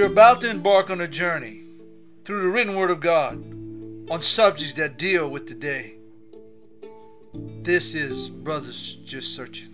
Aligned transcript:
You're 0.00 0.08
about 0.08 0.40
to 0.40 0.48
embark 0.48 0.88
on 0.88 1.02
a 1.02 1.06
journey 1.06 1.60
through 2.24 2.40
the 2.40 2.48
written 2.48 2.74
word 2.74 2.90
of 2.90 3.00
God 3.00 3.34
on 4.10 4.22
subjects 4.22 4.72
that 4.72 4.96
deal 4.96 5.28
with 5.28 5.46
today. 5.46 5.96
This 7.34 7.94
is 7.94 8.30
Brothers 8.30 8.94
Just 9.04 9.36
Searching. 9.36 9.68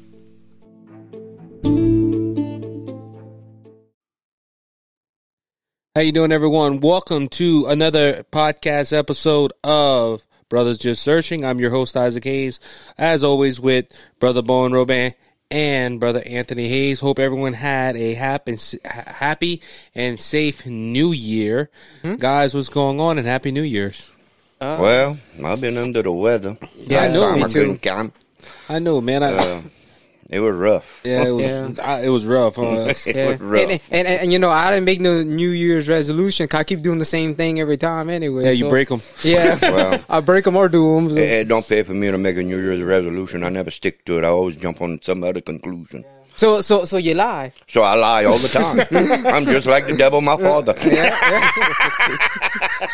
How 5.94 6.00
you 6.00 6.10
doing, 6.10 6.32
everyone? 6.32 6.80
Welcome 6.80 7.28
to 7.28 7.66
another 7.66 8.24
podcast 8.24 8.92
episode 8.92 9.52
of 9.62 10.26
Brothers 10.48 10.78
Just 10.78 11.02
Searching. 11.02 11.44
I'm 11.44 11.60
your 11.60 11.70
host 11.70 11.96
Isaac 11.96 12.24
Hayes, 12.24 12.58
as 12.98 13.22
always 13.22 13.60
with 13.60 13.86
Brother 14.18 14.42
Bowen 14.42 14.72
Robin 14.72 15.14
and 15.50 16.00
Brother 16.00 16.22
Anthony 16.26 16.68
Hayes. 16.68 17.00
Hope 17.00 17.18
everyone 17.18 17.52
had 17.52 17.96
a 17.96 18.14
happy, 18.14 18.56
happy 18.84 19.60
and 19.94 20.18
safe 20.18 20.66
New 20.66 21.12
Year, 21.12 21.70
Hmm? 22.02 22.16
guys. 22.16 22.54
What's 22.54 22.68
going 22.68 23.00
on? 23.00 23.18
And 23.18 23.26
Happy 23.26 23.52
New 23.52 23.62
Year's. 23.62 24.10
Well, 24.60 25.18
I've 25.44 25.60
been 25.60 25.76
under 25.76 26.02
the 26.02 26.10
weather. 26.12 26.56
Yeah, 26.76 27.02
I 27.02 27.08
know, 27.08 27.20
time 27.22 27.34
me 27.36 27.44
I 27.44 27.48
too. 27.48 27.78
I 28.68 28.78
know, 28.78 29.00
man. 29.00 29.22
I, 29.22 29.32
Uh, 29.32 29.60
it 30.28 30.40
was 30.40 30.54
rough. 30.54 31.00
yeah, 31.04 31.24
it 31.24 31.30
was. 31.30 31.44
Yeah. 31.46 31.70
I, 31.82 32.00
it 32.04 32.08
was 32.08 32.26
rough. 32.26 32.58
Uh, 32.58 32.92
It 33.06 33.16
Yeah. 33.16 33.28
was 33.28 33.40
rough. 33.40 33.60
And, 33.62 33.70
and, 33.72 33.80
and, 33.90 34.06
and, 34.08 34.32
you 34.32 34.38
know, 34.38 34.50
I 34.50 34.70
didn't 34.70 34.84
make 34.84 35.00
no 35.00 35.22
New 35.22 35.50
Year's 35.50 35.88
resolution. 35.88 36.48
'cause 36.48 36.60
I 36.60 36.64
keep 36.64 36.80
doing 36.82 36.98
the 36.98 37.04
same 37.04 37.34
thing 37.34 37.60
every 37.60 37.76
time 37.76 38.10
anyway. 38.10 38.44
yeah, 38.44 38.50
you 38.50 38.68
break 38.68 38.88
them. 38.88 39.00
Yeah. 39.22 39.58
Well. 39.62 40.04
I 40.08 40.20
break 40.20 40.44
them 40.44 40.56
or 40.56 40.68
do 40.68 40.94
them. 40.96 41.10
So. 41.10 41.16
It, 41.16 41.30
it 41.30 41.48
don't 41.48 41.66
pay 41.68 41.82
for 41.82 41.94
me 41.94 42.10
to 42.10 42.18
make 42.18 42.36
a 42.36 42.42
New 42.42 42.58
Year's 42.60 42.80
resolution. 42.82 43.44
I 43.44 43.48
never 43.50 43.70
stick 43.70 44.04
to 44.06 44.18
it. 44.18 44.24
I 44.24 44.28
always 44.28 44.56
jump 44.56 44.80
on 44.80 45.00
some 45.02 45.22
other 45.24 45.40
conclusion. 45.40 46.04
So, 46.36 46.60
so, 46.60 46.84
so 46.84 46.96
you 46.96 47.14
lie. 47.14 47.52
So 47.68 47.82
I 47.82 47.94
lie 47.94 48.24
all 48.24 48.38
the 48.38 48.48
time. 48.48 48.80
I'm 49.26 49.44
just 49.44 49.66
like 49.66 49.86
the 49.86 49.96
devil, 49.96 50.20
my 50.20 50.36
father. 50.36 50.74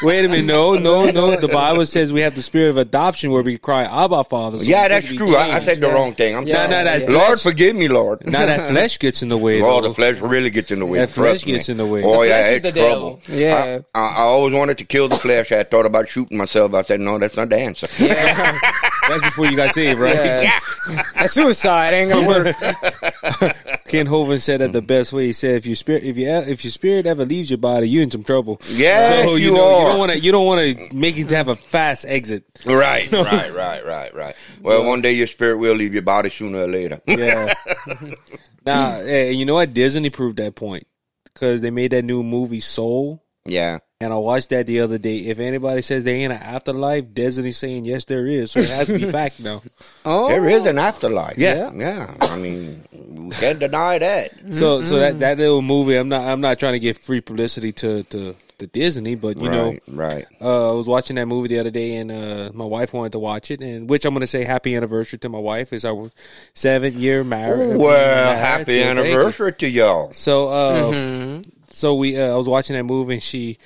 Wait 0.02 0.24
a 0.24 0.28
minute. 0.28 0.44
No, 0.46 0.74
no, 0.74 1.10
no. 1.10 1.36
The 1.36 1.48
Bible 1.48 1.86
says 1.86 2.12
we 2.12 2.20
have 2.20 2.34
the 2.34 2.42
spirit 2.42 2.70
of 2.70 2.76
adoption 2.76 3.30
where 3.30 3.42
we 3.42 3.58
cry, 3.58 3.84
Abba, 3.84 4.24
Father. 4.24 4.58
So 4.58 4.64
yeah, 4.64 4.88
that's 4.88 5.12
true. 5.12 5.36
I, 5.36 5.56
I 5.56 5.58
said 5.60 5.80
the 5.80 5.88
wrong 5.90 6.14
thing. 6.14 6.36
I'm 6.36 6.46
Yeah, 6.46 6.56
sorry. 6.66 6.70
no, 6.70 6.84
that's 6.84 7.08
Lord, 7.10 7.40
forgive 7.40 7.76
me, 7.76 7.88
Lord. 7.88 8.24
Now 8.26 8.46
that 8.46 8.68
flesh 8.70 8.98
gets 8.98 9.22
in 9.22 9.28
the 9.28 9.38
way. 9.38 9.60
Oh, 9.62 9.80
though. 9.80 9.88
the 9.88 9.94
flesh 9.94 10.20
really 10.20 10.50
gets 10.50 10.70
in 10.70 10.80
the 10.80 10.86
way. 10.86 10.98
That 10.98 11.10
flesh 11.10 11.32
Trust 11.42 11.46
me. 11.46 11.52
gets 11.52 11.68
in 11.68 11.76
the 11.76 11.86
way. 11.86 12.02
Oh, 12.04 12.22
The 12.22 12.28
yeah, 12.28 12.40
flesh 12.40 12.52
is 12.52 12.60
it's 12.64 12.72
the 12.72 12.80
trouble. 12.80 13.20
devil. 13.26 13.40
Yeah. 13.40 13.78
I, 13.94 13.98
I, 13.98 14.08
I 14.14 14.20
always 14.22 14.54
wanted 14.54 14.78
to 14.78 14.84
kill 14.84 15.08
the 15.08 15.16
flesh. 15.16 15.52
I 15.52 15.62
thought 15.64 15.86
about 15.86 16.08
shooting 16.08 16.38
myself. 16.38 16.74
I 16.74 16.82
said, 16.82 17.00
no, 17.00 17.18
that's 17.18 17.36
not 17.36 17.48
the 17.48 17.58
answer. 17.58 17.86
Yeah. 17.98 18.58
That's 19.08 19.22
before 19.24 19.46
you 19.46 19.56
got 19.56 19.74
saved, 19.74 19.98
right? 19.98 20.14
yeah. 20.14 20.60
That's 21.14 21.32
suicide. 21.32 21.92
Ain't 21.92 22.10
gonna 22.10 22.26
work. 22.26 22.56
Ken 23.86 24.06
Hovind 24.06 24.40
said 24.40 24.60
that 24.60 24.72
the 24.72 24.82
best 24.82 25.12
way. 25.12 25.26
He 25.26 25.32
said, 25.32 25.56
"If 25.56 25.66
your 25.66 25.76
spirit, 25.76 26.04
if 26.04 26.16
you, 26.16 26.28
if 26.28 26.64
your 26.64 26.70
spirit 26.70 27.06
ever 27.06 27.24
leaves 27.24 27.50
your 27.50 27.58
body, 27.58 27.88
you're 27.88 28.02
in 28.02 28.10
some 28.10 28.24
trouble." 28.24 28.60
Yeah, 28.68 29.24
so 29.24 29.34
you, 29.34 29.46
you 29.46 29.52
know, 29.52 29.78
you 29.78 29.84
don't 29.86 29.98
want 29.98 30.12
to, 30.12 30.18
you 30.20 30.32
don't 30.32 30.46
want 30.46 30.60
to 30.60 30.96
make 30.96 31.16
it 31.16 31.28
to 31.28 31.36
have 31.36 31.48
a 31.48 31.56
fast 31.56 32.04
exit. 32.06 32.44
Right, 32.64 33.10
right, 33.12 33.54
right, 33.54 33.84
right, 33.84 34.14
right. 34.14 34.36
Well, 34.60 34.84
one 34.84 35.02
day 35.02 35.12
your 35.12 35.26
spirit 35.26 35.58
will 35.58 35.74
leave 35.74 35.92
your 35.92 36.02
body 36.02 36.30
sooner 36.30 36.60
or 36.60 36.68
later. 36.68 37.00
Yeah. 37.06 37.54
now, 38.64 38.92
hey, 38.96 39.32
you 39.32 39.44
know 39.44 39.54
what? 39.54 39.74
Disney 39.74 40.10
proved 40.10 40.38
that 40.38 40.54
point 40.54 40.86
because 41.24 41.60
they 41.60 41.70
made 41.70 41.90
that 41.92 42.04
new 42.04 42.22
movie 42.22 42.60
Soul, 42.60 43.24
yeah. 43.44 43.78
And 44.02 44.12
I 44.12 44.16
watched 44.16 44.50
that 44.50 44.66
the 44.66 44.80
other 44.80 44.98
day. 44.98 45.18
If 45.18 45.38
anybody 45.38 45.80
says 45.80 46.02
there 46.02 46.16
ain't 46.16 46.32
an 46.32 46.42
afterlife, 46.42 47.14
Disney's 47.14 47.56
saying 47.56 47.84
yes, 47.84 48.04
there 48.04 48.26
is. 48.26 48.50
So 48.50 48.58
it 48.58 48.68
has 48.68 48.88
to 48.88 48.98
be 48.98 49.10
fact 49.12 49.38
now. 49.38 49.62
Oh. 50.04 50.28
There 50.28 50.48
is 50.48 50.66
an 50.66 50.78
afterlife. 50.78 51.38
Yeah. 51.38 51.72
Yeah. 51.72 52.12
I 52.20 52.36
mean, 52.36 52.84
we 52.92 53.30
can't 53.30 53.60
deny 53.60 53.98
that. 53.98 54.32
So, 54.50 54.82
so 54.82 54.98
that 54.98 55.20
that 55.20 55.38
little 55.38 55.62
movie, 55.62 55.94
I'm 55.94 56.08
not, 56.08 56.22
I'm 56.22 56.40
not 56.40 56.58
trying 56.58 56.72
to 56.72 56.80
give 56.80 56.98
free 56.98 57.20
publicity 57.20 57.72
to 57.74 58.02
to, 58.02 58.34
to 58.58 58.66
Disney, 58.66 59.14
but 59.14 59.40
you 59.40 59.48
know. 59.48 59.68
right, 59.68 59.82
right. 59.86 60.26
Uh, 60.40 60.72
I 60.72 60.74
was 60.74 60.88
watching 60.88 61.14
that 61.16 61.26
movie 61.26 61.46
the 61.48 61.60
other 61.60 61.70
day, 61.70 61.94
and 61.94 62.10
uh, 62.10 62.50
my 62.54 62.64
wife 62.64 62.92
wanted 62.92 63.12
to 63.12 63.20
watch 63.20 63.52
it. 63.52 63.60
And 63.60 63.88
which 63.88 64.04
I'm 64.04 64.14
going 64.14 64.22
to 64.22 64.26
say 64.26 64.42
happy 64.42 64.74
anniversary 64.74 65.20
to 65.20 65.28
my 65.28 65.38
wife. 65.38 65.72
It's 65.72 65.84
our 65.84 66.10
seventh 66.54 66.96
year 66.96 67.22
marriage. 67.22 67.76
Well, 67.76 68.36
happy 68.36 68.82
anniversary 68.82 69.52
to 69.52 69.68
y'all. 69.68 70.12
So, 70.12 70.48
uh, 70.48 71.42
so 71.70 71.94
we 71.94 72.20
uh, 72.20 72.34
I 72.34 72.36
was 72.36 72.48
watching 72.48 72.74
that 72.74 72.82
movie, 72.82 73.14
and 73.14 73.22
she 73.22 73.58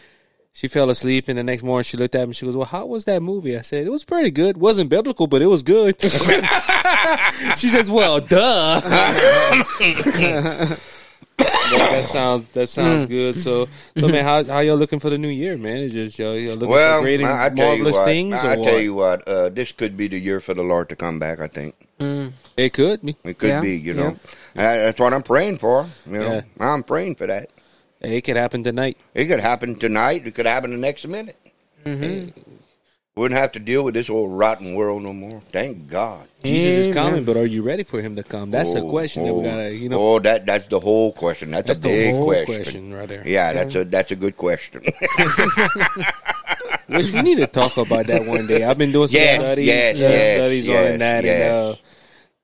she 0.56 0.68
fell 0.68 0.88
asleep. 0.88 1.28
And 1.28 1.36
the 1.38 1.44
next 1.44 1.62
morning, 1.62 1.84
she 1.84 1.96
looked 1.98 2.14
at 2.14 2.20
me. 2.20 2.24
And 2.30 2.36
she 2.36 2.46
goes, 2.46 2.56
"Well, 2.56 2.64
how 2.66 2.86
was 2.86 3.04
that 3.04 3.20
movie?" 3.22 3.56
I 3.58 3.60
said, 3.60 3.86
"It 3.86 3.90
was 3.90 4.04
pretty 4.04 4.30
good. 4.30 4.56
wasn't 4.56 4.88
biblical, 4.88 5.26
but 5.26 5.42
it 5.42 5.46
was 5.46 5.62
good." 5.62 6.00
she 7.56 7.68
says, 7.68 7.90
"Well, 7.90 8.20
duh." 8.20 8.80
Yeah, 11.38 11.90
that 11.90 12.04
sounds 12.06 12.46
that 12.52 12.66
sounds 12.68 13.04
good. 13.06 13.38
So, 13.38 13.68
so 13.98 14.08
man, 14.08 14.24
how 14.24 14.42
how 14.44 14.60
y'all 14.60 14.76
looking 14.76 15.00
for 15.00 15.10
the 15.10 15.18
new 15.18 15.28
year, 15.28 15.58
man? 15.58 15.78
Is 15.78 15.92
just 15.92 16.18
y'all, 16.18 16.34
y'all 16.36 16.54
looking 16.54 16.68
Well, 16.70 17.00
for 17.00 17.02
great 17.04 17.20
and 17.20 17.28
I, 17.28 17.46
I 17.46 17.48
tell 17.50 17.74
you 17.76 17.82
marvelous 17.82 17.92
what. 17.96 18.04
things? 18.06 18.34
I, 18.36 18.52
or 18.52 18.54
tell 18.54 18.64
what? 18.74 18.82
you 18.82 18.94
what. 18.94 19.28
Uh, 19.28 19.48
this 19.50 19.72
could 19.72 19.96
be 19.98 20.08
the 20.08 20.18
year 20.18 20.40
for 20.40 20.54
the 20.54 20.62
Lord 20.62 20.88
to 20.88 20.96
come 20.96 21.18
back. 21.18 21.40
I 21.40 21.48
think 21.48 21.74
It 22.56 22.72
could 22.72 23.02
be. 23.02 23.16
it 23.24 23.36
could 23.38 23.48
Yeah, 23.50 23.60
be. 23.60 23.76
You 23.76 23.92
know, 23.94 24.06
Uh, 24.56 24.62
that's 24.62 24.98
what 24.98 25.12
I'm 25.12 25.22
praying 25.24 25.58
for. 25.58 25.86
You 26.06 26.18
know, 26.18 26.32
Yeah. 26.36 26.42
I'm 26.58 26.82
praying 26.82 27.16
for 27.16 27.26
that. 27.26 27.50
It 28.00 28.22
could 28.22 28.36
happen 28.36 28.62
tonight. 28.62 28.96
It 29.14 29.26
could 29.26 29.40
happen 29.40 29.76
tonight. 29.78 30.26
It 30.26 30.34
could 30.34 30.46
happen 30.46 30.70
the 30.70 30.76
next 30.76 31.06
minute. 31.06 31.36
Mm-hmm. 31.84 32.40
Wouldn't 33.16 33.40
have 33.40 33.52
to 33.52 33.58
deal 33.58 33.82
with 33.82 33.94
this 33.94 34.10
old 34.10 34.36
rotten 34.36 34.74
world 34.74 35.02
no 35.02 35.14
more. 35.14 35.40
Thank 35.50 35.88
God. 35.88 36.28
Jesus 36.44 36.88
is 36.88 36.94
coming, 36.94 37.24
but 37.24 37.38
are 37.38 37.46
you 37.46 37.62
ready 37.62 37.82
for 37.82 38.02
him 38.02 38.14
to 38.16 38.22
come? 38.22 38.50
That's 38.50 38.74
a 38.74 38.82
Oh, 38.82 38.90
question 38.90 39.24
that 39.24 39.32
we 39.32 39.40
oh, 39.40 39.44
gotta, 39.50 39.74
you 39.74 39.88
know. 39.88 39.98
Oh, 39.98 40.18
that 40.18 40.44
that's 40.44 40.68
the 40.68 40.78
whole 40.78 41.12
question. 41.12 41.50
That's, 41.52 41.66
that's 41.66 41.78
a 41.78 41.82
the 41.82 41.88
big 41.88 42.14
whole 42.14 42.26
question. 42.26 42.54
question. 42.62 42.92
right 42.92 43.08
there. 43.08 43.26
Yeah, 43.26 43.54
that's 43.54 43.74
a 43.74 43.84
that's 43.86 44.10
a 44.10 44.16
good 44.16 44.36
question. 44.36 44.82
Which 46.88 47.10
we 47.12 47.22
need 47.22 47.38
to 47.38 47.46
talk 47.46 47.76
about 47.78 48.06
that 48.06 48.26
one 48.26 48.46
day. 48.46 48.64
I've 48.64 48.76
been 48.78 48.92
doing 48.92 49.08
some 49.08 49.18
Yes, 49.20 49.40
studies, 49.42 49.66
yes, 49.66 49.96
yes, 49.96 50.36
studies 50.36 50.66
yes, 50.66 50.92
on 50.92 50.98
that, 50.98 51.24
yes. 51.24 51.34
and 51.34 51.52
uh, 51.52 51.74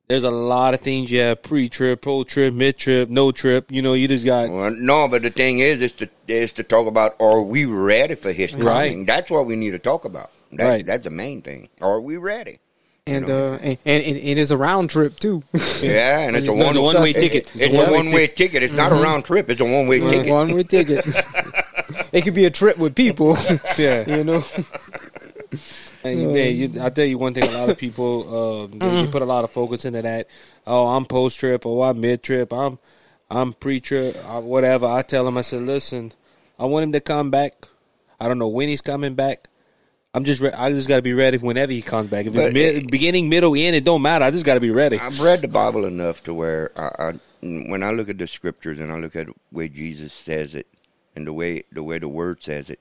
there's 0.08 0.24
a 0.24 0.30
lot 0.30 0.74
of 0.74 0.80
things. 0.80 1.10
You 1.10 1.20
have 1.20 1.42
pre-trip, 1.42 2.02
pro-trip, 2.02 2.52
mid-trip, 2.54 3.08
no 3.08 3.32
trip. 3.32 3.70
You 3.70 3.82
know, 3.82 3.94
you 3.94 4.08
just 4.08 4.24
got 4.24 4.50
well, 4.50 4.70
no, 4.70 5.08
but 5.08 5.22
the 5.22 5.30
thing 5.30 5.60
is, 5.60 5.80
is 5.80 5.92
to 5.92 6.08
is 6.28 6.52
to 6.54 6.62
talk 6.62 6.86
about 6.86 7.16
are 7.20 7.40
we 7.42 7.64
ready 7.64 8.14
for 8.14 8.32
his 8.32 8.50
coming? 8.52 8.66
Right. 8.66 9.06
That's 9.06 9.30
what 9.30 9.46
we 9.46 9.56
need 9.56 9.70
to 9.70 9.78
talk 9.78 10.04
about. 10.04 10.30
That, 10.52 10.68
Right. 10.68 10.86
That's 10.86 11.04
the 11.04 11.10
main 11.10 11.40
thing. 11.42 11.68
Are 11.80 12.00
we 12.00 12.16
ready? 12.18 12.58
And, 13.04 13.28
uh, 13.28 13.54
and, 13.62 13.78
and 13.84 14.16
it 14.16 14.38
is 14.38 14.52
a 14.52 14.56
round 14.56 14.90
trip 14.90 15.18
too. 15.18 15.42
Yeah, 15.82 16.18
and 16.20 16.36
it's 16.36 16.46
a 16.46 16.52
It's 16.52 16.62
one, 16.62 16.76
a 16.76 16.82
one-way 16.82 17.10
it- 17.10 17.14
ticket. 17.14 17.50
It's, 17.54 17.74
a 17.74 17.90
one 17.90 18.12
way 18.12 18.28
ticket. 18.28 18.62
It's 18.62 18.72
not 18.74 18.92
a 18.92 18.94
round 18.94 19.24
trip. 19.24 19.50
It's 19.50 19.60
a 19.60 19.64
one 19.64 19.88
way 19.88 19.98
ticket. 19.98 20.30
One 20.30 20.54
way 20.54 20.62
ticket. 20.62 21.04
it 22.12 22.22
could 22.22 22.34
be 22.34 22.44
a 22.44 22.50
trip 22.50 22.78
with 22.78 22.94
people. 22.94 23.36
yeah. 23.76 24.04
you 24.16 24.22
know. 24.22 24.44
And 26.04 26.20
you, 26.20 26.30
you, 26.42 26.80
I'll 26.80 26.90
tell 26.90 27.04
you 27.04 27.18
one 27.18 27.34
thing: 27.34 27.44
a 27.44 27.52
lot 27.52 27.68
of 27.70 27.78
people, 27.78 28.64
um, 28.64 28.78
they, 28.78 29.02
they 29.02 29.06
put 29.10 29.22
a 29.22 29.26
lot 29.26 29.44
of 29.44 29.50
focus 29.50 29.84
into 29.84 30.02
that. 30.02 30.26
Oh, 30.66 30.88
I'm 30.88 31.04
post 31.04 31.38
trip, 31.38 31.64
Oh, 31.64 31.82
I'm 31.82 32.00
mid 32.00 32.22
trip, 32.22 32.52
I'm 32.52 32.78
I'm 33.30 33.52
pre 33.54 33.80
trip, 33.80 34.16
whatever. 34.24 34.86
I 34.86 35.02
tell 35.02 35.24
them, 35.24 35.38
I 35.38 35.42
said, 35.42 35.62
listen, 35.62 36.12
I 36.58 36.66
want 36.66 36.84
him 36.84 36.92
to 36.92 37.00
come 37.00 37.30
back. 37.30 37.66
I 38.20 38.28
don't 38.28 38.38
know 38.38 38.48
when 38.48 38.68
he's 38.68 38.82
coming 38.82 39.14
back. 39.14 39.48
I'm 40.14 40.24
just, 40.24 40.42
re- 40.42 40.52
I 40.52 40.70
just 40.70 40.88
got 40.88 40.96
to 40.96 41.02
be 41.02 41.14
ready 41.14 41.38
whenever 41.38 41.72
he 41.72 41.80
comes 41.80 42.10
back. 42.10 42.26
If 42.26 42.36
it's 42.36 42.52
mid, 42.52 42.90
beginning, 42.90 43.30
middle, 43.30 43.56
end, 43.56 43.74
it 43.74 43.84
don't 43.84 44.02
matter. 44.02 44.26
I 44.26 44.30
just 44.30 44.44
got 44.44 44.54
to 44.54 44.60
be 44.60 44.70
ready. 44.70 44.98
I've 44.98 45.20
read 45.20 45.40
the 45.40 45.48
Bible 45.48 45.86
enough 45.86 46.22
to 46.24 46.34
where 46.34 46.70
I, 46.76 47.08
I, 47.08 47.12
when 47.40 47.82
I 47.82 47.92
look 47.92 48.10
at 48.10 48.18
the 48.18 48.28
scriptures 48.28 48.78
and 48.78 48.92
I 48.92 48.98
look 48.98 49.16
at 49.16 49.28
the 49.28 49.34
way 49.50 49.68
Jesus 49.68 50.12
says 50.12 50.54
it 50.54 50.66
and 51.16 51.26
the 51.26 51.32
way 51.32 51.64
the 51.72 51.82
way 51.82 51.98
the 51.98 52.08
Word 52.08 52.42
says 52.42 52.68
it, 52.68 52.80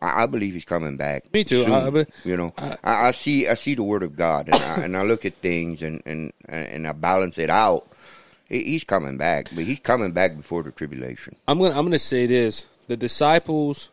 I, 0.00 0.22
I 0.22 0.26
believe 0.26 0.54
He's 0.54 0.64
coming 0.64 0.96
back. 0.96 1.32
Me 1.32 1.44
too. 1.44 1.64
soon, 1.64 1.72
I- 1.72 1.90
but- 1.90 2.08
you 2.24 2.36
know, 2.36 2.52
I, 2.58 2.76
I 3.08 3.10
see 3.12 3.48
I 3.48 3.54
see 3.54 3.74
the 3.74 3.82
Word 3.82 4.02
of 4.02 4.16
God 4.16 4.46
and 4.48 4.56
I, 4.56 4.74
and 4.84 4.96
I 4.96 5.02
look 5.02 5.24
at 5.24 5.34
things 5.34 5.82
and 5.82 6.02
and 6.06 6.32
and 6.48 6.86
I 6.86 6.92
balance 6.92 7.38
it 7.38 7.50
out. 7.50 7.86
He's 8.48 8.84
coming 8.84 9.18
back, 9.18 9.48
but 9.54 9.64
He's 9.64 9.78
coming 9.80 10.12
back 10.12 10.36
before 10.36 10.62
the 10.62 10.70
tribulation. 10.70 11.36
I'm 11.46 11.58
gonna 11.58 11.78
I'm 11.78 11.84
gonna 11.84 11.98
say 11.98 12.26
this: 12.26 12.64
the 12.86 12.96
disciples 12.96 13.90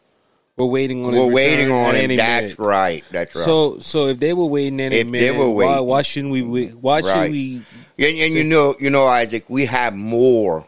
We're 0.55 0.65
waiting 0.67 1.03
on. 1.05 1.13
We're 1.13 1.25
waiting 1.25 1.69
on 1.71 1.95
him. 1.95 2.15
That's 2.15 2.43
minute. 2.43 2.59
right. 2.59 3.03
That's 3.11 3.35
right. 3.35 3.43
So, 3.43 3.79
so 3.79 4.07
if 4.07 4.19
they 4.19 4.31
were 4.31 4.45
waiting 4.45 4.79
any 4.79 4.95
If 4.97 5.07
they 5.07 5.11
minute, 5.11 5.37
were 5.37 5.49
why, 5.49 5.65
waiting. 5.71 5.85
why 5.87 6.01
shouldn't 6.03 6.31
we? 6.31 6.41
wait? 6.43 6.75
Why 6.77 7.01
should 7.01 7.07
Right. 7.09 7.31
we? 7.31 7.65
and, 7.99 8.17
and 8.17 8.33
you 8.33 8.43
know, 8.45 8.75
you 8.79 8.89
know, 8.89 9.05
Isaac, 9.05 9.49
we 9.49 9.65
have 9.65 9.93
more. 9.93 10.65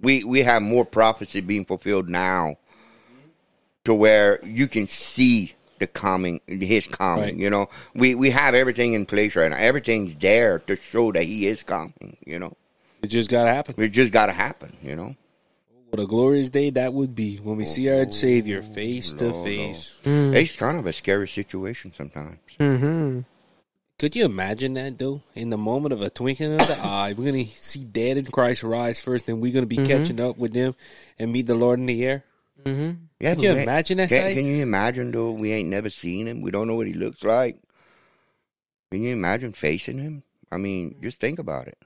We 0.00 0.24
we 0.24 0.42
have 0.42 0.62
more 0.62 0.86
prophecy 0.86 1.40
being 1.42 1.66
fulfilled 1.66 2.08
now, 2.08 2.56
to 3.86 3.94
where 3.94 4.38
you 4.44 4.68
can 4.68 4.86
see 4.88 5.54
the 5.78 5.86
coming, 5.86 6.40
his 6.46 6.86
coming. 6.86 7.24
Right. 7.24 7.36
You 7.36 7.50
know, 7.50 7.68
we 7.94 8.14
we 8.14 8.30
have 8.30 8.54
everything 8.54 8.92
in 8.94 9.06
place 9.06 9.34
right 9.36 9.50
now. 9.50 9.56
Everything's 9.56 10.14
there 10.16 10.58
to 10.60 10.76
show 10.76 11.12
that 11.12 11.24
he 11.24 11.46
is 11.46 11.62
coming. 11.62 12.16
You 12.24 12.38
know, 12.38 12.56
It 13.02 13.08
just 13.08 13.30
gotta 13.30 13.50
happen. 13.52 13.74
it 13.78 13.88
just 13.88 14.12
got 14.12 14.26
to 14.26 14.32
happen. 14.32 14.76
You 14.82 14.96
know. 14.96 15.16
What 15.90 16.02
a 16.02 16.06
glorious 16.06 16.50
day 16.50 16.70
that 16.70 16.92
would 16.92 17.14
be 17.14 17.36
when 17.36 17.56
we 17.56 17.64
see 17.64 17.88
our 17.88 18.10
Savior 18.10 18.60
face 18.62 19.12
to 19.14 19.28
Lord, 19.28 19.46
face. 19.46 19.98
It's 20.04 20.56
kind 20.56 20.78
of 20.78 20.86
a 20.86 20.92
scary 20.92 21.28
situation 21.28 21.92
sometimes. 21.96 22.38
Mm-hmm. 22.58 23.20
Could 23.98 24.14
you 24.16 24.24
imagine 24.26 24.74
that 24.74 24.98
though? 24.98 25.22
In 25.34 25.48
the 25.50 25.56
moment 25.56 25.92
of 25.94 26.02
a 26.02 26.10
twinkling 26.10 26.60
of 26.60 26.66
the 26.66 26.78
eye, 26.82 27.14
we're 27.16 27.30
gonna 27.30 27.46
see 27.56 27.84
dead 27.84 28.16
in 28.18 28.26
Christ 28.26 28.62
rise 28.62 29.00
first, 29.00 29.28
and 29.28 29.40
we're 29.40 29.52
gonna 29.54 29.66
be 29.66 29.76
catching 29.86 30.20
up 30.20 30.36
with 30.36 30.52
them 30.52 30.74
and 31.18 31.32
meet 31.32 31.46
the 31.46 31.54
Lord 31.54 31.78
in 31.78 31.86
the 31.86 32.04
air. 32.04 32.24
Mm-hmm. 32.64 33.05
Yeah, 33.20 33.34
Can 33.34 33.42
you 33.42 33.52
imagine 33.52 33.98
that 33.98 34.10
Can, 34.10 34.34
can 34.34 34.44
you 34.44 34.62
imagine 34.62 35.10
though? 35.10 35.30
We 35.30 35.52
ain't 35.52 35.70
never 35.70 35.88
seen 35.88 36.26
him. 36.28 36.42
We 36.42 36.50
don't 36.50 36.66
know 36.68 36.74
what 36.74 36.86
he 36.86 36.92
looks 36.92 37.24
like. 37.24 37.58
Can 38.90 39.02
you 39.02 39.12
imagine 39.12 39.52
facing 39.52 39.98
him? 39.98 40.22
I 40.52 40.58
mean, 40.58 40.96
just 41.02 41.18
think 41.18 41.38
about 41.38 41.66
it. 41.66 41.78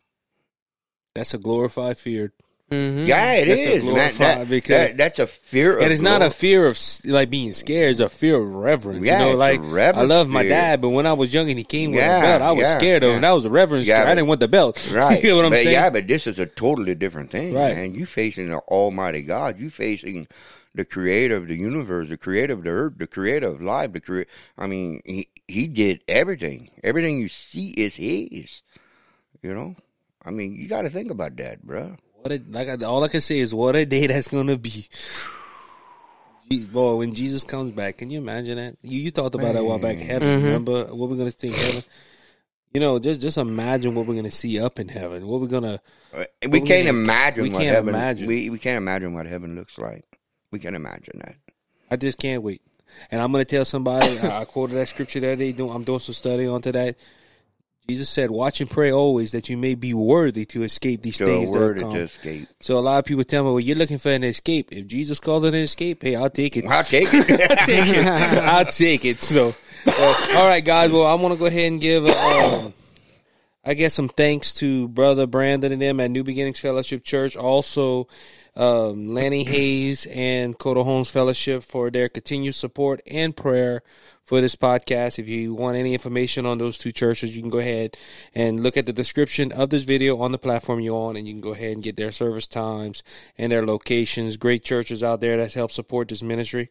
That's 1.14 1.32
a 1.34 1.38
glorified 1.38 1.98
fear, 1.98 2.32
Mm-hmm. 2.70 3.06
Yeah, 3.06 3.32
it 3.32 3.46
That's 3.48 3.66
a 3.66 3.72
is. 3.72 3.82
man. 3.82 4.14
That, 4.18 4.48
because- 4.48 4.68
that- 4.90 4.96
that's 4.96 5.18
a 5.18 5.26
fear. 5.26 5.76
Of 5.76 5.82
and 5.82 5.92
it's 5.92 6.02
not 6.02 6.22
a 6.22 6.30
fear 6.30 6.68
of 6.68 6.78
like 7.04 7.28
being 7.28 7.52
scared; 7.52 7.90
it's 7.90 7.98
a 8.00 8.08
fear 8.08 8.36
of 8.36 8.48
reverence. 8.48 9.04
Yeah, 9.04 9.18
you 9.18 9.24
know, 9.24 9.30
it's 9.30 9.34
a 9.34 9.38
like 9.38 9.96
I 9.96 10.02
love 10.02 10.28
my 10.28 10.44
dad, 10.44 10.80
but 10.80 10.90
when 10.90 11.04
I 11.04 11.12
was 11.14 11.34
young 11.34 11.50
and 11.50 11.58
he 11.58 11.64
came 11.64 11.90
with 11.90 12.00
a 12.00 12.06
belt, 12.06 12.42
I 12.42 12.52
was 12.52 12.62
yeah, 12.62 12.78
scared 12.78 13.02
of 13.02 13.10
yeah. 13.10 13.16
him. 13.16 13.22
That 13.22 13.32
was 13.32 13.44
a 13.44 13.50
reverence. 13.50 13.88
Yeah, 13.88 14.02
fear. 14.02 14.12
I 14.12 14.14
didn't 14.14 14.28
want 14.28 14.38
the 14.40 14.48
belt. 14.48 14.76
Right. 14.92 15.22
you 15.22 15.30
know 15.30 15.36
what 15.36 15.46
I'm 15.46 15.50
but 15.50 15.56
saying? 15.64 15.72
Yeah, 15.72 15.90
but 15.90 16.06
this 16.06 16.26
is 16.28 16.38
a 16.38 16.46
totally 16.46 16.94
different 16.94 17.30
thing. 17.30 17.54
Right. 17.54 17.76
And 17.76 17.96
you 17.96 18.06
facing 18.06 18.50
the 18.50 18.58
Almighty 18.58 19.22
God. 19.22 19.58
You 19.58 19.70
facing 19.70 20.28
the 20.74 20.84
Creator 20.84 21.36
of 21.36 21.48
the 21.48 21.56
universe, 21.56 22.08
the 22.08 22.16
Creator 22.16 22.52
of 22.54 22.62
the 22.64 22.70
earth, 22.70 22.92
the 22.98 23.06
Creator 23.06 23.46
of 23.46 23.60
life. 23.60 23.92
The 23.92 24.00
creator. 24.00 24.30
I 24.56 24.66
mean, 24.66 25.00
he 25.04 25.28
he 25.48 25.66
did 25.66 26.02
everything. 26.08 26.70
Everything 26.84 27.20
you 27.20 27.28
see 27.28 27.70
is 27.70 27.96
His. 27.96 28.62
You 29.42 29.52
know. 29.54 29.76
I 30.24 30.30
mean, 30.30 30.54
you 30.54 30.68
got 30.68 30.82
to 30.82 30.90
think 30.90 31.10
about 31.10 31.36
that, 31.36 31.64
bruh. 31.66 31.96
What 32.20 32.30
a, 32.32 32.42
like 32.50 32.68
I, 32.68 32.84
all 32.84 33.02
I 33.02 33.08
can 33.08 33.22
say 33.22 33.38
is 33.38 33.54
what 33.54 33.74
a 33.74 33.86
day 33.86 34.06
that's 34.06 34.28
gonna 34.28 34.58
be. 34.58 34.88
Je- 36.50 36.66
Boy, 36.66 36.96
when 36.96 37.14
Jesus 37.14 37.44
comes 37.44 37.72
back, 37.72 37.98
can 37.98 38.10
you 38.10 38.18
imagine 38.18 38.56
that? 38.56 38.76
You, 38.82 39.00
you 39.00 39.10
talked 39.10 39.34
about 39.34 39.54
that 39.54 39.60
a 39.60 39.64
while 39.64 39.78
back. 39.78 39.96
Heaven, 39.98 40.28
Mhm. 40.40 40.44
remember 40.44 40.84
what 40.94 41.08
we're 41.08 41.16
gonna 41.16 41.30
see 41.30 41.48
in 41.48 41.54
heaven? 41.54 41.82
You 42.74 42.80
know, 42.80 42.98
just 42.98 43.20
just 43.20 43.38
imagine 43.38 43.94
what 43.94 44.06
we're 44.06 44.14
gonna 44.16 44.30
see 44.30 44.60
up 44.60 44.78
in 44.78 44.88
heaven. 44.88 45.26
What 45.26 45.40
we're 45.40 45.46
gonna 45.48 45.80
Uh, 46.14 46.24
We 46.42 46.48
we 46.48 46.58
can't 46.60 46.68
can't- 46.84 46.88
imagine 46.88 47.42
we 47.44 47.50
what 47.50 47.62
can't 47.62 47.74
heaven. 47.76 47.94
imagine. 47.94 48.26
We 48.28 48.50
we 48.50 48.58
can't 48.58 48.76
imagine 48.76 49.14
what 49.14 49.26
heaven 49.26 49.54
looks 49.56 49.78
like. 49.78 50.04
We 50.50 50.58
can 50.58 50.74
imagine 50.74 51.20
that. 51.24 51.36
I 51.90 51.96
just 51.96 52.18
can't 52.18 52.42
wait. 52.42 52.62
And 53.10 53.20
I'm 53.22 53.30
gonna 53.32 53.44
tell 53.44 53.64
somebody. 53.64 54.18
I 54.18 54.40
I 54.40 54.44
quoted 54.44 54.74
that 54.74 54.88
scripture 54.88 55.20
that 55.20 55.38
day. 55.38 55.52
Doing, 55.52 55.72
I'm 55.72 55.84
doing 55.84 56.00
some 56.00 56.14
study 56.14 56.46
onto 56.46 56.72
that. 56.72 56.96
Jesus 57.88 58.08
said, 58.08 58.30
"Watch 58.30 58.60
and 58.60 58.70
pray 58.70 58.92
always, 58.92 59.32
that 59.32 59.48
you 59.48 59.56
may 59.56 59.74
be 59.74 59.94
worthy 59.94 60.44
to 60.46 60.62
escape 60.62 61.02
these 61.02 61.18
things 61.18 61.50
that 61.50 61.78
come." 61.80 61.92
to 61.94 62.00
escape. 62.00 62.48
So 62.60 62.78
a 62.78 62.80
lot 62.80 62.98
of 62.98 63.04
people 63.04 63.24
tell 63.24 63.42
me, 63.44 63.50
"Well, 63.50 63.60
you're 63.60 63.76
looking 63.76 63.98
for 63.98 64.10
an 64.10 64.24
escape. 64.24 64.68
If 64.72 64.86
Jesus 64.86 65.18
called 65.18 65.44
it 65.44 65.54
an 65.54 65.60
escape, 65.60 66.02
hey, 66.02 66.14
I'll 66.14 66.30
take 66.30 66.56
it. 66.56 66.66
I'll 66.66 66.84
take 66.84 67.08
it. 67.12 67.28
I'll 67.50 67.66
take 67.66 67.88
it. 67.88 68.06
I'll 68.06 68.64
take 68.64 69.04
it." 69.04 69.22
So, 69.22 69.54
uh, 69.86 70.26
all 70.34 70.46
right, 70.46 70.64
guys. 70.64 70.90
Well, 70.90 71.06
I 71.06 71.14
want 71.14 71.34
to 71.34 71.38
go 71.38 71.46
ahead 71.46 71.72
and 71.72 71.80
give, 71.80 72.06
um, 72.06 72.72
I 73.62 73.74
guess, 73.74 73.92
some 73.92 74.08
thanks 74.08 74.54
to 74.54 74.88
brother 74.88 75.26
Brandon 75.26 75.70
and 75.70 75.82
them 75.82 76.00
at 76.00 76.10
New 76.10 76.24
Beginnings 76.24 76.58
Fellowship 76.58 77.04
Church. 77.04 77.36
Also, 77.36 78.08
um, 78.56 79.12
Lanny 79.12 79.44
Hayes 79.44 80.06
and 80.06 80.58
Coda 80.58 80.82
Holmes 80.82 81.10
Fellowship 81.10 81.62
for 81.62 81.90
their 81.90 82.08
continued 82.08 82.54
support 82.54 83.02
and 83.06 83.36
prayer 83.36 83.82
for 84.24 84.40
this 84.40 84.56
podcast. 84.56 85.18
If 85.18 85.28
you 85.28 85.52
want 85.52 85.76
any 85.76 85.92
information 85.92 86.46
on 86.46 86.56
those 86.56 86.78
two 86.78 86.90
churches, 86.90 87.36
you 87.36 87.42
can 87.42 87.50
go 87.50 87.58
ahead 87.58 87.98
and 88.34 88.62
look 88.62 88.78
at 88.78 88.86
the 88.86 88.94
description 88.94 89.52
of 89.52 89.68
this 89.68 89.84
video 89.84 90.18
on 90.18 90.32
the 90.32 90.38
platform 90.38 90.80
you're 90.80 90.96
on, 90.96 91.16
and 91.16 91.28
you 91.28 91.34
can 91.34 91.42
go 91.42 91.52
ahead 91.52 91.72
and 91.72 91.82
get 91.82 91.96
their 91.96 92.12
service 92.12 92.48
times 92.48 93.02
and 93.36 93.52
their 93.52 93.66
locations. 93.66 94.38
Great 94.38 94.64
churches 94.64 95.02
out 95.02 95.20
there 95.20 95.36
that 95.36 95.52
help 95.52 95.70
support 95.70 96.08
this 96.08 96.22
ministry. 96.22 96.70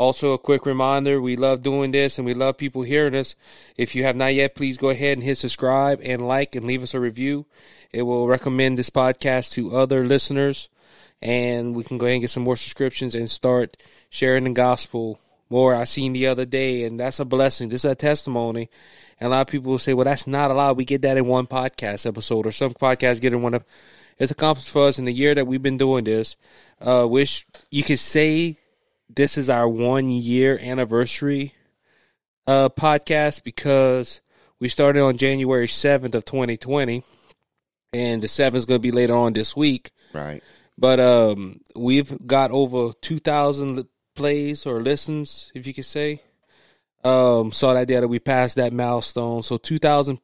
Also, 0.00 0.32
a 0.32 0.38
quick 0.38 0.64
reminder 0.64 1.20
we 1.20 1.36
love 1.36 1.62
doing 1.62 1.90
this 1.90 2.16
and 2.16 2.24
we 2.24 2.32
love 2.32 2.56
people 2.56 2.80
hearing 2.80 3.14
us. 3.14 3.34
If 3.76 3.94
you 3.94 4.02
have 4.04 4.16
not 4.16 4.32
yet, 4.32 4.54
please 4.54 4.78
go 4.78 4.88
ahead 4.88 5.18
and 5.18 5.22
hit 5.22 5.36
subscribe 5.36 6.00
and 6.02 6.26
like 6.26 6.56
and 6.56 6.64
leave 6.64 6.82
us 6.82 6.94
a 6.94 7.00
review. 7.00 7.44
It 7.92 8.04
will 8.04 8.26
recommend 8.26 8.78
this 8.78 8.88
podcast 8.88 9.52
to 9.52 9.76
other 9.76 10.06
listeners, 10.06 10.70
and 11.20 11.74
we 11.74 11.84
can 11.84 11.98
go 11.98 12.06
ahead 12.06 12.14
and 12.14 12.22
get 12.22 12.30
some 12.30 12.44
more 12.44 12.56
subscriptions 12.56 13.14
and 13.14 13.30
start 13.30 13.76
sharing 14.08 14.44
the 14.44 14.50
gospel 14.52 15.20
more. 15.50 15.74
I 15.74 15.84
seen 15.84 16.14
the 16.14 16.28
other 16.28 16.46
day, 16.46 16.84
and 16.84 16.98
that's 16.98 17.20
a 17.20 17.26
blessing. 17.26 17.68
This 17.68 17.84
is 17.84 17.90
a 17.90 17.94
testimony. 17.94 18.70
And 19.18 19.26
a 19.26 19.30
lot 19.30 19.42
of 19.42 19.48
people 19.48 19.72
will 19.72 19.78
say, 19.78 19.92
well, 19.92 20.06
that's 20.06 20.26
not 20.26 20.50
a 20.50 20.54
lot. 20.54 20.78
We 20.78 20.86
get 20.86 21.02
that 21.02 21.18
in 21.18 21.26
one 21.26 21.46
podcast 21.46 22.06
episode, 22.06 22.46
or 22.46 22.52
some 22.52 22.72
podcasts 22.72 23.20
get 23.20 23.34
in 23.34 23.42
one 23.42 23.52
of. 23.52 23.64
It's 24.18 24.32
accomplished 24.32 24.70
for 24.70 24.86
us 24.86 24.98
in 24.98 25.04
the 25.04 25.12
year 25.12 25.34
that 25.34 25.46
we've 25.46 25.62
been 25.62 25.76
doing 25.76 26.04
this. 26.04 26.36
Uh, 26.80 27.06
wish 27.06 27.46
you 27.70 27.82
could 27.82 27.98
say 27.98 28.56
this 29.14 29.36
is 29.36 29.50
our 29.50 29.68
one 29.68 30.10
year 30.10 30.58
anniversary 30.60 31.54
uh, 32.46 32.68
podcast 32.68 33.42
because 33.42 34.20
we 34.58 34.68
started 34.68 35.02
on 35.02 35.16
January 35.16 35.66
7th 35.66 36.14
of 36.14 36.24
2020 36.24 37.02
and 37.92 38.22
the 38.22 38.26
7th 38.26 38.54
is 38.54 38.64
going 38.66 38.78
to 38.78 38.82
be 38.82 38.92
later 38.92 39.16
on 39.16 39.32
this 39.32 39.56
week. 39.56 39.90
right. 40.12 40.42
But 40.78 40.98
um, 40.98 41.60
we've 41.76 42.26
got 42.26 42.50
over 42.50 42.94
2,000 43.02 43.86
plays 44.14 44.64
or 44.64 44.80
listens, 44.80 45.52
if 45.54 45.66
you 45.66 45.74
could 45.74 45.84
say. 45.84 46.22
Um, 47.04 47.52
saw 47.52 47.74
that 47.74 47.86
day 47.86 48.00
that 48.00 48.08
we 48.08 48.18
passed 48.18 48.56
that 48.56 48.72
milestone. 48.72 49.42
So 49.42 49.58
2,000 49.58 50.20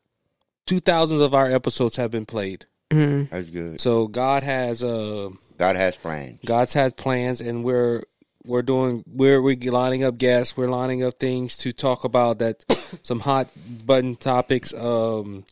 2,000 0.66 1.20
of 1.20 1.34
our 1.34 1.50
episodes 1.50 1.96
have 1.96 2.10
been 2.10 2.24
played. 2.24 2.66
Mm-hmm. 2.90 3.34
That's 3.34 3.50
good. 3.50 3.80
So 3.80 4.08
God 4.08 4.42
has 4.42 4.82
uh, 4.82 5.30
God 5.58 5.76
has 5.76 5.96
plans. 5.96 6.40
God's 6.44 6.72
has 6.74 6.92
plans, 6.92 7.40
and 7.40 7.64
we're 7.64 8.02
we're 8.46 8.62
doing 8.62 9.04
we're 9.06 9.42
we're 9.42 9.56
lining 9.70 10.04
up 10.04 10.18
guests. 10.18 10.56
We're 10.56 10.70
lining 10.70 11.02
up 11.02 11.18
things 11.18 11.56
to 11.58 11.72
talk 11.72 12.04
about 12.04 12.38
that 12.38 12.64
some 13.02 13.20
hot 13.20 13.48
button 13.84 14.14
topics. 14.16 14.72
Um, 14.72 15.44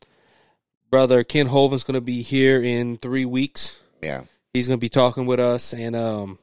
brother 0.90 1.24
Ken 1.24 1.48
Hovind's 1.48 1.84
going 1.84 1.94
to 1.94 2.00
be 2.00 2.22
here 2.22 2.62
in 2.62 2.96
three 2.96 3.24
weeks. 3.24 3.80
Yeah. 4.02 4.22
He's 4.52 4.68
going 4.68 4.78
to 4.78 4.80
be 4.80 4.88
talking 4.88 5.26
with 5.26 5.40
us 5.40 5.74
and 5.74 5.96
um, 5.96 6.38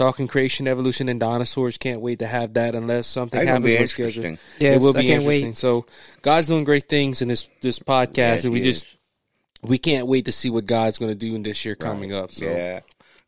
talking 0.00 0.26
creation, 0.26 0.66
evolution, 0.66 1.08
and 1.08 1.20
dinosaurs. 1.20 1.78
Can't 1.78 2.00
wait 2.00 2.18
to 2.18 2.26
have 2.26 2.54
that 2.54 2.74
unless 2.74 3.06
something 3.06 3.38
That's 3.38 3.48
happens 3.48 3.76
on 3.76 3.86
schedule. 3.86 4.36
Yes, 4.58 4.76
it 4.76 4.82
will 4.84 4.92
be 4.92 4.98
I 5.00 5.02
can't 5.02 5.22
interesting. 5.22 5.48
wait. 5.50 5.56
So 5.56 5.86
God's 6.22 6.48
doing 6.48 6.64
great 6.64 6.88
things 6.88 7.22
in 7.22 7.28
this 7.28 7.48
this 7.62 7.78
podcast, 7.78 8.16
Yes, 8.16 8.44
and 8.44 8.52
we 8.52 8.60
he 8.60 8.72
just 8.72 8.86
we 9.62 9.78
can't 9.78 10.06
wait 10.08 10.24
to 10.24 10.32
see 10.32 10.50
what 10.50 10.66
God's 10.66 10.98
going 10.98 11.10
to 11.10 11.14
do 11.14 11.34
in 11.36 11.42
this 11.44 11.64
year 11.64 11.76
coming 11.76 12.10
Right. 12.10 12.18
up. 12.18 12.32
So 12.32 12.46
Yeah. 12.46 12.80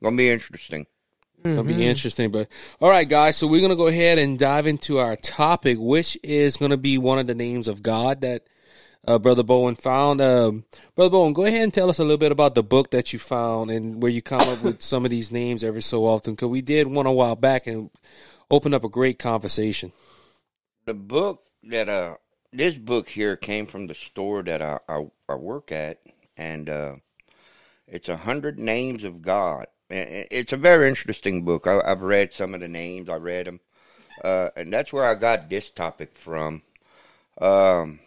Gonna 0.02 0.16
be 0.16 0.28
interesting. 0.30 0.86
It'll 1.44 1.64
be 1.64 1.86
interesting. 1.86 2.30
But 2.30 2.48
all 2.80 2.90
right, 2.90 3.08
guys. 3.08 3.36
So 3.36 3.46
we're 3.46 3.60
gonna 3.60 3.76
go 3.76 3.86
ahead 3.86 4.18
and 4.18 4.38
dive 4.38 4.66
into 4.66 4.98
our 4.98 5.16
topic, 5.16 5.78
which 5.80 6.18
is 6.22 6.56
gonna 6.56 6.76
be 6.76 6.98
one 6.98 7.18
of 7.18 7.26
the 7.26 7.34
names 7.34 7.68
of 7.68 7.82
God 7.82 8.20
that 8.22 8.44
uh, 9.06 9.18
Brother 9.18 9.42
Bowen 9.42 9.74
found. 9.74 10.20
Um, 10.20 10.64
Brother 10.94 11.10
Bowen, 11.10 11.32
go 11.32 11.44
ahead 11.44 11.62
and 11.62 11.72
tell 11.72 11.88
us 11.88 11.98
a 11.98 12.02
little 12.02 12.18
bit 12.18 12.32
about 12.32 12.54
the 12.54 12.62
book 12.62 12.90
that 12.90 13.12
you 13.12 13.18
found 13.18 13.70
and 13.70 14.02
where 14.02 14.10
you 14.10 14.22
come 14.22 14.40
up 14.40 14.62
with 14.62 14.82
some 14.90 15.04
of 15.04 15.10
these 15.10 15.32
names 15.32 15.64
every 15.64 15.82
so 15.82 16.04
often. 16.04 16.34
Because 16.34 16.48
we 16.48 16.60
did 16.62 16.86
one 16.86 17.06
a 17.06 17.12
while 17.12 17.36
back 17.36 17.66
and 17.66 17.90
opened 18.50 18.74
up 18.74 18.84
a 18.84 18.88
great 18.88 19.18
conversation. 19.18 19.92
The 20.84 20.94
book 20.94 21.44
that 21.64 21.88
uh 21.88 22.16
this 22.52 22.78
book 22.78 23.08
here 23.08 23.36
came 23.36 23.66
from 23.66 23.86
the 23.86 23.94
store 23.94 24.42
that 24.42 24.62
I 24.62 24.78
I, 24.88 25.06
I 25.28 25.34
work 25.34 25.70
at, 25.70 25.98
and 26.36 26.68
uh, 26.68 26.96
it's 27.86 28.08
a 28.08 28.16
hundred 28.16 28.58
names 28.58 29.04
of 29.04 29.22
God. 29.22 29.66
It's 29.90 30.52
a 30.52 30.56
very 30.56 30.88
interesting 30.88 31.44
book. 31.44 31.66
I, 31.66 31.80
I've 31.84 32.02
read 32.02 32.32
some 32.32 32.54
of 32.54 32.60
the 32.60 32.68
names. 32.68 33.08
I 33.08 33.16
read 33.16 33.46
them, 33.46 33.60
uh, 34.22 34.50
and 34.56 34.72
that's 34.72 34.92
where 34.92 35.04
I 35.04 35.14
got 35.14 35.48
this 35.48 35.70
topic 35.70 36.16
from. 36.16 36.62
Um, 37.40 38.00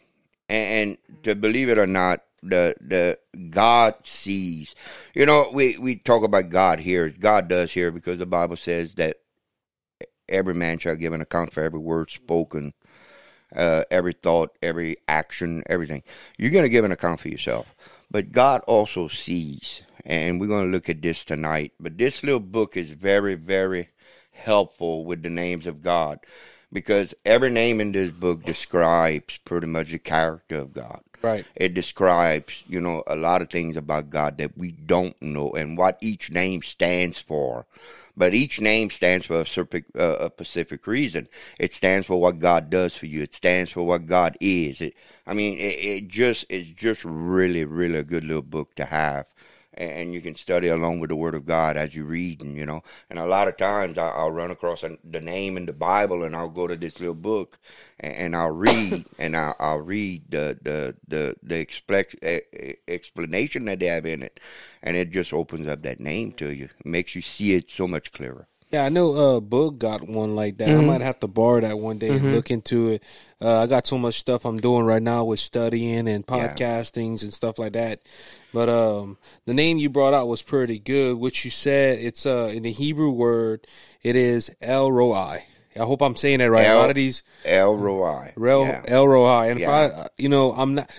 and, 0.48 0.98
and 1.10 1.24
to 1.24 1.36
believe 1.36 1.70
it 1.70 1.78
or 1.78 1.88
not, 1.88 2.22
the 2.44 2.76
the 2.82 3.18
God 3.50 3.96
sees. 4.04 4.76
You 5.14 5.26
know, 5.26 5.50
we 5.54 5.78
we 5.78 5.96
talk 5.96 6.24
about 6.24 6.50
God 6.50 6.80
here. 6.80 7.10
God 7.10 7.48
does 7.48 7.72
here 7.72 7.92
because 7.92 8.20
the 8.20 8.26
Bible 8.26 8.58
says 8.58 8.94
that 8.96 9.18
every 10.30 10.54
man 10.54 10.80
shall 10.80 10.96
give 10.96 11.14
an 11.14 11.22
account 11.22 11.54
for 11.54 11.62
every 11.62 11.80
word 11.80 12.10
spoken, 12.10 12.74
uh, 13.56 13.84
every 13.92 14.14
thought, 14.14 14.58
every 14.62 14.98
action, 15.08 15.64
everything. 15.68 16.04
You're 16.38 16.52
going 16.52 16.64
to 16.64 16.70
give 16.70 16.86
an 16.86 16.92
account 16.92 17.20
for 17.20 17.28
yourself. 17.28 17.68
But 18.10 18.32
God 18.32 18.62
also 18.68 19.08
sees, 19.08 19.84
and 20.06 20.40
we're 20.40 20.48
going 20.48 20.66
to 20.66 20.72
look 20.72 20.90
at 20.90 21.02
this 21.02 21.24
tonight. 21.24 21.74
But 21.80 21.98
this 21.98 22.24
little 22.24 22.40
book 22.40 22.78
is 22.78 22.90
very, 22.90 23.36
very 23.36 23.90
helpful 24.32 25.06
with 25.06 25.24
the 25.24 25.30
names 25.30 25.68
of 25.68 25.82
God 25.82 26.20
because 26.72 27.14
every 27.26 27.50
name 27.50 27.82
in 27.82 27.92
this 27.92 28.12
book 28.12 28.44
describes 28.44 29.38
pretty 29.38 29.68
much 29.68 29.92
the 29.92 30.00
character 30.00 30.60
of 30.60 30.74
God. 30.74 31.02
Right. 31.22 31.46
It 31.56 31.74
describes, 31.74 32.64
you 32.68 32.82
know, 32.82 33.04
a 33.06 33.16
lot 33.16 33.42
of 33.42 33.50
things 33.50 33.78
about 33.78 34.10
God 34.10 34.38
that 34.40 34.58
we 34.58 34.72
don't 34.72 35.20
know 35.22 35.52
and 35.52 35.78
what 35.78 35.98
each 36.02 36.32
name 36.32 36.64
stands 36.64 37.20
for. 37.20 37.68
But 38.18 38.34
each 38.34 38.60
name 38.60 38.90
stands 38.90 39.26
for 39.26 39.42
a, 39.42 39.46
specific, 39.46 39.86
uh, 39.98 40.18
a 40.20 40.30
specific 40.30 40.86
reason. 40.88 41.28
It 41.60 41.74
stands 41.74 42.08
for 42.08 42.20
what 42.20 42.40
God 42.40 42.70
does 42.70 42.96
for 42.96 43.06
you. 43.06 43.22
It 43.22 43.34
stands 43.34 43.72
for 43.72 43.84
what 43.84 44.08
God 44.08 44.36
is. 44.42 44.82
It, 44.82 44.96
I 45.26 45.34
mean, 45.34 45.58
it, 45.58 45.78
it 45.80 46.08
just 46.08 46.46
it's 46.50 46.70
just 46.70 47.06
really, 47.06 47.64
really 47.64 48.00
a 48.00 48.04
good 48.04 48.24
little 48.24 48.42
book 48.42 48.76
to 48.76 48.86
have 48.86 49.31
and 49.74 50.14
you 50.14 50.22
can 50.22 50.36
study 50.36 50.68
along 50.68 51.00
with 51.00 51.10
the 51.10 51.16
Word 51.16 51.36
of 51.36 51.46
God 51.46 51.78
as 51.78 51.96
you 51.96 52.04
read, 52.04 52.42
and 52.42 52.56
you 52.56 52.66
know. 52.66 52.82
And 53.10 53.18
a 53.20 53.26
lot 53.26 53.48
of 53.48 53.58
times 53.58 53.98
I, 53.98 54.08
I'll 54.08 54.32
run 54.32 54.52
across 54.52 54.84
a, 54.84 54.98
the 55.04 55.22
name 55.22 55.58
in 55.58 55.66
the 55.66 55.74
Bible, 55.74 56.24
and 56.24 56.36
I'll 56.36 56.50
go 56.50 56.68
to 56.68 56.76
this 56.76 57.00
little 57.00 57.16
book, 57.16 57.58
and, 58.00 58.36
I'll 58.36 58.52
read, 58.52 59.06
and 59.20 59.36
I'll, 59.36 59.56
I'll 59.60 59.80
read 59.80 60.30
the 60.30 60.58
the 60.62 60.96
the 61.08 61.36
the 61.42 62.78
explanation 62.88 63.66
that 63.66 63.80
they 63.80 63.88
have 63.88 64.06
in 64.06 64.24
it, 64.24 64.40
and 64.84 64.98
it 64.98 65.12
just 65.12 65.34
opens 65.34 65.68
up 65.68 65.82
that 65.84 66.00
name 66.00 66.34
to 66.34 66.50
you, 66.50 66.66
it 66.66 66.86
makes 66.86 67.16
you 67.16 67.22
see 67.22 67.54
it 67.54 67.72
so 67.72 67.88
much 67.88 68.12
clearer. 68.12 68.48
Yeah, 68.72 68.86
I 68.86 68.90
know 68.90 69.14
uh 69.14 69.40
Boog 69.42 69.80
got 69.80 70.08
one 70.08 70.36
like 70.36 70.58
that. 70.58 70.70
I 70.70 70.82
might 70.82 71.02
have 71.02 71.20
to 71.20 71.28
borrow 71.28 71.60
that 71.62 71.78
one 71.78 71.98
day 71.98 72.10
and 72.16 72.32
look 72.32 72.50
into 72.52 72.90
it. 72.90 73.04
Uh, 73.42 73.64
I 73.64 73.68
got 73.68 73.86
so 73.88 73.98
much 73.98 74.20
stuff 74.20 74.46
I'm 74.46 74.58
doing 74.58 74.86
right 74.86 75.02
now 75.02 75.26
with 75.26 75.40
studying 75.42 76.08
and 76.08 76.24
Yeah. 76.30 76.48
podcastings 76.48 77.24
and 77.24 77.34
stuff 77.34 77.60
like 77.60 77.74
that. 77.74 78.00
But 78.54 78.70
um 78.70 79.18
the 79.46 79.54
name 79.54 79.78
you 79.78 79.90
brought 79.90 80.14
out 80.14 80.28
was 80.28 80.42
pretty 80.42 80.80
good. 80.80 81.18
Which 81.18 81.44
you 81.44 81.52
said 81.52 82.00
it's 82.00 82.26
uh 82.26 82.52
in 82.54 82.64
the 82.64 82.72
Hebrew 82.72 83.10
word 83.12 83.68
it 84.04 84.16
is 84.16 84.50
El 84.62 84.92
Roi. 84.92 85.44
I 85.76 85.80
hope 85.84 86.02
I'm 86.02 86.16
saying 86.16 86.40
that 86.40 86.52
right. 86.52 86.68
a 86.68 86.76
lot 86.76 86.90
of 86.90 86.96
these 86.96 87.24
El 87.46 87.78
Roi. 87.78 88.34
Rel, 88.36 88.66
Yeah. 88.66 88.84
El 88.88 89.08
Roi. 89.08 89.50
And 89.50 89.60
if 89.60 89.62
Yeah. 89.62 89.72
I, 89.72 89.84
uh, 89.86 90.08
you 90.18 90.28
know, 90.30 90.52
I'm 90.54 90.76
not. 90.76 90.90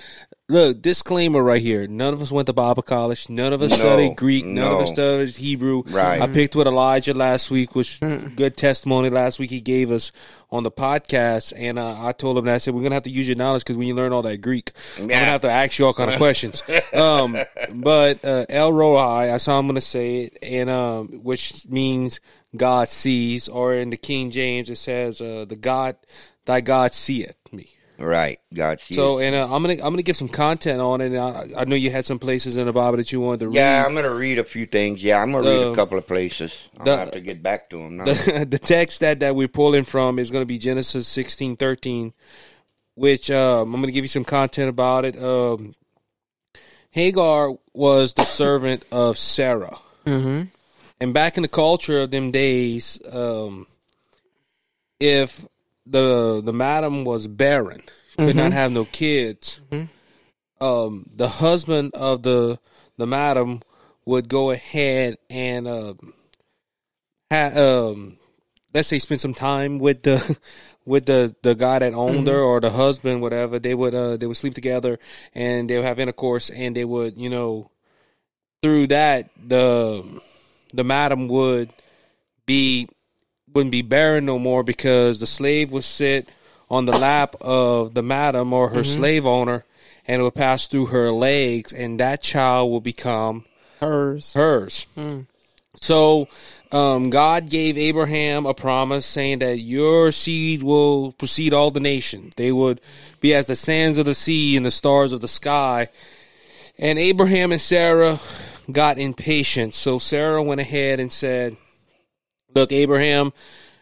Look, 0.53 0.83
disclaimer 0.83 1.43
right 1.43 1.63
here. 1.63 1.87
None 1.87 2.13
of 2.13 2.21
us 2.21 2.31
went 2.31 2.45
to 2.45 2.53
Bible 2.53 2.83
college. 2.83 3.31
None 3.31 3.55
of 3.55 3.63
us 3.63 3.71
No, 3.71 3.77
studied 3.77 4.17
Greek. 4.17 4.45
None 4.45 4.71
of 4.71 4.81
us 4.81 4.91
studied 4.91 5.35
Hebrew. 5.35 5.83
Right. 5.87 6.21
I 6.21 6.27
picked 6.27 6.55
with 6.55 6.67
Elijah 6.67 7.15
last 7.15 7.51
week, 7.51 7.75
which 7.75 7.99
good 8.01 8.55
testimony 8.55 9.09
last 9.09 9.39
week 9.39 9.49
he 9.49 9.63
gave 9.63 9.91
us 9.91 10.13
on 10.51 10.63
the 10.63 10.71
podcast. 10.71 11.55
And 11.57 11.79
uh, 11.79 12.07
I 12.07 12.13
told 12.13 12.37
him 12.37 12.45
that 12.45 12.57
I 12.57 12.59
said 12.59 12.75
we're 12.75 12.83
gonna 12.83 12.97
have 12.97 13.05
to 13.05 13.11
use 13.11 13.27
your 13.27 13.39
knowledge 13.39 13.63
because 13.63 13.79
when 13.79 13.89
you 13.89 13.95
learn 13.95 14.13
all 14.13 14.21
that 14.21 14.43
Greek, 14.43 14.73
I'm 14.99 15.07
gonna 15.07 15.25
have 15.25 15.41
to 15.41 15.51
ask 15.51 15.79
you 15.79 15.87
all 15.87 15.95
kind 15.95 16.11
of 16.11 16.19
questions. 16.19 16.63
um, 16.93 17.39
but 17.75 18.23
uh, 18.23 18.45
El 18.51 18.75
Roi, 18.75 19.29
that's 19.29 19.47
how 19.47 19.59
I'm 19.59 19.67
gonna 19.67 19.81
say 19.81 20.25
it, 20.25 20.39
and 20.43 20.69
um, 20.69 21.09
which 21.23 21.67
means 21.67 22.21
God 22.55 22.89
sees, 22.89 23.49
or 23.49 23.75
in 23.75 23.89
the 23.89 23.97
King 23.97 24.31
James 24.31 24.69
it 24.69 24.77
says 24.77 25.19
uh, 25.23 25.47
the 25.49 25.57
God, 25.57 25.97
thy 26.45 26.61
God 26.61 26.93
seeth 26.93 27.39
me. 27.53 27.71
Right. 27.99 28.41
God 28.53 28.81
sees. 28.81 28.97
So, 28.97 29.19
and 29.19 29.35
uh, 29.37 29.45
I'm 29.45 29.63
gonna 29.63 29.75
I'm 29.75 29.93
gonna 29.93 30.03
give 30.03 30.17
some 30.17 30.29
content 30.29 30.81
on 30.81 31.01
it. 31.01 31.13
And 31.13 31.19
I, 31.19 31.61
I 31.61 31.65
know 31.67 31.77
you 31.77 31.91
had 31.91 32.05
some 32.05 32.19
places 32.19 32.57
in 32.57 32.67
the 32.67 32.73
Bible 32.73 32.97
that 32.97 33.13
you 33.13 33.21
wanted 33.21 33.41
to 33.41 33.49
read. 33.49 33.55
yeah, 33.57 33.85
I'm 33.87 33.95
gonna 33.95 34.13
read 34.13 34.39
a 34.39 34.45
few 34.45 34.67
things. 34.67 35.05
Yeah, 35.05 35.23
I'm 35.23 35.31
gonna 35.31 35.49
read 35.49 35.63
Um, 35.67 35.73
a 35.73 35.77
couple 35.77 35.99
of 35.99 36.07
places. 36.07 36.57
I'll 36.79 36.85
the- 36.85 36.97
have 36.97 37.11
to 37.13 37.21
get 37.21 37.43
back 37.43 37.71
to 37.71 37.77
them 37.77 37.99
now. 37.99 38.05
the, 38.05 38.47
the 38.51 38.59
text 38.59 39.01
that, 39.01 39.21
that 39.21 39.37
we're 39.37 39.47
pulling 39.47 39.85
from 39.85 40.19
is 40.19 40.31
going 40.31 40.43
to 40.43 40.47
be 40.47 40.59
Genesis 40.59 41.07
sixteen 41.07 41.55
thirteen, 41.57 42.13
which 42.95 43.31
um, 43.31 43.73
I'm 43.75 43.81
going 43.81 43.87
to 43.87 43.93
give 43.93 44.05
you 44.05 44.09
some 44.09 44.25
content 44.25 44.69
about 44.69 45.05
it. 45.05 45.17
Um, 45.23 45.75
Hagar 46.91 47.53
was 47.73 48.15
the 48.15 48.25
servant 48.41 48.85
of 48.91 49.17
Sarah, 49.17 49.79
Mm-hmm. 50.07 50.43
and 51.01 51.15
back 51.15 51.37
in 51.37 51.43
the 51.43 51.49
culture 51.49 52.01
of 52.01 52.11
them 52.11 52.33
days, 52.33 52.99
um, 53.13 53.67
if 54.99 55.47
the 55.87 56.41
the 56.45 56.53
madam 56.53 57.05
was 57.05 57.27
barren, 57.27 57.83
could 58.17 58.37
not 58.37 58.53
have 58.53 58.73
no 58.73 58.85
kids, 58.85 59.61
um, 60.61 61.07
the 61.15 61.29
husband 61.29 61.93
of 61.95 62.23
the 62.23 62.59
the 62.99 63.07
madam 63.07 63.61
would 64.05 64.29
go 64.29 64.51
ahead 64.51 65.17
and 65.31 65.67
um, 65.69 66.15
ha- 67.31 67.53
um, 67.55 68.17
let's 68.75 68.89
say 68.89 68.99
spend 68.99 69.21
some 69.21 69.35
time 69.35 69.79
with 69.79 70.03
the 70.03 70.39
with 70.85 71.07
the 71.07 71.35
the 71.43 71.55
guy 71.55 71.79
that 71.79 71.95
owned 71.95 72.27
her 72.29 72.41
or 72.41 72.61
the 72.61 72.71
husband, 72.71 73.23
whatever. 73.23 73.59
They 73.59 73.75
would 73.75 73.95
uh 73.95 74.17
they 74.17 74.27
would 74.27 74.37
sleep 74.37 74.55
together 74.55 74.99
and 75.35 75.69
they 75.69 75.77
would 75.77 75.85
have 75.85 75.99
intercourse 75.99 76.51
and 76.51 76.77
they 76.77 76.85
would 76.85 77.17
you 77.17 77.31
know 77.31 77.71
through 78.63 78.89
that 78.89 79.31
the 79.37 80.05
the 80.73 80.85
madam 80.85 81.29
would 81.29 81.71
be 82.47 82.89
wouldn't 83.53 83.73
be 83.73 83.83
barren 83.83 84.25
no 84.25 84.39
more 84.39 84.63
because 84.63 85.21
the 85.21 85.27
slave 85.27 85.71
would 85.73 85.85
sit 85.85 86.29
on 86.71 86.87
the 86.87 86.97
lap 86.97 87.35
of 87.41 87.95
the 87.95 88.03
madam 88.03 88.53
or 88.53 88.71
her 88.71 88.85
slave 88.85 89.27
owner 89.27 89.65
and 90.07 90.21
it 90.21 90.25
would 90.25 90.35
pass 90.35 90.67
through 90.67 90.87
her 90.87 91.11
legs 91.13 91.73
and 91.73 92.01
that 92.01 92.23
child 92.23 92.71
will 92.71 92.81
become 92.81 93.45
Hers. 93.81 94.33
hers. 94.33 94.87
So 95.77 96.29
um, 96.71 97.11
God 97.11 97.49
gave 97.51 97.77
Abraham 97.77 98.47
a 98.47 98.55
promise 98.55 99.05
saying 99.05 99.41
that 99.41 99.59
your 99.59 100.13
seed 100.13 100.63
will 100.63 101.13
precede 101.13 101.53
all 101.53 101.71
the 101.71 101.81
nations. 101.81 102.35
They 102.37 102.53
would 102.53 102.81
be 103.21 103.35
as 103.35 103.47
the 103.47 103.57
sands 103.57 103.99
of 103.99 104.05
the 104.05 104.15
sea 104.15 104.57
and 104.57 104.65
the 104.65 104.71
stars 104.71 105.13
of 105.13 105.21
the 105.21 105.29
sky. 105.29 105.89
And 106.79 106.99
Abraham 106.99 107.53
and 107.53 107.61
Sarah 107.61 108.21
got 108.71 108.99
impatient. 108.99 109.75
So 109.75 109.99
Sarah 109.99 110.43
went 110.43 110.61
ahead 110.61 111.01
and 111.01 111.13
said, 111.13 111.57
Look, 112.55 112.73
Abraham, 112.73 113.33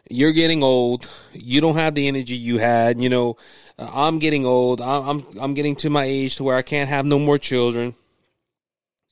you're 0.08 0.32
getting 0.32 0.62
old. 0.62 1.08
You 1.32 1.60
don't 1.60 1.76
have 1.76 1.94
the 1.94 2.08
energy 2.08 2.36
you 2.36 2.58
had. 2.58 3.00
You 3.00 3.08
know, 3.08 3.36
uh, 3.78 3.90
I'm 3.92 4.18
getting 4.18 4.46
old. 4.46 4.80
I'm, 4.80 5.24
I'm 5.40 5.54
getting 5.54 5.76
to 5.76 5.90
my 5.90 6.04
age 6.04 6.36
to 6.36 6.44
where 6.44 6.56
I 6.56 6.62
can't 6.62 6.90
have 6.90 7.06
no 7.06 7.18
more 7.18 7.38
children. 7.38 7.94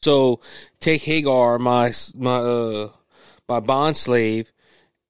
So 0.01 0.41
take 0.81 1.03
Hagar, 1.03 1.59
my 1.59 1.93
my 2.15 2.37
uh 2.37 2.91
my 3.49 3.61
bond 3.61 3.97
slave, 3.97 4.53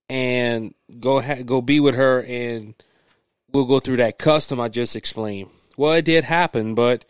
and 0.08 0.74
go 0.98 1.20
go 1.44 1.60
be 1.60 1.78
with 1.78 1.94
her, 1.94 2.22
and 2.22 2.74
we'll 3.52 3.66
go 3.66 3.80
through 3.80 3.98
that 3.98 4.18
custom 4.18 4.60
I 4.60 4.68
just 4.68 4.96
explained. 4.96 5.50
Well, 5.76 5.92
it 5.92 6.04
did 6.04 6.24
happen, 6.24 6.74
but 6.74 7.04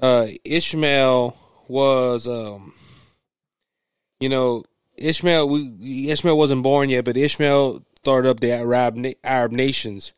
uh, 0.00 0.28
Ishmael 0.44 1.36
was, 1.68 2.26
um, 2.26 2.72
you 4.18 4.28
know, 4.28 4.64
Ishmael. 5.00 5.48
We 5.48 6.10
Ishmael 6.10 6.36
wasn't 6.36 6.62
born 6.62 6.90
yet, 6.90 7.04
but 7.04 7.16
Ishmael 7.16 7.84
started 8.02 8.28
up 8.28 8.40
the 8.40 8.52
Arab 8.52 9.04
Arab 9.24 9.52
nations. 9.52 10.12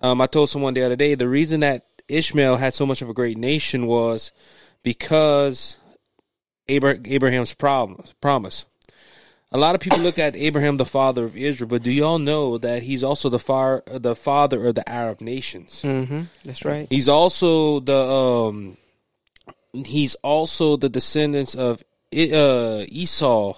Um, 0.00 0.20
I 0.20 0.26
told 0.26 0.50
someone 0.50 0.74
the 0.74 0.82
other 0.82 0.96
day 0.96 1.14
the 1.14 1.28
reason 1.28 1.60
that 1.60 1.86
Ishmael 2.08 2.56
had 2.56 2.74
so 2.74 2.84
much 2.84 3.02
of 3.02 3.08
a 3.08 3.14
great 3.14 3.38
nation 3.38 3.86
was 3.86 4.32
because 4.82 5.78
Abraham's 6.68 7.54
problem, 7.54 8.04
promise. 8.20 8.64
A 9.52 9.58
lot 9.58 9.76
of 9.76 9.80
people 9.80 10.00
look 10.00 10.18
at 10.18 10.34
Abraham 10.34 10.78
the 10.78 10.84
father 10.84 11.24
of 11.24 11.36
Israel, 11.36 11.68
but 11.68 11.84
do 11.84 11.90
y'all 11.92 12.18
know 12.18 12.58
that 12.58 12.82
he's 12.82 13.04
also 13.04 13.28
the 13.28 13.38
far, 13.38 13.84
the 13.86 14.16
father 14.16 14.66
of 14.66 14.74
the 14.74 14.88
Arab 14.88 15.20
nations? 15.20 15.80
Mm-hmm. 15.84 16.22
That's 16.44 16.64
right. 16.64 16.88
He's 16.90 17.08
also 17.08 17.78
the 17.78 17.96
um, 17.96 18.76
he's 19.72 20.16
also 20.16 20.76
the 20.76 20.88
descendants 20.88 21.54
of 21.54 21.84
uh, 22.12 22.84
Esau, 22.88 23.54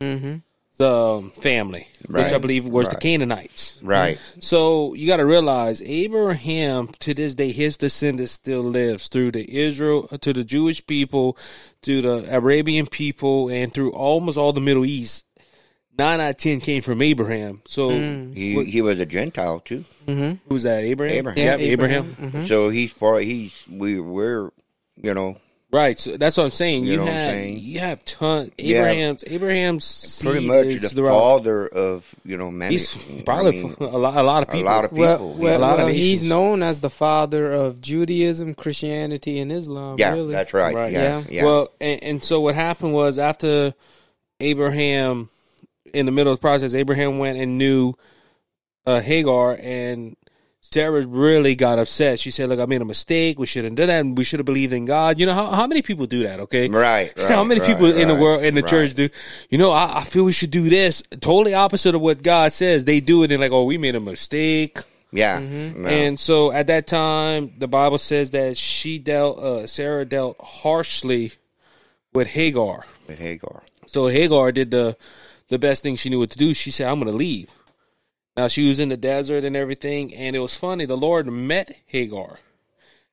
Mm-hmm. 0.00 0.36
the 0.76 1.30
family, 1.40 1.86
which 2.08 2.32
I 2.32 2.38
believe 2.38 2.66
was 2.66 2.88
the. 2.88 2.96
Canaanites. 2.96 3.78
right. 3.82 4.18
So 4.40 4.94
you 4.94 5.06
got 5.06 5.18
to 5.18 5.26
realize 5.26 5.80
Abraham 5.82 6.88
to 7.00 7.14
this 7.14 7.34
day 7.34 7.52
his 7.52 7.76
descendants 7.76 8.32
still 8.32 8.62
lives 8.62 9.08
through 9.08 9.32
the 9.32 9.56
Israel 9.56 10.08
uh, 10.10 10.18
to 10.18 10.32
the 10.32 10.44
Jewish 10.44 10.84
people, 10.86 11.36
to 11.82 12.02
the 12.02 12.36
Arabian 12.36 12.86
people, 12.86 13.48
and 13.48 13.72
through 13.72 13.92
almost 13.92 14.36
all 14.36 14.52
the 14.52 14.60
Middle 14.60 14.84
East. 14.84 15.24
Nine 15.96 16.20
out 16.20 16.30
of 16.30 16.36
ten 16.38 16.58
came 16.58 16.82
from 16.82 17.00
Abraham. 17.02 17.62
So 17.68 17.90
mm. 17.90 18.34
He 18.34 18.64
he 18.64 18.82
was 18.82 18.98
a 18.98 19.06
Gentile 19.06 19.60
too. 19.60 19.84
Mm-hmm. 20.06 20.48
who's 20.48 20.64
that? 20.64 20.82
Abraham. 20.82 21.16
Abraham. 21.18 21.38
Yep, 21.38 21.60
Yeah, 21.60 21.66
Abraham. 21.66 22.10
Abraham. 22.10 22.32
Mm-hmm. 22.32 22.46
So 22.46 22.68
he's 22.68 22.92
part. 22.92 23.22
He's 23.22 23.62
we 23.70 24.00
we're 24.00 24.50
you 25.00 25.14
know 25.14 25.36
Right. 25.74 25.98
So 25.98 26.16
that's 26.16 26.36
what 26.36 26.44
I'm 26.44 26.50
saying. 26.50 26.84
You 26.84 26.92
You, 26.92 26.96
know 26.98 27.02
what 27.04 27.10
I'm 27.10 27.16
have 27.16 27.30
saying? 27.32 27.58
you 27.58 27.78
have 27.80 28.04
ton 28.04 28.52
Yeah. 28.56 28.78
Abraham's 28.78 29.24
Abraham's 29.26 30.22
pretty 30.22 30.46
much 30.46 30.66
is 30.66 30.80
the 30.82 30.88
throughout- 30.90 31.18
father 31.18 31.66
of 31.66 32.06
you 32.24 32.36
know 32.36 32.50
many. 32.50 32.74
He's 32.74 32.94
I 33.20 33.22
probably 33.24 33.62
mean, 33.64 33.76
a 33.80 33.84
lot 33.98 34.16
a 34.16 34.22
lot 34.22 34.42
of 34.44 34.48
a 34.50 34.52
people. 34.52 34.66
lot 34.70 34.84
of 34.84 34.90
people. 34.92 35.04
Well, 35.04 35.34
well, 35.34 35.58
A 35.58 35.60
lot 35.60 35.80
of 35.80 35.88
he's 35.88 36.22
known 36.22 36.62
as 36.62 36.80
the 36.80 36.90
father 36.90 37.52
of 37.52 37.80
Judaism, 37.80 38.54
Christianity, 38.54 39.40
and 39.40 39.50
Islam. 39.50 39.96
yeah, 39.98 40.12
really. 40.12 40.32
that's 40.32 40.54
right. 40.54 40.74
Right. 40.74 40.92
Yeah, 40.92 41.02
Yeah. 41.02 41.24
yeah. 41.30 41.44
Well, 41.44 41.68
and, 41.80 42.02
and 42.04 42.24
so 42.24 42.40
what 42.40 42.54
happened 42.54 42.92
was 42.94 43.18
after 43.18 43.74
Abraham, 44.40 45.28
in 45.92 46.06
the 46.06 46.12
middle 46.12 46.32
of 46.32 46.38
the 46.38 46.42
process, 46.42 46.74
Abraham 46.74 47.18
went 47.18 47.38
and 47.38 47.58
knew 47.58 47.94
uh, 48.86 49.00
Hagar, 49.00 49.56
and 49.60 50.16
Sarah 50.72 51.06
really 51.06 51.54
got 51.54 51.78
upset. 51.78 52.18
She 52.18 52.30
said, 52.30 52.48
"Look, 52.48 52.58
I 52.58 52.66
made 52.66 52.80
a 52.80 52.84
mistake. 52.84 53.38
We 53.38 53.46
shouldn't 53.46 53.76
do 53.76 53.86
that. 53.86 54.00
And 54.00 54.16
we 54.16 54.24
should 54.24 54.40
have 54.40 54.46
believed 54.46 54.72
in 54.72 54.86
God." 54.86 55.20
You 55.20 55.26
know 55.26 55.34
how 55.34 55.50
how 55.50 55.66
many 55.66 55.82
people 55.82 56.06
do 56.06 56.22
that? 56.24 56.40
Okay, 56.40 56.68
Right, 56.68 57.12
how 57.28 57.44
many 57.44 57.60
right, 57.60 57.68
people 57.68 57.86
in 57.86 58.08
the 58.08 58.14
world 58.14 58.42
in 58.42 58.54
the 58.54 58.62
right. 58.62 58.70
church 58.70 58.94
do? 58.94 59.08
You 59.50 59.58
know, 59.58 59.70
I, 59.70 59.98
I 60.00 60.04
feel 60.04 60.24
we 60.24 60.32
should 60.32 60.50
do 60.50 60.68
this. 60.68 61.02
Totally 61.20 61.54
opposite 61.54 61.94
of 61.94 62.00
what 62.00 62.22
God 62.22 62.52
says. 62.52 62.84
They 62.84 63.00
do 63.00 63.22
it 63.22 63.30
and 63.30 63.40
like, 63.40 63.52
oh, 63.52 63.64
we 63.64 63.78
made 63.78 63.94
a 63.94 64.00
mistake. 64.00 64.78
Yeah. 65.12 65.38
Mm-hmm. 65.38 65.82
No. 65.82 65.88
And 65.88 66.18
so 66.18 66.50
at 66.50 66.66
that 66.66 66.88
time, 66.88 67.52
the 67.56 67.68
Bible 67.68 67.98
says 67.98 68.30
that 68.30 68.56
she 68.56 68.98
dealt, 68.98 69.38
uh, 69.38 69.66
Sarah 69.68 70.04
dealt 70.04 70.36
harshly 70.40 71.34
with 72.12 72.28
Hagar. 72.28 72.84
With 73.06 73.20
Hagar. 73.20 73.62
So 73.86 74.08
Hagar 74.08 74.50
did 74.50 74.70
the 74.70 74.96
the 75.50 75.58
best 75.58 75.82
thing 75.82 75.94
she 75.94 76.10
knew 76.10 76.18
what 76.18 76.30
to 76.30 76.38
do. 76.38 76.54
She 76.54 76.70
said, 76.70 76.88
"I'm 76.88 76.98
going 76.98 77.12
to 77.12 77.16
leave." 77.16 77.50
Now 78.36 78.48
she 78.48 78.68
was 78.68 78.80
in 78.80 78.88
the 78.88 78.96
desert 78.96 79.44
and 79.44 79.56
everything, 79.56 80.14
and 80.14 80.34
it 80.34 80.40
was 80.40 80.56
funny. 80.56 80.86
The 80.86 80.96
Lord 80.96 81.26
met 81.26 81.76
Hagar, 81.86 82.40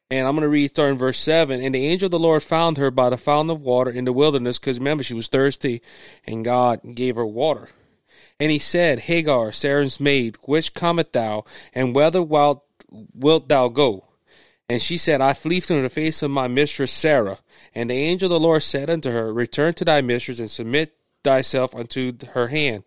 and 0.10 0.28
I'm 0.28 0.34
going 0.34 0.42
to 0.42 0.50
read 0.50 0.72
starting 0.72 0.98
verse 0.98 1.20
seven. 1.20 1.62
And 1.62 1.76
the 1.76 1.86
angel 1.86 2.08
of 2.08 2.12
the 2.12 2.20
Lord 2.20 2.44
found 2.44 2.78
her 2.78 2.90
by 2.90 3.10
the 3.10 3.18
fountain 3.18 3.52
of 3.52 3.62
water 3.62 3.92
in 3.92 4.06
the 4.06 4.14
wilderness, 4.14 4.60
because 4.60 4.80
remember 4.80 5.04
she 5.04 5.14
was 5.14 5.28
thirsty, 5.28 5.82
and 6.26 6.44
God 6.44 6.96
gave 6.96 7.16
her 7.16 7.26
water. 7.26 7.70
And 8.40 8.50
he 8.50 8.58
said, 8.60 9.02
Hagar, 9.02 9.52
Sarah's 9.52 10.00
maid, 10.00 10.38
which 10.44 10.74
cometh 10.74 11.12
thou, 11.12 11.46
and 11.76 11.94
whither 11.94 12.24
wilt, 12.24 12.64
wilt 12.90 13.48
thou 13.48 13.68
go? 13.68 14.06
And 14.68 14.82
she 14.82 14.98
said, 14.98 15.22
I 15.22 15.34
flee 15.34 15.60
from 15.60 15.84
the 15.84 15.90
face 15.90 16.24
of 16.24 16.32
my 16.32 16.48
mistress 16.48 16.92
Sarah. 16.92 17.40
And 17.76 17.90
the 17.90 17.94
angel 17.94 18.28
of 18.28 18.30
the 18.32 18.40
Lord 18.40 18.64
said 18.64 18.90
unto 18.90 19.12
her, 19.12 19.34
Return 19.34 19.74
to 19.76 19.86
thy 19.86 20.02
mistress 20.02 20.40
and 20.40 20.50
submit 20.50 20.96
thyself 21.24 21.76
unto 21.76 22.14
her 22.34 22.48
hand. 22.48 22.86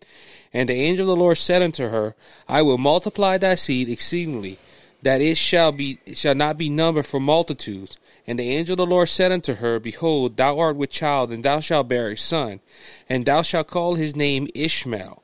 And 0.55 0.69
the 0.69 0.73
angel 0.73 1.11
of 1.11 1.17
the 1.17 1.21
Lord 1.21 1.37
said 1.37 1.61
unto 1.61 1.89
her, 1.89 2.15
I 2.47 2.61
will 2.61 2.77
multiply 2.77 3.37
thy 3.37 3.55
seed 3.55 3.89
exceedingly, 3.89 4.57
that 5.01 5.19
it 5.19 5.35
shall 5.35 5.73
be 5.73 5.99
it 6.05 6.17
shall 6.17 6.33
not 6.33 6.57
be 6.57 6.69
numbered 6.69 7.05
for 7.05 7.19
multitudes. 7.19 7.97
And 8.25 8.39
the 8.39 8.49
angel 8.49 8.73
of 8.73 8.77
the 8.77 8.85
Lord 8.85 9.09
said 9.09 9.33
unto 9.33 9.55
her, 9.55 9.81
Behold, 9.81 10.37
thou 10.37 10.57
art 10.57 10.77
with 10.77 10.91
child, 10.91 11.33
and 11.33 11.43
thou 11.43 11.59
shalt 11.59 11.89
bear 11.89 12.09
a 12.09 12.17
son, 12.17 12.61
and 13.09 13.25
thou 13.25 13.41
shalt 13.41 13.67
call 13.67 13.95
his 13.95 14.15
name 14.15 14.47
Ishmael, 14.55 15.21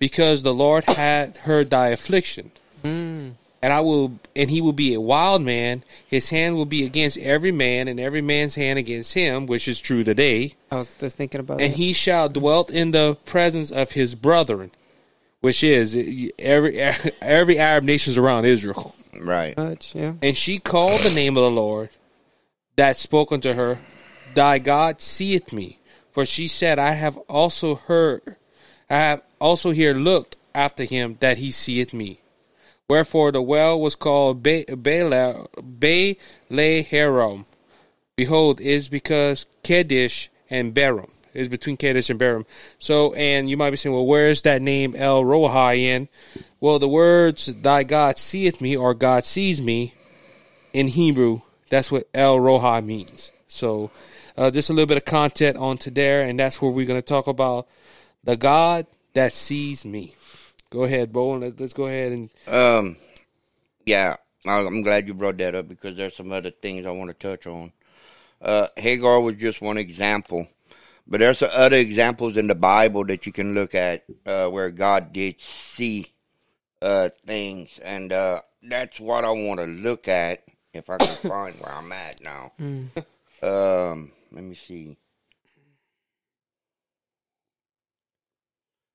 because 0.00 0.42
the 0.42 0.52
Lord 0.52 0.82
hath 0.84 1.36
heard 1.36 1.70
thy 1.70 1.90
affliction 1.90 2.50
hmm. 2.82 3.30
and 3.62 3.72
I 3.72 3.80
will, 3.82 4.18
and 4.34 4.50
he 4.50 4.60
will 4.60 4.72
be 4.72 4.94
a 4.94 5.00
wild 5.00 5.42
man. 5.42 5.84
His 6.04 6.30
hand 6.30 6.56
will 6.56 6.66
be 6.66 6.84
against 6.84 7.18
every 7.18 7.52
man, 7.52 7.86
and 7.86 8.00
every 8.00 8.20
man's 8.20 8.56
hand 8.56 8.80
against 8.80 9.14
him, 9.14 9.46
which 9.46 9.68
is 9.68 9.80
true 9.80 10.02
today. 10.02 10.54
I 10.72 10.76
was 10.76 10.94
just 10.94 11.16
thinking 11.18 11.40
about 11.40 11.60
And 11.60 11.72
that. 11.72 11.76
he 11.76 11.92
shall 11.92 12.28
dwell 12.30 12.64
in 12.64 12.92
the 12.92 13.16
presence 13.26 13.70
of 13.70 13.92
his 13.92 14.14
brethren, 14.14 14.70
which 15.40 15.62
is 15.62 15.94
eh, 15.94 16.28
every 16.38 16.78
every 17.20 17.58
Arab 17.58 17.84
nations 17.84 18.16
around 18.16 18.46
Israel. 18.46 18.94
Right. 19.20 19.54
Much, 19.56 19.94
yeah. 19.94 20.14
And 20.22 20.34
she 20.36 20.58
called 20.58 21.02
the 21.02 21.10
name 21.10 21.36
of 21.36 21.42
the 21.42 21.50
Lord 21.50 21.90
that 22.76 22.96
spoke 22.96 23.30
unto 23.32 23.52
her, 23.52 23.78
Thy 24.34 24.58
God 24.58 25.00
seeth 25.02 25.52
me. 25.52 25.78
For 26.10 26.24
she 26.24 26.48
said, 26.48 26.78
I 26.78 26.92
have 26.92 27.16
also 27.28 27.74
heard, 27.74 28.36
I 28.88 28.96
have 28.96 29.22
also 29.40 29.70
here 29.72 29.92
looked 29.94 30.36
after 30.54 30.84
him 30.84 31.16
that 31.20 31.36
he 31.38 31.50
seeth 31.50 31.92
me. 31.92 32.20
Wherefore 32.88 33.30
the 33.32 33.42
well 33.42 33.78
was 33.80 33.94
called 33.94 34.42
Be- 34.42 34.64
Bela- 34.64 35.46
Beleharum. 35.56 37.44
Behold, 38.16 38.60
it 38.60 38.66
is 38.66 38.88
because 38.88 39.46
Kadesh 39.62 40.30
and 40.52 40.74
Berum. 40.74 41.10
It 41.34 41.40
is 41.40 41.48
between 41.48 41.78
Kadesh 41.78 42.10
and 42.10 42.18
Berum. 42.18 42.44
So, 42.78 43.14
and 43.14 43.48
you 43.48 43.56
might 43.56 43.70
be 43.70 43.76
saying, 43.76 43.94
well, 43.94 44.06
where 44.06 44.28
is 44.28 44.42
that 44.42 44.60
name 44.60 44.94
El 44.94 45.24
Rohai 45.24 45.78
in? 45.78 46.08
Well, 46.60 46.78
the 46.78 46.88
words 46.88 47.46
"Thy 47.46 47.82
God 47.82 48.18
seeth 48.18 48.60
me" 48.60 48.76
or 48.76 48.94
"God 48.94 49.24
sees 49.24 49.60
me" 49.60 49.94
in 50.72 50.88
Hebrew. 50.88 51.40
That's 51.70 51.90
what 51.90 52.08
El 52.12 52.36
Rohai 52.36 52.84
means. 52.84 53.30
So, 53.48 53.90
uh, 54.36 54.50
just 54.50 54.70
a 54.70 54.72
little 54.74 54.86
bit 54.86 54.98
of 54.98 55.06
content 55.06 55.56
on 55.56 55.78
today, 55.78 56.28
and 56.28 56.38
that's 56.38 56.60
where 56.60 56.70
we're 56.70 56.86
going 56.86 57.00
to 57.00 57.06
talk 57.06 57.26
about 57.26 57.66
the 58.22 58.36
God 58.36 58.86
that 59.14 59.32
sees 59.32 59.84
me. 59.84 60.14
Go 60.70 60.84
ahead, 60.84 61.12
Bo, 61.12 61.34
and 61.34 61.42
let's, 61.42 61.58
let's 61.60 61.72
go 61.72 61.86
ahead 61.86 62.12
and 62.12 62.30
Um, 62.46 62.96
yeah, 63.84 64.16
I'm 64.46 64.82
glad 64.82 65.08
you 65.08 65.14
brought 65.14 65.38
that 65.38 65.54
up 65.54 65.68
because 65.68 65.96
there's 65.96 66.16
some 66.16 66.32
other 66.32 66.50
things 66.50 66.86
I 66.86 66.90
want 66.90 67.08
to 67.10 67.14
touch 67.14 67.46
on. 67.46 67.72
Uh, 68.42 68.66
Hagar 68.76 69.20
was 69.20 69.36
just 69.36 69.62
one 69.62 69.78
example, 69.78 70.48
but 71.06 71.20
there's 71.20 71.42
other 71.42 71.76
examples 71.76 72.36
in 72.36 72.48
the 72.48 72.56
Bible 72.56 73.04
that 73.06 73.24
you 73.24 73.32
can 73.32 73.54
look 73.54 73.74
at 73.74 74.04
uh, 74.26 74.48
where 74.48 74.70
God 74.70 75.12
did 75.12 75.40
see 75.40 76.12
uh, 76.82 77.10
things, 77.24 77.78
and 77.78 78.12
uh, 78.12 78.42
that's 78.62 78.98
what 78.98 79.24
I 79.24 79.30
want 79.30 79.60
to 79.60 79.66
look 79.66 80.08
at 80.08 80.42
if 80.74 80.90
I 80.90 80.96
can 80.98 81.16
find 81.30 81.54
where 81.56 81.72
I'm 81.72 81.92
at 81.92 82.20
now. 82.22 82.52
Um, 83.42 84.12
let 84.30 84.44
me 84.44 84.54
see. 84.54 84.96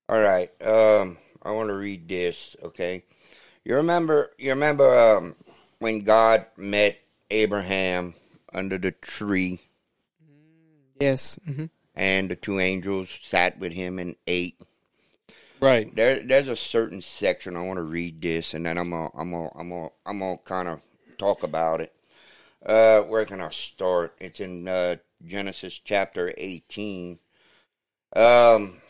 All 0.08 0.22
right. 0.22 0.50
Um, 0.66 1.18
I 1.44 1.52
want 1.52 1.68
to 1.68 1.76
read 1.76 2.08
this. 2.08 2.56
Okay. 2.64 3.04
You 3.66 3.76
remember? 3.76 4.32
You 4.38 4.52
remember 4.52 4.98
um, 4.98 5.36
when 5.80 6.00
God 6.00 6.46
met 6.56 6.98
Abraham 7.30 8.14
under 8.54 8.78
the 8.78 8.92
tree, 8.92 9.62
Yes. 11.00 11.40
hmm 11.46 11.66
and 11.96 12.30
the 12.30 12.36
two 12.36 12.60
angels 12.60 13.10
sat 13.22 13.58
with 13.60 13.74
him 13.74 13.98
and 14.00 14.16
ate. 14.28 14.60
right. 15.60 15.94
There, 15.96 16.20
there's 16.20 16.48
a 16.48 16.56
certain 16.56 17.02
section 17.02 17.56
I 17.56 17.62
want 17.62 17.78
to 17.78 17.84
read 17.84 18.22
this, 18.22 18.54
and 18.54 18.66
then 18.66 18.78
I'm 18.78 18.92
gonna, 18.92 19.10
I'm 19.16 19.32
gonna, 19.32 19.50
I'm 19.56 19.70
gonna, 19.70 19.90
I'm 20.06 20.20
gonna 20.20 20.38
kind 20.40 20.68
of 20.70 20.82
talk 21.18 21.44
about 21.44 21.82
it. 21.82 21.94
Uh, 22.66 23.02
where 23.02 23.26
can 23.26 23.42
I 23.42 23.50
start? 23.50 24.16
It's 24.20 24.40
in 24.40 24.68
uh, 24.68 24.98
Genesis 25.26 25.80
chapter 25.84 26.34
18. 26.38 27.20
Um, 28.16 28.82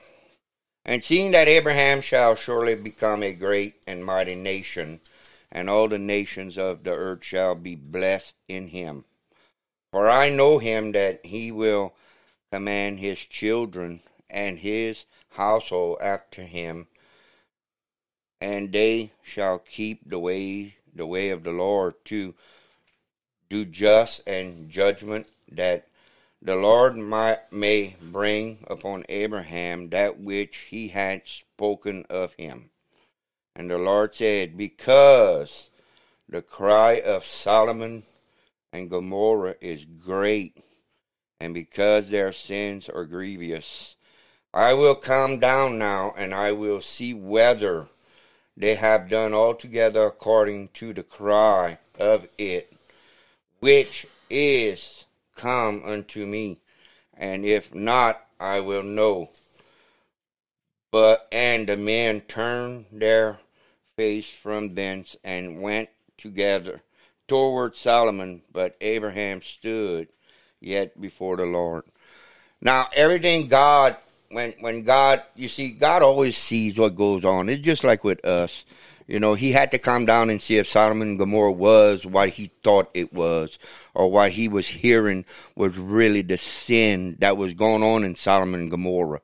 and 0.86 1.04
seeing 1.04 1.32
that 1.32 1.48
Abraham 1.48 2.02
shall 2.02 2.36
surely 2.36 2.76
become 2.76 3.24
a 3.24 3.34
great 3.34 3.76
and 3.88 4.06
mighty 4.06 4.36
nation, 4.36 5.02
and 5.52 5.70
all 5.70 5.88
the 5.88 5.98
nations 6.00 6.58
of 6.58 6.84
the 6.84 6.92
earth 6.92 7.24
shall 7.24 7.56
be 7.56 7.76
blessed 7.76 8.36
in 8.48 8.70
him. 8.70 9.06
For 9.92 10.10
I 10.10 10.30
know 10.30 10.58
him 10.58 10.92
that 10.92 11.26
he 11.26 11.52
will 11.52 11.94
command 12.52 13.00
his 13.00 13.20
children 13.20 14.02
and 14.30 14.60
his 14.60 15.06
household 15.30 16.00
after 16.02 16.44
him, 16.44 16.88
and 18.42 18.72
they 18.72 19.12
shall 19.24 19.60
keep 19.60 20.10
the 20.10 20.20
way 20.20 20.76
the 20.94 21.06
way 21.06 21.30
of 21.30 21.44
the 21.44 21.52
Lord 21.52 21.94
to 22.06 22.34
do 23.50 23.66
just 23.66 24.28
and 24.28 24.70
judgment 24.70 25.28
that 25.52 25.88
the 26.42 26.56
Lord 26.56 26.98
might, 26.98 27.52
may 27.52 27.96
bring 28.02 28.66
upon 28.68 29.06
Abraham 29.10 29.90
that 29.90 30.20
which 30.20 30.58
he 30.70 30.90
had 30.90 31.28
spoken 31.28 32.06
of 32.10 32.34
him. 32.34 32.72
And 33.56 33.72
the 33.72 33.78
Lord 33.78 34.14
said, 34.14 34.58
Because 34.58 35.70
the 36.30 36.42
cry 36.42 37.02
of 37.04 37.26
Sodom 37.26 38.04
and 38.74 38.90
Gomorrah 38.90 39.56
is 39.62 39.86
great, 39.86 40.58
and 41.40 41.54
because 41.54 42.10
their 42.10 42.32
sins 42.32 42.90
are 42.90 43.06
grievous, 43.06 43.96
I 44.54 44.74
will 44.74 44.96
come 44.96 45.40
down 45.40 45.78
now, 45.78 46.14
and 46.18 46.34
I 46.34 46.52
will 46.52 46.82
see 46.82 47.14
whether 47.14 47.88
they 48.56 48.76
have 48.76 49.10
done 49.10 49.34
altogether 49.34 50.06
according 50.06 50.70
to 50.70 50.94
the 50.94 51.04
cry 51.04 51.78
of 52.00 52.28
it, 52.38 52.74
which 53.60 54.08
is 54.30 55.06
come 55.36 55.84
unto 55.86 56.26
me, 56.26 56.60
and 57.14 57.46
if 57.46 57.74
not, 57.74 58.26
I 58.40 58.60
will 58.60 58.84
know. 58.84 59.30
But 60.92 61.28
and 61.32 61.68
the 61.68 61.78
men 61.78 62.22
turned 62.22 62.86
their 62.92 63.40
face 63.96 64.30
from 64.30 64.74
thence 64.76 65.16
and 65.24 65.62
went 65.62 65.90
together 66.18 66.82
toward 67.28 67.76
Sodom, 67.76 68.42
but 68.52 68.76
Abraham 68.82 69.42
stood 69.42 70.08
yet 70.60 71.00
before 71.00 71.38
the 71.38 71.46
Lord. 71.46 71.84
Now 72.62 72.88
everything 72.96 73.48
God 73.48 73.98
when 74.32 74.54
when 74.60 74.84
God 74.84 75.22
you 75.36 75.50
see 75.50 75.70
God 75.70 76.02
always 76.02 76.38
sees 76.38 76.78
what 76.78 76.96
goes 76.96 77.24
on. 77.24 77.50
It's 77.50 77.64
just 77.64 77.84
like 77.84 78.04
with 78.04 78.24
us. 78.26 78.66
You 79.08 79.22
know, 79.22 79.36
he 79.36 79.54
had 79.54 79.72
to 79.72 79.80
come 79.80 80.06
down 80.06 80.30
and 80.30 80.42
see 80.42 80.58
if 80.58 80.68
Sodom 80.68 81.02
and 81.02 81.18
Gomorrah 81.18 81.54
was 81.54 82.06
what 82.06 82.28
he 82.28 82.52
thought 82.62 82.90
it 82.94 83.14
was, 83.14 83.58
or 83.94 84.12
what 84.12 84.32
he 84.32 84.50
was 84.50 84.68
hearing 84.68 85.24
was 85.56 85.78
really 85.78 86.22
the 86.24 86.38
sin 86.38 87.16
that 87.20 87.38
was 87.38 87.54
going 87.54 87.84
on 87.84 88.04
in 88.04 88.18
Sodom 88.18 88.54
and 88.54 88.70
Gomorrah. 88.70 89.22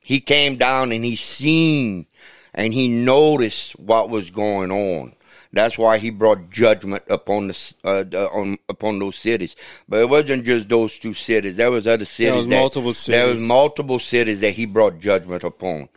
He 0.00 0.20
came 0.20 0.56
down 0.56 0.92
and 0.92 1.02
he 1.02 1.16
seen 1.16 2.06
and 2.52 2.74
he 2.74 2.88
noticed 2.88 3.78
what 3.78 4.10
was 4.10 4.30
going 4.30 4.70
on. 4.70 5.14
That's 5.56 5.76
why 5.78 5.98
he 5.98 6.10
brought 6.10 6.50
judgment 6.50 7.02
upon 7.08 7.48
the 7.48 7.72
uh, 7.84 8.04
on, 8.32 8.58
upon 8.68 8.98
those 8.98 9.16
cities. 9.16 9.56
But 9.88 10.00
it 10.00 10.08
wasn't 10.08 10.44
just 10.44 10.68
those 10.68 10.98
two 10.98 11.14
cities. 11.14 11.56
There 11.56 11.70
was 11.70 11.86
other 11.86 12.04
cities. 12.04 12.28
There 12.28 12.34
was 12.36 12.48
that- 12.48 12.60
multiple 12.60 12.92
There 13.06 13.26
was 13.32 13.40
multiple 13.42 13.98
cities 13.98 14.40
that 14.40 14.52
he 14.54 14.66
brought 14.66 15.00
judgment 15.00 15.44
upon. 15.44 15.88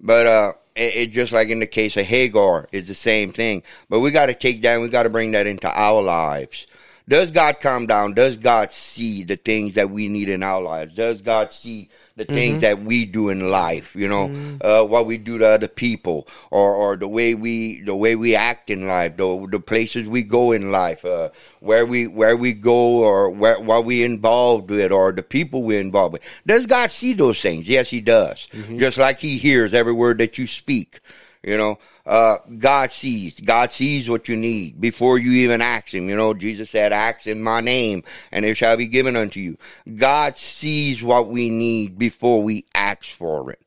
But 0.00 0.26
uh, 0.26 0.52
it, 0.74 0.94
it 0.96 1.10
just 1.12 1.32
like 1.32 1.48
in 1.48 1.60
the 1.60 1.66
case 1.66 1.96
of 1.96 2.06
Hagar, 2.06 2.68
it's 2.72 2.88
the 2.88 2.94
same 2.94 3.32
thing. 3.32 3.62
But 3.88 4.00
we 4.00 4.10
got 4.10 4.26
to 4.26 4.34
take 4.34 4.62
that. 4.62 4.74
and 4.74 4.82
We 4.82 4.88
got 4.88 5.02
to 5.04 5.10
bring 5.10 5.32
that 5.32 5.46
into 5.46 5.70
our 5.70 6.02
lives. 6.02 6.66
Does 7.08 7.30
God 7.32 7.58
come 7.60 7.86
down? 7.86 8.14
Does 8.14 8.36
God 8.36 8.70
see 8.70 9.24
the 9.24 9.36
things 9.36 9.74
that 9.74 9.90
we 9.90 10.08
need 10.08 10.28
in 10.28 10.42
our 10.44 10.60
lives? 10.62 10.94
Does 10.94 11.20
God 11.22 11.52
see 11.52 11.88
the 12.16 12.24
things 12.24 12.60
that 12.60 12.82
we 12.82 13.06
do 13.06 13.28
in 13.28 13.50
life? 13.50 13.94
You 13.94 14.08
know, 14.08 14.58
uh, 14.60 14.84
what 14.84 15.06
we 15.06 15.16
do 15.16 15.38
to 15.38 15.46
other 15.46 15.68
people, 15.68 16.26
or 16.50 16.74
or 16.74 16.96
the 16.96 17.08
way 17.08 17.34
we 17.34 17.80
the 17.82 17.94
way 17.94 18.16
we 18.16 18.34
act 18.36 18.70
in 18.70 18.86
life, 18.86 19.16
the 19.16 19.46
the 19.50 19.60
places 19.60 20.06
we 20.08 20.22
go 20.22 20.52
in 20.52 20.70
life, 20.70 21.04
uh, 21.04 21.30
where 21.60 21.86
we 21.86 22.06
where 22.06 22.36
we 22.36 22.52
go, 22.52 22.98
or 23.02 23.30
where 23.30 23.58
what 23.60 23.84
we 23.84 24.02
involved 24.04 24.70
with, 24.70 24.92
or 24.92 25.12
the 25.12 25.22
people 25.22 25.62
we 25.62 25.76
involved 25.78 26.12
with. 26.14 26.22
Does 26.46 26.66
God 26.66 26.90
see 26.90 27.12
those 27.14 27.40
things? 27.40 27.68
Yes, 27.68 27.90
He 27.90 28.00
does. 28.00 28.48
Just 28.78 28.98
like 28.98 29.18
He 29.20 29.38
hears 29.38 29.72
every 29.74 29.92
word 29.92 30.18
that 30.18 30.38
you 30.38 30.46
speak. 30.46 31.00
You 31.42 31.56
know, 31.56 31.78
uh, 32.10 32.38
God 32.58 32.90
sees. 32.90 33.38
God 33.38 33.70
sees 33.70 34.08
what 34.08 34.28
you 34.28 34.36
need 34.36 34.80
before 34.80 35.16
you 35.16 35.30
even 35.44 35.62
ask 35.62 35.94
Him. 35.94 36.08
You 36.08 36.16
know, 36.16 36.34
Jesus 36.34 36.68
said, 36.68 36.92
ask 36.92 37.24
in 37.28 37.40
my 37.40 37.60
name 37.60 38.02
and 38.32 38.44
it 38.44 38.56
shall 38.56 38.76
be 38.76 38.88
given 38.88 39.14
unto 39.14 39.38
you. 39.38 39.56
God 39.96 40.36
sees 40.36 41.04
what 41.04 41.28
we 41.28 41.50
need 41.50 42.00
before 42.00 42.42
we 42.42 42.64
ask 42.74 43.04
for 43.04 43.52
it. 43.52 43.60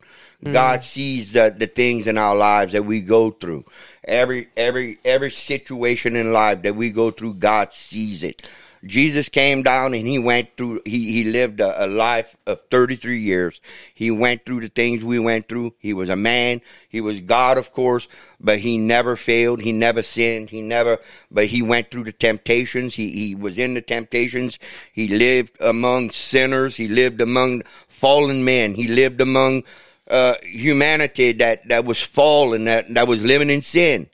God 0.51 0.83
sees 0.83 1.31
the, 1.31 1.55
the 1.57 1.67
things 1.67 2.05
in 2.05 2.17
our 2.17 2.35
lives 2.35 2.73
that 2.73 2.83
we 2.83 2.99
go 2.99 3.31
through. 3.31 3.63
Every, 4.03 4.49
every, 4.57 4.97
every 5.05 5.31
situation 5.31 6.17
in 6.17 6.33
life 6.33 6.63
that 6.63 6.75
we 6.75 6.89
go 6.89 7.11
through, 7.11 7.35
God 7.35 7.73
sees 7.73 8.23
it. 8.23 8.41
Jesus 8.85 9.29
came 9.29 9.63
down 9.63 9.93
and 9.93 10.05
he 10.05 10.19
went 10.19 10.57
through, 10.57 10.81
he, 10.85 11.11
he 11.11 11.23
lived 11.23 11.61
a, 11.61 11.85
a 11.85 11.87
life 11.87 12.35
of 12.45 12.59
33 12.69 13.19
years. 13.19 13.61
He 13.93 14.11
went 14.11 14.45
through 14.45 14.59
the 14.59 14.67
things 14.67 15.03
we 15.03 15.19
went 15.19 15.47
through. 15.47 15.73
He 15.79 15.93
was 15.93 16.09
a 16.09 16.17
man. 16.17 16.61
He 16.89 16.99
was 16.99 17.21
God, 17.21 17.57
of 17.57 17.71
course, 17.71 18.07
but 18.39 18.59
he 18.59 18.77
never 18.77 19.15
failed. 19.15 19.61
He 19.61 19.71
never 19.71 20.03
sinned. 20.03 20.49
He 20.49 20.61
never, 20.61 20.99
but 21.31 21.47
he 21.47 21.61
went 21.61 21.91
through 21.91 22.03
the 22.03 22.11
temptations. 22.11 22.95
He, 22.95 23.11
he 23.11 23.35
was 23.35 23.57
in 23.57 23.73
the 23.73 23.81
temptations. 23.81 24.59
He 24.91 25.07
lived 25.07 25.55
among 25.61 26.09
sinners. 26.09 26.75
He 26.75 26.89
lived 26.89 27.21
among 27.21 27.63
fallen 27.87 28.43
men. 28.43 28.73
He 28.73 28.87
lived 28.89 29.21
among, 29.21 29.63
uh, 30.09 30.35
humanity 30.43 31.31
that, 31.31 31.67
that 31.69 31.85
was 31.85 32.01
fallen, 32.01 32.65
that, 32.65 32.93
that 32.93 33.07
was 33.07 33.23
living 33.23 33.49
in 33.49 33.61
sin. 33.61 34.09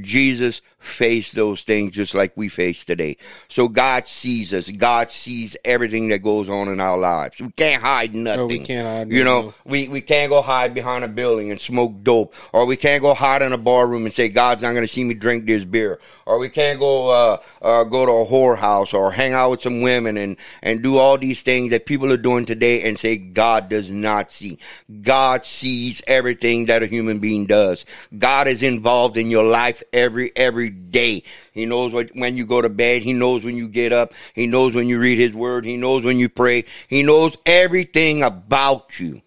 Jesus 0.00 0.60
faced 0.80 1.34
those 1.34 1.62
things 1.62 1.94
just 1.94 2.14
like 2.14 2.36
we 2.36 2.48
face 2.48 2.84
today. 2.84 3.18
So 3.48 3.68
God 3.68 4.08
sees 4.08 4.52
us. 4.54 4.68
God 4.70 5.10
sees 5.10 5.56
everything 5.64 6.08
that 6.08 6.20
goes 6.22 6.48
on 6.48 6.68
in 6.68 6.80
our 6.80 6.98
lives. 6.98 7.38
We 7.38 7.52
can't 7.52 7.82
hide 7.82 8.14
nothing. 8.14 8.48
we 8.48 8.58
can't 8.60 8.86
hide 8.86 9.12
You 9.12 9.22
know, 9.22 9.54
we, 9.64 9.88
we 9.88 10.00
can't 10.00 10.30
go 10.30 10.40
hide 10.40 10.72
behind 10.72 11.04
a 11.04 11.08
building 11.08 11.50
and 11.50 11.60
smoke 11.60 12.02
dope. 12.02 12.34
Or 12.52 12.64
we 12.64 12.76
can't 12.76 13.02
go 13.02 13.12
hide 13.12 13.42
in 13.42 13.52
a 13.52 13.58
bar 13.58 13.86
room 13.86 14.06
and 14.06 14.14
say, 14.14 14.28
God's 14.30 14.62
not 14.62 14.72
going 14.72 14.86
to 14.86 14.92
see 14.92 15.04
me 15.04 15.14
drink 15.14 15.44
this 15.44 15.64
beer. 15.64 16.00
Or 16.24 16.38
we 16.38 16.48
can't 16.48 16.80
go, 16.80 17.10
uh, 17.10 17.38
uh, 17.60 17.84
go 17.84 18.06
to 18.06 18.12
a 18.12 18.26
whorehouse 18.26 18.94
or 18.94 19.12
hang 19.12 19.32
out 19.34 19.50
with 19.50 19.62
some 19.62 19.82
women 19.82 20.16
and, 20.16 20.36
and 20.62 20.82
do 20.82 20.96
all 20.96 21.18
these 21.18 21.42
things 21.42 21.70
that 21.70 21.86
people 21.86 22.10
are 22.12 22.16
doing 22.16 22.46
today 22.46 22.82
and 22.82 22.98
say 22.98 23.16
God 23.16 23.68
does 23.68 23.90
not 23.90 24.32
see. 24.32 24.58
God 25.02 25.44
sees 25.44 26.00
everything 26.06 26.66
that 26.66 26.82
a 26.82 26.86
human 26.86 27.18
being 27.18 27.46
does. 27.46 27.84
God 28.16 28.48
is 28.48 28.62
involved 28.62 29.18
in 29.18 29.30
your 29.30 29.44
life 29.44 29.82
every, 29.92 30.32
every 30.36 30.69
day. 30.70 31.22
He 31.52 31.66
knows 31.66 31.92
what, 31.92 32.10
when 32.14 32.36
you 32.36 32.46
go 32.46 32.62
to 32.62 32.68
bed. 32.68 33.02
He 33.02 33.12
knows 33.12 33.44
when 33.44 33.56
you 33.56 33.68
get 33.68 33.92
up. 33.92 34.12
He 34.34 34.46
knows 34.46 34.74
when 34.74 34.88
you 34.88 34.98
read 34.98 35.18
his 35.18 35.32
word. 35.32 35.64
He 35.64 35.76
knows 35.76 36.04
when 36.04 36.18
you 36.18 36.28
pray. 36.28 36.64
He 36.88 37.02
knows 37.02 37.36
everything 37.44 38.22
about 38.22 38.98
you. 38.98 39.22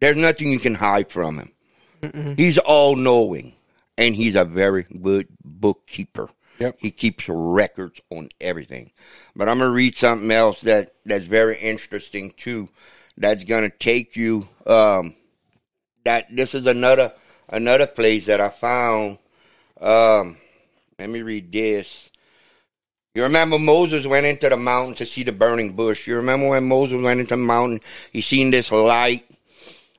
There's 0.00 0.16
nothing 0.16 0.52
you 0.52 0.58
can 0.58 0.74
hide 0.74 1.10
from 1.10 1.38
him. 1.38 2.34
He's 2.36 2.58
all 2.58 2.94
knowing 2.94 3.54
and 3.96 4.14
he's 4.14 4.36
a 4.36 4.44
very 4.44 4.84
good 4.84 5.28
bookkeeper. 5.44 6.30
Yep. 6.60 6.76
He 6.78 6.90
keeps 6.90 7.28
records 7.28 8.00
on 8.10 8.30
everything. 8.40 8.92
But 9.36 9.48
I'm 9.48 9.58
gonna 9.58 9.70
read 9.70 9.96
something 9.96 10.30
else 10.30 10.60
that 10.62 10.92
that's 11.04 11.24
very 11.24 11.58
interesting 11.58 12.32
too. 12.36 12.68
That's 13.16 13.44
gonna 13.44 13.70
take 13.70 14.16
you. 14.16 14.48
Um, 14.66 15.14
that 16.04 16.26
this 16.34 16.54
is 16.54 16.66
another 16.66 17.12
another 17.48 17.86
place 17.86 18.26
that 18.26 18.40
I 18.40 18.48
found. 18.48 19.18
Um, 19.80 20.36
let 20.98 21.08
me 21.08 21.22
read 21.22 21.52
this. 21.52 22.10
You 23.14 23.22
remember 23.22 23.58
Moses 23.58 24.06
went 24.06 24.26
into 24.26 24.48
the 24.48 24.56
mountain 24.56 24.94
to 24.96 25.06
see 25.06 25.22
the 25.22 25.32
burning 25.32 25.72
bush. 25.72 26.06
You 26.06 26.16
remember 26.16 26.48
when 26.48 26.68
Moses 26.68 27.02
went 27.02 27.20
into 27.20 27.30
the 27.30 27.36
mountain, 27.36 27.80
he 28.12 28.20
seen 28.20 28.50
this 28.50 28.70
light 28.70 29.28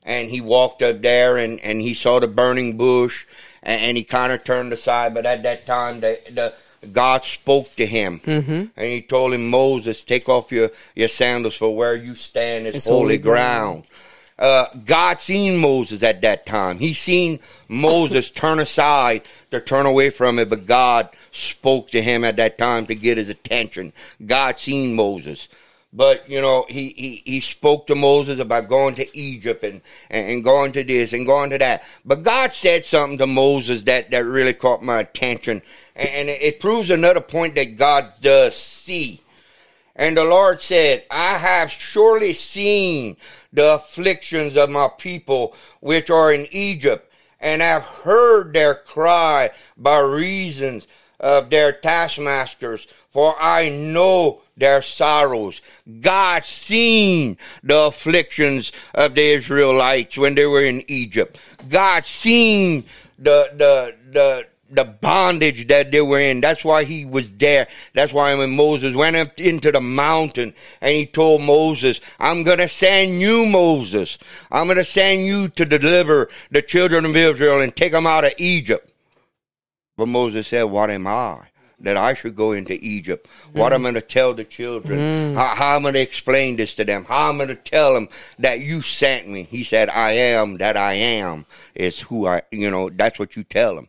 and 0.04 0.30
he 0.30 0.42
walked 0.42 0.82
up 0.82 1.02
there 1.02 1.38
and, 1.38 1.60
and 1.60 1.82
he 1.82 1.94
saw 1.94 2.20
the 2.20 2.28
burning 2.28 2.78
bush 2.78 3.26
and, 3.64 3.82
and 3.82 3.98
he 3.98 4.04
kind 4.04 4.32
of 4.32 4.44
turned 4.44 4.72
aside. 4.74 5.14
But 5.14 5.26
at 5.26 5.44
that 5.44 5.66
time, 5.66 6.02
the, 6.02 6.20
the 6.32 6.54
God 6.88 7.26
spoke 7.26 7.76
to 7.76 7.86
him 7.86 8.22
mm-hmm. 8.22 8.66
and 8.76 8.88
he 8.88 9.02
told 9.02 9.34
him, 9.34 9.50
Moses, 9.50 10.04
take 10.04 10.30
off 10.30 10.52
your, 10.52 10.72
your 10.96 11.10
sandals 11.10 11.56
for 11.56 11.76
where 11.76 11.96
you 11.96 12.16
stand 12.16 12.68
is 12.68 12.86
holy, 12.86 12.96
holy 12.96 13.18
ground. 13.18 13.84
Uh, 14.40 14.68
God 14.86 15.20
seen 15.20 15.58
Moses 15.58 16.02
at 16.02 16.22
that 16.22 16.46
time. 16.46 16.80
He 16.80 16.94
seen 16.94 17.40
Moses 17.68 18.32
turn 18.32 18.60
aside 18.60 19.24
to 19.52 19.60
turn 19.60 19.86
away 19.86 20.10
from 20.10 20.40
it, 20.40 20.50
but 20.50 20.66
God 20.66 21.10
spoke 21.32 21.92
to 21.92 22.02
him 22.02 22.24
at 22.24 22.38
that 22.38 22.58
time 22.58 22.86
to 22.88 22.96
get 22.96 23.18
his 23.18 23.30
attention. 23.30 23.92
God 24.26 24.58
seen 24.58 24.96
Moses. 24.96 25.50
But 25.92 26.30
you 26.30 26.40
know, 26.40 26.66
he, 26.70 26.90
he, 26.90 27.22
he 27.26 27.40
spoke 27.42 27.88
to 27.88 27.96
Moses 27.96 28.40
about 28.40 28.70
going 28.70 28.96
to 28.96 29.18
Egypt 29.18 29.64
and, 29.64 29.82
and, 30.10 30.44
going 30.44 30.72
to 30.74 30.84
this 30.84 31.14
and 31.14 31.26
going 31.26 31.50
to 31.50 31.58
that. 31.58 31.84
But 32.06 32.24
God 32.24 32.54
said 32.54 32.86
something 32.86 33.18
to 33.18 33.28
Moses 33.28 33.82
that, 33.84 34.12
that 34.12 34.24
really 34.24 34.54
caught 34.54 34.84
my 34.84 35.00
attention. 35.00 35.64
And, 35.96 36.10
and 36.10 36.30
it 36.30 36.60
proves 36.60 36.92
another 36.92 37.22
point 37.22 37.56
that 37.56 37.76
God 37.76 38.14
does 38.22 38.56
see. 38.56 39.20
And 40.00 40.16
the 40.16 40.24
Lord 40.24 40.62
said, 40.62 41.04
I 41.12 41.38
have 41.38 41.74
surely 41.74 42.32
seen 42.32 43.18
the 43.52 43.74
afflictions 43.74 44.56
of 44.56 44.70
my 44.70 44.88
people 44.98 45.54
which 45.82 46.10
are 46.10 46.32
in 46.32 46.48
Egypt, 46.52 47.12
and 47.42 47.62
have 47.62 47.84
heard 47.84 48.54
their 48.54 48.76
cry 48.76 49.52
by 49.76 50.00
reasons 50.00 50.88
of 51.20 51.50
their 51.50 51.74
taskmasters, 51.74 52.88
for 53.10 53.36
I 53.42 53.68
know 53.68 54.42
their 54.56 54.82
sorrows. 54.82 55.62
God 56.00 56.46
seen 56.46 57.38
the 57.62 57.88
afflictions 57.88 58.72
of 58.94 59.16
the 59.16 59.32
Israelites 59.32 60.18
when 60.18 60.36
they 60.36 60.46
were 60.46 60.64
in 60.64 60.84
Egypt. 60.90 61.38
God 61.68 62.06
seen 62.06 62.86
the 63.18 63.52
the 63.54 63.96
the 64.12 64.48
the 64.72 64.84
bondage 64.84 65.68
that 65.68 65.92
they 65.92 66.02
were 66.02 66.20
in. 66.20 66.42
That's 66.42 66.64
why 66.64 66.84
he 66.84 67.06
was 67.06 67.32
there. 67.34 67.68
That's 67.94 68.14
why 68.14 68.34
when 68.36 68.56
Moses 68.56 68.96
went 68.96 69.16
up 69.16 69.40
into 69.40 69.72
the 69.72 69.82
mountain 69.82 70.54
and 70.82 70.96
he 70.96 71.06
told 71.06 71.42
Moses, 71.42 72.00
I'm 72.20 72.44
going 72.44 72.60
to 72.60 72.68
send 72.68 73.22
you, 73.22 73.46
Moses. 73.46 74.18
I'm 74.52 74.68
going 74.68 74.78
to 74.78 74.86
send 74.86 75.26
you 75.26 75.48
to 75.50 75.66
deliver 75.66 76.30
the 76.52 76.62
children 76.62 77.06
of 77.06 77.16
Israel 77.16 77.62
and 77.62 77.76
take 77.76 77.92
them 77.92 78.08
out 78.08 78.26
of 78.26 78.34
Egypt. 78.38 78.90
But 79.98 80.08
Moses 80.08 80.48
said, 80.48 80.64
What 80.64 80.90
am 80.90 81.08
I? 81.08 81.42
That 81.82 81.98
I 81.98 82.14
should 82.14 82.36
go 82.36 82.52
into 82.52 82.74
Egypt. 82.74 83.26
What 83.54 83.72
I'm 83.72 83.84
going 83.84 83.94
to 83.94 84.02
tell 84.02 84.34
the 84.34 84.44
children. 84.44 85.00
Mm. 85.00 85.36
How, 85.36 85.56
how 85.56 85.76
I'm 85.76 85.82
going 85.82 85.94
to 85.94 86.02
explain 86.02 86.58
this 86.58 86.76
to 86.76 86.84
them. 86.84 87.06
How 87.06 87.30
I'm 87.30 87.38
going 87.38 87.48
to 87.48 87.56
tell 87.56 87.94
them 87.94 88.10
that 88.38 88.60
you 88.60 88.82
sent 88.82 89.30
me. 89.30 89.44
He 89.44 89.64
said, 89.64 89.90
I 89.90 90.12
am 90.12 90.58
that 90.58 90.76
I 90.76 90.94
am 90.94 91.46
is 91.76 92.02
who 92.02 92.28
I, 92.28 92.42
you 92.52 92.70
know, 92.70 92.90
that's 92.90 93.18
what 93.18 93.38
you 93.38 93.44
tell 93.44 93.76
them. 93.76 93.88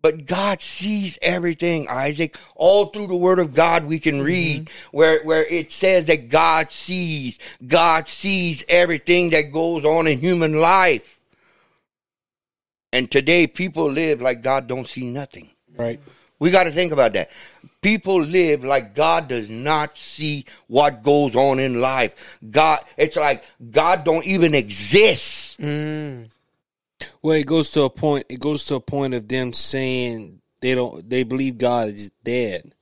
But 0.00 0.26
God 0.26 0.62
sees 0.62 1.18
everything, 1.20 1.88
Isaac. 1.88 2.36
All 2.54 2.86
through 2.86 3.08
the 3.08 3.16
Word 3.16 3.40
of 3.40 3.54
God, 3.54 3.84
we 3.84 3.98
can 3.98 4.16
mm-hmm. 4.16 4.24
read 4.24 4.70
where, 4.92 5.22
where 5.24 5.44
it 5.44 5.72
says 5.72 6.06
that 6.06 6.28
God 6.28 6.70
sees. 6.70 7.38
God 7.66 8.08
sees 8.08 8.64
everything 8.68 9.30
that 9.30 9.52
goes 9.52 9.84
on 9.84 10.06
in 10.06 10.20
human 10.20 10.60
life. 10.60 11.18
And 12.92 13.10
today, 13.10 13.46
people 13.46 13.90
live 13.90 14.22
like 14.22 14.42
God 14.42 14.66
don't 14.66 14.86
see 14.86 15.04
nothing. 15.04 15.50
Right. 15.76 16.00
We 16.38 16.50
got 16.50 16.64
to 16.64 16.72
think 16.72 16.92
about 16.92 17.12
that. 17.14 17.30
People 17.82 18.20
live 18.20 18.64
like 18.64 18.94
God 18.94 19.28
does 19.28 19.48
not 19.48 19.98
see 19.98 20.46
what 20.68 21.02
goes 21.02 21.34
on 21.34 21.58
in 21.58 21.80
life. 21.80 22.38
God, 22.48 22.80
it's 22.96 23.16
like 23.16 23.44
God 23.70 24.04
don't 24.04 24.24
even 24.24 24.54
exist. 24.54 25.60
Mm. 25.60 26.28
Well, 27.22 27.34
it 27.36 27.46
goes 27.46 27.70
to 27.70 27.82
a 27.82 27.90
point. 27.90 28.26
It 28.28 28.40
goes 28.40 28.64
to 28.66 28.76
a 28.76 28.80
point 28.80 29.14
of 29.14 29.28
them 29.28 29.52
saying 29.52 30.40
they 30.60 30.74
don't. 30.74 31.08
They 31.08 31.22
believe 31.22 31.58
God 31.58 31.88
is 31.88 32.10
dead. 32.24 32.74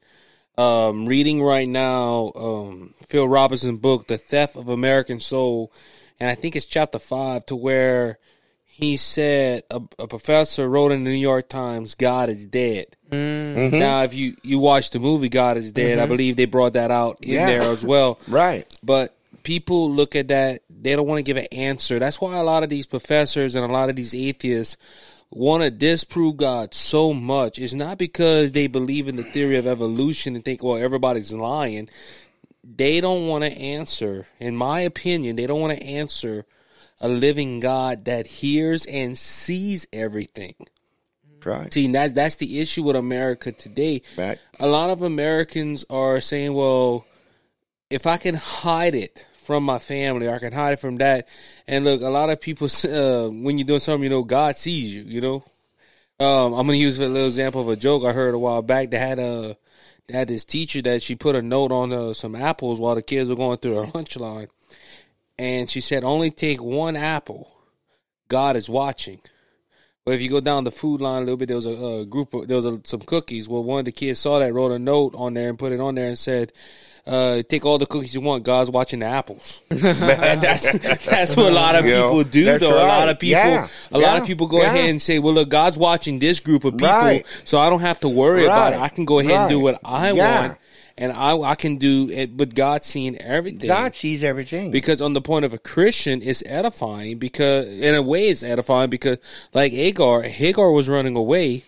Um, 0.59 1.07
reading 1.07 1.43
right 1.43 1.69
now, 1.69 2.33
um, 2.35 2.95
Phil 3.07 3.29
Robertson 3.29 3.77
book, 3.77 4.07
"The 4.07 4.17
Theft 4.19 4.57
of 4.57 4.69
American 4.69 5.21
Soul," 5.21 5.71
and 6.19 6.31
I 6.31 6.35
think 6.35 6.57
it's 6.57 6.65
chapter 6.67 6.99
five, 6.99 7.45
to 7.47 7.57
where 7.57 8.19
he 8.65 8.97
said 8.97 9.65
a, 9.71 9.81
a 9.99 10.07
professor 10.07 10.69
wrote 10.69 10.93
in 10.93 11.05
the 11.05 11.11
New 11.11 11.17
York 11.17 11.49
Times, 11.51 11.95
"God 11.95 12.31
is 12.31 12.47
dead." 12.47 12.87
Mm-hmm. 13.11 13.79
Now, 13.79 14.03
if 14.05 14.15
you 14.15 14.37
you 14.43 14.59
watch 14.59 14.91
the 14.91 14.99
movie 14.99 15.29
"God 15.29 15.59
is 15.59 15.73
Dead," 15.73 15.99
I 15.99 16.07
believe 16.07 16.37
they 16.37 16.47
brought 16.47 16.73
that 16.73 16.91
out 16.91 17.19
in 17.23 17.35
Yeah. 17.35 17.47
there 17.47 17.63
as 17.71 17.85
well. 17.85 18.19
Right. 18.27 18.67
But 18.83 19.15
people 19.43 19.91
look 19.91 20.17
at 20.17 20.29
that 20.29 20.63
they 20.81 20.95
don't 20.95 21.07
want 21.07 21.19
to 21.19 21.23
give 21.23 21.37
an 21.37 21.47
answer 21.53 21.99
that's 21.99 22.21
why 22.21 22.37
a 22.37 22.43
lot 22.43 22.63
of 22.63 22.69
these 22.69 22.87
professors 22.87 23.55
and 23.55 23.65
a 23.65 23.73
lot 23.73 23.89
of 23.89 23.97
these 23.97 24.15
atheists 24.15 24.77
want 25.31 25.63
to 25.63 25.71
disprove 25.71 26.37
god 26.37 26.75
so 26.75 27.13
much 27.13 27.59
it's 27.59 27.75
not 27.75 27.99
because 27.99 28.53
they 28.53 28.67
believe 28.67 29.09
in 29.09 29.17
the 29.17 29.23
theory 29.23 29.57
of 29.57 29.67
evolution 29.67 30.35
and 30.35 30.45
think 30.45 30.63
well 30.63 30.77
everybody's 30.77 31.33
lying 31.33 31.89
they 32.63 33.01
don't 33.01 33.27
want 33.27 33.45
to 33.45 33.51
answer 33.53 34.27
in 34.39 34.57
my 34.57 34.81
opinion 34.81 35.37
they 35.37 35.47
don't 35.47 35.61
want 35.61 35.77
to 35.77 35.85
answer 35.85 36.45
a 37.01 37.09
living 37.09 37.61
god 37.61 38.05
that 38.05 38.27
hears 38.27 38.87
and 38.87 39.19
sees 39.19 39.87
everything 39.93 40.55
Right. 41.47 41.73
See, 41.73 41.87
that's 41.87 42.13
that's 42.13 42.37
the 42.37 42.59
issue 42.59 42.83
with 42.83 42.97
America 42.97 43.53
today. 43.53 44.03
Right. 44.19 44.39
A 44.59 44.67
lot 44.67 44.91
of 44.91 45.01
Americans 45.01 45.85
are 45.89 46.21
saying, 46.21 46.53
"Well, 46.55 47.07
if 47.89 48.07
I 48.07 48.17
can 48.17 48.35
hide 48.35 48.97
it 48.97 49.25
from 49.47 49.65
my 49.65 49.79
family, 49.79 50.29
I 50.29 50.39
can 50.39 50.53
hide 50.53 50.75
it 50.75 50.81
from 50.81 50.97
that." 50.97 51.29
And 51.67 51.85
look, 51.85 52.03
a 52.03 52.09
lot 52.09 52.31
of 52.31 52.41
people, 52.41 52.67
uh, 52.67 53.29
when 53.29 53.59
you're 53.59 53.67
doing 53.67 53.81
something, 53.81 54.03
you 54.03 54.11
know, 54.11 54.25
God 54.25 54.57
sees 54.57 54.95
you. 54.95 55.03
You 55.03 55.21
know, 55.21 55.45
um, 56.19 56.53
I'm 56.55 56.67
gonna 56.67 56.75
use 56.75 56.99
a 56.99 57.09
little 57.09 57.29
example 57.29 57.61
of 57.61 57.69
a 57.69 57.77
joke 57.77 58.05
I 58.05 58.13
heard 58.13 58.35
a 58.35 58.39
while 58.39 58.63
back. 58.63 58.91
They 58.91 58.99
had 58.99 59.19
a 59.19 59.57
they 60.07 60.19
had 60.19 60.29
this 60.29 60.45
teacher 60.45 60.83
that 60.83 61.03
she 61.03 61.15
put 61.15 61.37
a 61.37 61.43
note 61.43 61.73
on 61.73 61.93
uh, 61.93 62.15
some 62.15 62.35
apples 62.35 62.81
while 62.81 62.95
the 62.95 63.03
kids 63.03 63.29
were 63.29 63.37
going 63.37 63.59
through 63.59 63.75
their 63.75 63.87
lunch 63.95 64.17
line, 64.17 64.49
and 65.39 65.71
she 65.71 65.81
said, 65.81 66.05
"Only 66.05 66.31
take 66.31 66.63
one 66.63 66.97
apple. 66.97 67.51
God 68.29 68.57
is 68.57 68.69
watching." 68.69 69.21
But 70.07 70.15
if 70.15 70.23
you 70.23 70.31
go 70.31 70.41
down 70.41 70.63
the 70.63 70.71
food 70.71 71.01
line 71.01 71.23
a 71.23 71.25
little 71.25 71.37
bit, 71.37 71.49
there 71.49 71.57
was 71.57 71.67
a, 71.67 71.71
a 71.71 72.07
group 72.07 72.33
of 72.33 72.47
there 72.47 72.57
was 72.57 72.65
a, 72.65 72.81
some 72.85 73.01
cookies. 73.01 73.49
Well, 73.49 73.65
one 73.65 73.81
of 73.81 73.85
the 73.87 73.93
kids 73.93 74.21
saw 74.21 74.39
that, 74.39 74.55
wrote 74.55 74.71
a 74.71 74.79
note 74.79 75.15
on 75.17 75.35
there, 75.35 75.49
and 75.49 75.59
put 75.59 75.73
it 75.73 75.81
on 75.81 75.97
there, 75.97 76.07
and 76.07 76.19
said, 76.19 76.53
uh, 77.07 77.43
"Take 77.49 77.65
all 77.65 77.79
the 77.79 77.87
cookies 77.87 78.15
you 78.15 78.21
want. 78.21 78.45
God's 78.45 78.71
watching 78.71 79.01
the 79.01 79.07
apples." 79.07 79.63
and 79.71 80.41
that's 80.43 81.05
that's 81.07 81.37
what 81.37 81.53
a 81.53 81.55
lot 81.55 81.77
of 81.77 81.85
You 81.85 81.93
know, 81.93 82.03
people 82.09 82.25
do, 82.25 82.59
though. 82.59 82.75
A 82.75 82.87
lot 82.87 83.09
of 83.09 83.19
people, 83.19 83.41
Yeah. 83.41 83.69
a 83.93 83.99
lot 83.99 84.21
of 84.21 84.27
people 84.27 84.47
go 84.47 84.59
Yeah. 84.61 84.69
ahead 84.75 84.91
and 84.91 85.01
say, 85.01 85.19
"Well, 85.19 85.35
look, 85.35 85.49
God's 85.49 85.79
watching 85.79 86.19
this 86.19 86.41
group 86.41 86.65
of 86.65 86.75
people, 86.75 86.89
Right. 86.89 87.27
so 87.45 87.59
I 87.59 87.71
don't 87.71 87.81
have 87.81 88.01
to 88.01 88.09
worry 88.09 88.45
about 88.45 88.73
it. 88.73 88.81
I 88.81 88.89
can 88.89 89.05
go 89.05 89.19
ahead 89.21 89.33
and 89.33 89.49
do 89.51 89.61
what 89.61 89.81
I 89.85 90.13
Yeah. 90.13 90.41
want, 90.41 90.59
and 90.99 91.13
I 91.13 91.37
I 91.39 91.55
can 91.55 91.77
do 91.77 92.11
it." 92.11 92.37
But 92.37 92.55
God's 92.55 92.87
seeing 92.87 93.17
everything. 93.19 93.69
God 93.69 93.95
sees 93.95 94.25
everything. 94.25 94.71
Because 94.71 95.01
on 95.01 95.13
the 95.13 95.21
point 95.21 95.45
of 95.45 95.53
a 95.53 95.59
Christian, 95.59 96.23
it's 96.23 96.43
edifying 96.47 97.19
because 97.19 97.67
in 97.67 97.95
a 97.95 98.03
way 98.03 98.29
it's 98.29 98.43
edifying 98.43 98.91
because 98.91 99.19
like 99.55 99.73
Hagar, 99.73 100.23
Hagar 100.23 100.71
was 100.73 100.89
running 100.89 101.15
away. 101.17 101.63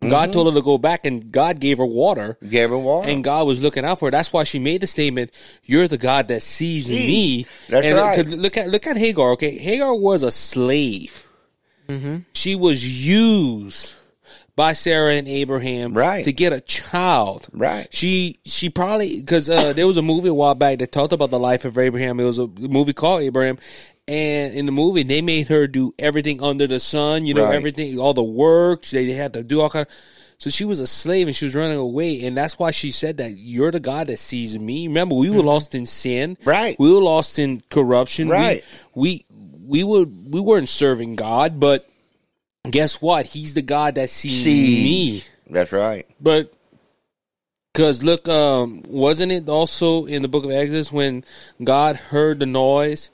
Mm-hmm. 0.00 0.08
God 0.10 0.32
told 0.32 0.46
her 0.48 0.52
to 0.52 0.62
go 0.62 0.76
back 0.76 1.06
and 1.06 1.32
God 1.32 1.58
gave 1.58 1.78
her 1.78 1.86
water. 1.86 2.36
Gave 2.46 2.68
her 2.70 2.76
water. 2.78 3.08
And 3.08 3.24
God 3.24 3.46
was 3.46 3.62
looking 3.62 3.84
out 3.84 3.98
for 3.98 4.06
her. 4.06 4.10
That's 4.10 4.30
why 4.32 4.44
she 4.44 4.58
made 4.58 4.82
the 4.82 4.86
statement, 4.86 5.30
"You're 5.64 5.88
the 5.88 5.96
God 5.96 6.28
that 6.28 6.42
sees 6.42 6.90
me." 6.90 7.46
That's 7.70 7.86
and 7.86 7.96
right. 7.96 8.14
'cause 8.14 8.28
Look 8.28 8.56
at 8.58 8.68
look 8.68 8.86
at 8.86 8.96
Hagar. 8.98 9.30
Okay, 9.32 9.56
Hagar 9.56 9.94
was 9.94 10.22
a 10.22 10.30
slave. 10.30 11.26
Mm-hmm. 11.88 12.16
She 12.34 12.54
was 12.54 13.06
used 13.06 13.94
by 14.54 14.72
Sarah 14.72 15.12
and 15.14 15.28
Abraham 15.28 15.94
Right. 15.94 16.24
to 16.24 16.32
get 16.32 16.52
a 16.52 16.60
child. 16.60 17.46
Right. 17.52 17.88
She 17.90 18.36
she 18.44 18.68
probably 18.70 19.20
because 19.20 19.48
uh, 19.48 19.72
there 19.72 19.86
was 19.86 19.96
a 19.96 20.02
movie 20.02 20.28
a 20.28 20.34
while 20.34 20.54
back 20.54 20.78
that 20.80 20.92
talked 20.92 21.12
about 21.12 21.30
the 21.30 21.38
life 21.38 21.64
of 21.64 21.78
Abraham. 21.78 22.20
It 22.20 22.24
was 22.24 22.38
a 22.38 22.46
movie 22.46 22.92
called 22.92 23.22
Abraham, 23.22 23.58
and 24.08 24.54
in 24.54 24.66
the 24.66 24.72
movie 24.72 25.02
they 25.02 25.20
made 25.22 25.48
her 25.48 25.66
do 25.66 25.94
everything 25.98 26.42
under 26.42 26.66
the 26.66 26.80
sun. 26.80 27.26
You 27.26 27.34
know 27.34 27.44
Right. 27.44 27.54
everything, 27.54 27.98
all 27.98 28.14
the 28.14 28.22
work 28.22 28.84
they, 28.86 29.06
they 29.06 29.12
had 29.12 29.32
to 29.34 29.42
do 29.42 29.60
all 29.60 29.70
kind. 29.70 29.86
Of, 29.86 29.92
so 30.38 30.50
she 30.50 30.64
was 30.66 30.80
a 30.80 30.86
slave 30.86 31.26
and 31.28 31.34
she 31.34 31.46
was 31.46 31.54
running 31.54 31.78
away, 31.78 32.22
and 32.26 32.36
that's 32.36 32.58
why 32.58 32.70
she 32.70 32.90
said 32.90 33.16
that 33.16 33.30
you're 33.38 33.70
the 33.70 33.80
God 33.80 34.08
that 34.08 34.18
sees 34.18 34.58
me. 34.58 34.86
Remember, 34.86 35.14
we 35.14 35.30
were 35.30 35.42
lost 35.42 35.74
in 35.74 35.86
sin, 35.86 36.36
Mm-hmm. 36.36 36.48
Right. 36.48 36.78
We 36.78 36.92
were 36.92 37.00
lost 37.02 37.38
in 37.38 37.62
corruption, 37.70 38.28
Right. 38.28 38.62
We 38.94 39.24
we, 39.30 39.82
we 39.82 39.84
were 39.84 40.04
we 40.30 40.40
weren't 40.40 40.68
serving 40.68 41.16
God, 41.16 41.58
but 41.58 41.88
guess 42.70 43.00
what? 43.00 43.26
He's 43.26 43.54
the 43.54 43.62
God 43.62 43.94
that 43.94 44.10
sees 44.10 44.42
Sees. 44.44 44.84
me. 44.84 45.24
That's 45.48 45.72
right. 45.72 46.06
But 46.20 46.52
because 47.72 48.02
look, 48.02 48.28
um, 48.28 48.82
wasn't 48.86 49.32
it 49.32 49.48
also 49.48 50.04
in 50.06 50.22
the 50.22 50.28
book 50.28 50.44
of 50.44 50.50
Exodus 50.50 50.92
when 50.92 51.24
God 51.62 51.96
heard 51.96 52.40
the 52.40 52.46
noise? 52.46 53.10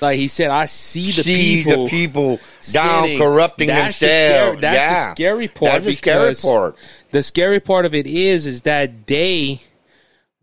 Like 0.00 0.18
he 0.18 0.28
said, 0.28 0.50
I 0.50 0.66
see 0.66 1.10
the 1.12 1.22
See 1.22 1.62
people. 1.64 1.84
the 1.84 1.90
people 1.90 2.40
down 2.72 3.02
sinning. 3.04 3.18
corrupting 3.18 3.66
That's 3.68 3.98
the 4.00 4.06
themselves. 4.06 4.58
scary- 4.58 4.60
that's 4.60 4.76
yeah. 4.76 5.06
the 5.08 5.14
scary 5.14 5.48
part. 5.48 5.72
That's 5.72 5.84
the 5.84 5.94
scary 5.94 6.34
part. 6.34 6.76
The 7.12 7.22
scary 7.22 7.60
part 7.60 7.84
of 7.86 7.94
it 7.94 8.06
is, 8.06 8.46
is 8.46 8.62
that 8.62 9.06
they, 9.06 9.60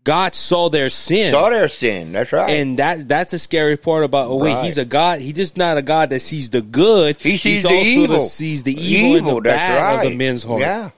God 0.04 0.34
saw 0.34 0.68
their 0.68 0.90
sin. 0.90 1.32
Saw 1.32 1.50
their 1.50 1.68
sin. 1.68 2.12
That's 2.12 2.32
right. 2.32 2.50
and 2.50 2.78
that 2.78 3.08
that's 3.08 3.32
the 3.32 3.38
scary 3.38 3.76
part 3.76 4.04
about 4.04 4.28
oh 4.30 4.36
wait 4.36 4.54
Right. 4.54 4.64
he's 4.64 4.78
a 4.78 4.84
god 4.86 5.20
he's 5.20 5.34
just 5.34 5.56
not 5.58 5.76
a 5.76 5.82
god 5.82 6.08
that 6.10 6.20
sees 6.20 6.48
the 6.48 6.62
good 6.62 7.16
he 7.20 7.36
sees 7.36 7.42
he's 7.42 7.62
the 7.64 7.68
also 7.68 7.80
evil. 7.84 8.16
The, 8.22 8.28
sees 8.28 8.62
the 8.62 8.72
evil, 8.74 9.36
and 9.36 9.36
the 9.44 9.50
that's 9.50 9.56
bad 9.58 9.82
right. 9.96 10.04
of 10.06 10.10
the 10.10 10.16
men's 10.16 10.44
heart 10.44 10.60
Yeah. 10.60 10.90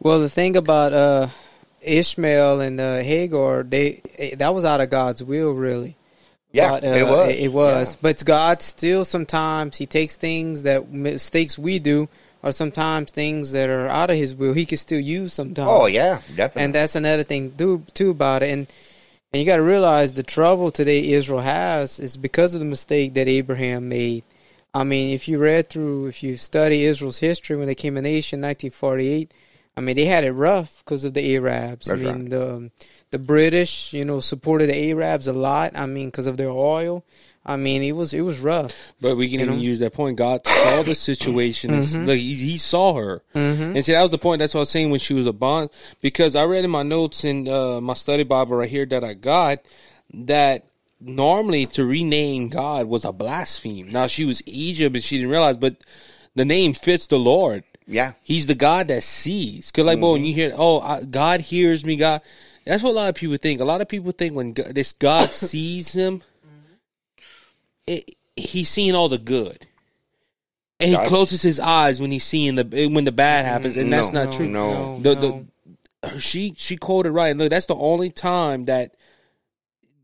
Well, 0.00 0.20
the 0.20 0.28
thing 0.28 0.56
about 0.56 0.92
uh, 0.92 1.28
Ishmael 1.82 2.60
and 2.60 2.78
uh, 2.80 2.98
Hagar, 2.98 3.64
they 3.64 4.02
eh, 4.16 4.36
that 4.36 4.54
was 4.54 4.64
out 4.64 4.80
of 4.80 4.90
God's 4.90 5.24
will, 5.24 5.50
really. 5.52 5.96
Yeah, 6.52 6.70
But, 6.70 6.84
uh, 6.84 6.88
it 6.88 7.02
was. 7.04 7.34
It, 7.34 7.52
was. 7.52 7.92
Yeah. 7.92 7.98
But 8.00 8.24
God 8.24 8.62
still 8.62 9.04
sometimes 9.04 9.76
He 9.76 9.86
takes 9.86 10.16
things 10.16 10.62
that 10.62 10.90
mistakes 10.90 11.58
we 11.58 11.78
do, 11.78 12.08
or 12.42 12.52
sometimes 12.52 13.12
things 13.12 13.52
that 13.52 13.68
are 13.68 13.88
out 13.88 14.10
of 14.10 14.16
His 14.16 14.34
will. 14.34 14.54
He 14.54 14.64
can 14.64 14.78
still 14.78 15.00
use 15.00 15.34
sometimes. 15.34 15.68
Oh 15.70 15.86
yeah, 15.86 16.20
definitely. 16.36 16.62
and 16.62 16.74
that's 16.74 16.94
another 16.94 17.22
thing 17.22 17.52
too, 17.56 17.84
too 17.92 18.10
about 18.10 18.42
it. 18.42 18.50
And 18.50 18.66
and 19.32 19.40
you 19.40 19.46
got 19.46 19.56
to 19.56 19.62
realize 19.62 20.14
the 20.14 20.22
trouble 20.22 20.70
today 20.70 21.10
Israel 21.12 21.40
has 21.40 22.00
is 22.00 22.16
because 22.16 22.54
of 22.54 22.60
the 22.60 22.66
mistake 22.66 23.12
that 23.14 23.28
Abraham 23.28 23.90
made. 23.90 24.24
I 24.72 24.84
mean, 24.84 25.14
if 25.14 25.28
you 25.28 25.38
read 25.38 25.68
through, 25.68 26.06
if 26.06 26.22
you 26.22 26.36
study 26.38 26.84
Israel's 26.84 27.18
history 27.18 27.56
when 27.56 27.66
they 27.66 27.74
came 27.74 27.96
a 27.96 28.02
nation, 28.02 28.40
1948. 28.40 29.32
I 29.78 29.80
mean, 29.80 29.94
they 29.94 30.06
had 30.06 30.24
it 30.24 30.32
rough 30.32 30.82
because 30.84 31.04
of 31.04 31.14
the 31.14 31.36
Arabs. 31.36 31.86
That's 31.86 32.00
I 32.00 32.04
mean, 32.04 32.30
the 32.30 32.72
the 33.12 33.18
British, 33.20 33.92
you 33.92 34.04
know, 34.04 34.18
supported 34.18 34.70
the 34.70 34.90
Arabs 34.90 35.28
a 35.28 35.32
lot. 35.32 35.72
I 35.76 35.86
mean, 35.86 36.08
because 36.08 36.26
of 36.26 36.36
their 36.36 36.50
oil. 36.50 37.04
I 37.46 37.54
mean, 37.54 37.84
it 37.84 37.92
was 37.92 38.12
it 38.12 38.22
was 38.22 38.40
rough. 38.40 38.74
But 39.00 39.14
we 39.14 39.30
can 39.30 39.40
even 39.40 39.54
know? 39.54 39.60
use 39.60 39.78
that 39.78 39.94
point. 39.94 40.18
God 40.18 40.44
saw 40.44 40.82
the 40.82 40.94
situation. 40.96 41.70
Mm-hmm. 41.70 42.06
Look, 42.06 42.18
he, 42.18 42.34
he 42.34 42.58
saw 42.58 42.94
her, 42.94 43.22
and 43.34 43.86
see 43.86 43.92
that 43.92 44.02
was 44.02 44.10
the 44.10 44.18
point. 44.18 44.40
That's 44.40 44.52
what 44.52 44.60
I 44.60 44.62
was 44.62 44.70
saying 44.70 44.90
when 44.90 44.98
she 44.98 45.14
was 45.14 45.28
a 45.28 45.32
bond. 45.32 45.70
Because 46.00 46.34
I 46.34 46.42
read 46.42 46.64
in 46.64 46.72
my 46.72 46.82
notes 46.82 47.22
in 47.22 47.46
uh, 47.46 47.80
my 47.80 47.94
study 47.94 48.24
Bible 48.24 48.56
right 48.56 48.68
here 48.68 48.84
that 48.86 49.04
I 49.04 49.14
got 49.14 49.60
that 50.12 50.64
normally 51.00 51.66
to 51.66 51.84
rename 51.84 52.48
God 52.48 52.86
was 52.86 53.04
a 53.04 53.12
blaspheme. 53.12 53.92
Now 53.92 54.08
she 54.08 54.24
was 54.24 54.42
Egypt 54.44 54.96
and 54.96 55.04
she 55.04 55.18
didn't 55.18 55.30
realize, 55.30 55.56
but 55.56 55.76
the 56.34 56.44
name 56.44 56.74
fits 56.74 57.06
the 57.06 57.18
Lord. 57.18 57.62
Yeah. 57.88 58.12
He's 58.22 58.46
the 58.46 58.54
God 58.54 58.88
that 58.88 59.02
sees. 59.02 59.70
Cause 59.70 59.84
like, 59.84 59.98
boy, 59.98 60.12
when 60.12 60.24
you 60.24 60.32
mm-hmm. 60.32 60.40
hear, 60.40 60.54
oh, 60.56 60.80
I, 60.80 61.02
God 61.02 61.40
hears 61.40 61.84
me, 61.84 61.96
God. 61.96 62.20
That's 62.66 62.82
what 62.82 62.90
a 62.90 62.96
lot 62.96 63.08
of 63.08 63.14
people 63.14 63.38
think. 63.38 63.60
A 63.60 63.64
lot 63.64 63.80
of 63.80 63.88
people 63.88 64.12
think 64.12 64.36
when 64.36 64.52
God, 64.52 64.74
this 64.74 64.92
God 64.92 65.30
sees 65.32 65.94
him, 65.94 66.22
it, 67.86 68.14
he's 68.36 68.68
seeing 68.68 68.94
all 68.94 69.08
the 69.08 69.16
good, 69.18 69.66
and 70.78 70.90
he 70.90 71.08
closes 71.08 71.40
his 71.40 71.58
eyes 71.58 72.00
when 72.00 72.10
he's 72.10 72.24
seeing 72.24 72.56
the 72.56 72.68
eh, 72.74 72.86
when 72.86 73.04
the 73.04 73.12
bad 73.12 73.44
mm-hmm. 73.44 73.54
happens, 73.54 73.76
and 73.78 73.90
that's 73.90 74.12
No, 74.12 74.24
not 74.24 74.34
true. 74.34 74.46
no. 74.46 75.00
The- 75.00 75.14
no. 75.14 75.20
the- 75.20 75.46
She 76.20 76.54
she 76.56 76.76
quoted 76.76 77.10
right. 77.10 77.36
Look, 77.36 77.50
that's 77.50 77.66
the 77.66 77.74
only 77.74 78.10
time 78.10 78.66
that 78.66 78.94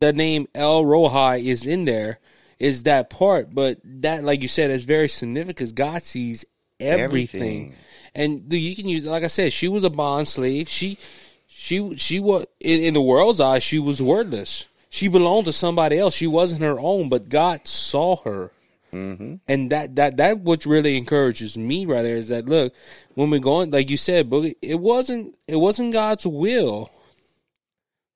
the 0.01 0.13
name 0.13 0.49
El 0.55 0.85
Rohai 0.85 1.45
is 1.45 1.67
in 1.67 1.85
there. 1.85 2.19
Is 2.59 2.83
that 2.85 3.11
part? 3.11 3.55
But 3.55 3.79
that, 3.85 4.25
like 4.25 4.43
you 4.43 4.49
said, 4.49 4.71
is 4.71 4.85
very 4.85 5.09
significant 5.09 5.57
because 5.57 5.73
God 5.73 6.03
sees 6.03 6.45
everything. 6.81 7.41
Everything. 7.41 7.77
And 8.15 8.49
dude, 8.49 8.61
you 8.61 8.77
can 8.77 8.89
use, 8.89 9.07
like 9.07 9.25
I 9.25 9.29
said, 9.29 9.53
she 9.53 9.69
was 9.69 9.83
a 9.83 9.91
bond 9.91 10.29
slave. 10.29 10.69
She, 10.69 10.99
she, 11.47 11.97
she 11.97 12.21
was 12.21 12.47
in, 12.61 12.81
in 12.81 12.95
the 12.95 13.03
world's 13.03 13.41
eyes. 13.41 13.63
She 13.63 13.79
was 13.79 14.01
worthless. 14.01 14.69
She 14.95 15.09
belonged 15.09 15.47
to 15.47 15.53
somebody 15.53 15.99
else. 15.99 16.15
She 16.15 16.29
wasn't 16.29 16.61
her 16.61 16.79
own. 16.79 17.09
But 17.09 17.29
God 17.29 17.67
saw 17.67 18.15
her, 18.23 18.53
mm-hmm. 18.93 19.37
and 19.49 19.71
that 19.73 19.97
that 19.97 20.19
that 20.19 20.39
what 20.39 20.65
really 20.67 20.97
encourages 20.97 21.59
me 21.59 21.85
right 21.85 22.03
there 22.03 22.17
is 22.17 22.29
that 22.29 22.47
look 22.47 22.73
when 23.15 23.29
we're 23.29 23.41
going, 23.41 23.73
like 23.73 23.91
you 23.91 23.97
said, 23.97 24.31
Boogie, 24.31 24.55
it 24.63 24.77
wasn't 24.77 25.37
it 25.49 25.57
wasn't 25.57 25.93
God's 25.93 26.29
will 26.29 26.93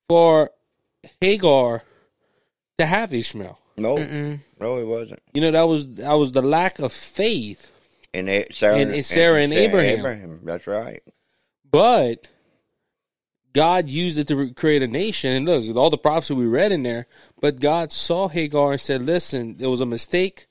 for 0.09 0.51
Hagar 1.21 1.83
to 2.79 2.87
have 2.87 3.13
Ishmael. 3.13 3.59
No, 3.77 3.97
no, 4.61 4.77
it 4.77 4.87
wasn't. 4.87 5.21
You 5.35 5.41
know 5.41 5.51
that 5.51 5.67
was 5.67 5.97
that 5.97 6.15
was 6.15 6.31
the 6.31 6.43
lack 6.43 6.79
of 6.79 6.93
faith. 6.93 7.73
And 8.15 8.29
A- 8.29 8.47
Sarah 8.53 8.77
And- 8.79 8.91
and 8.93 9.05
Sarah 9.05 9.41
and 9.43 9.53
Abraham. 9.53 10.41
That's 10.45 10.67
right. 10.67 11.03
But 11.71 12.27
God 13.53 13.89
used 13.89 14.19
it 14.19 14.29
to 14.29 14.53
create 14.55 14.83
a 14.83 14.87
nation. 14.87 15.33
And 15.33 15.47
look, 15.47 15.77
all 15.77 15.91
the 15.91 15.99
prophecy 15.99 16.35
we 16.35 16.47
read 16.47 16.73
in 16.73 16.83
there, 16.83 17.07
but 17.41 17.61
God 17.61 17.93
saw 17.93 18.29
Hagar 18.29 18.73
and 18.73 18.81
said, 18.81 19.03
listen, 19.03 19.57
it 19.59 19.67
was 19.67 19.81
a 19.81 19.87
mistake, 19.87 20.47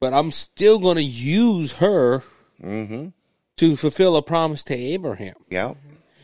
but 0.00 0.12
I'm 0.14 0.30
still 0.30 0.78
going 0.78 0.96
to 0.96 1.02
use 1.02 1.72
her 1.72 2.22
Mm-hmm. 2.62 3.08
to 3.58 3.76
fulfill 3.76 4.16
a 4.16 4.22
promise 4.22 4.64
to 4.64 4.74
Abraham. 4.74 5.34
Yeah. 5.48 5.74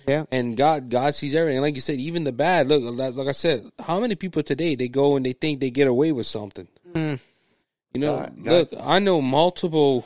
Yeah. 0.08 0.24
And 0.32 0.56
God, 0.56 0.90
God 0.90 1.14
sees 1.14 1.32
everything. 1.34 1.60
Like 1.60 1.76
you 1.76 1.80
said, 1.80 1.98
even 2.00 2.24
the 2.24 2.32
bad. 2.32 2.66
Look, 2.68 2.82
like 2.82 3.14
like 3.14 3.28
I 3.28 3.32
said, 3.32 3.70
how 3.78 4.00
many 4.00 4.16
people 4.16 4.42
today 4.42 4.74
they 4.74 4.88
go 4.88 5.14
and 5.16 5.24
they 5.24 5.32
think 5.32 5.60
they 5.60 5.70
get 5.70 5.86
away 5.86 6.10
with 6.10 6.26
something? 6.26 6.66
Mm. 6.92 7.20
You 7.94 8.00
know, 8.00 8.16
God- 8.18 8.44
God- 8.44 8.50
look, 8.52 8.68
I 8.80 8.98
know 8.98 9.22
multiple, 9.22 10.04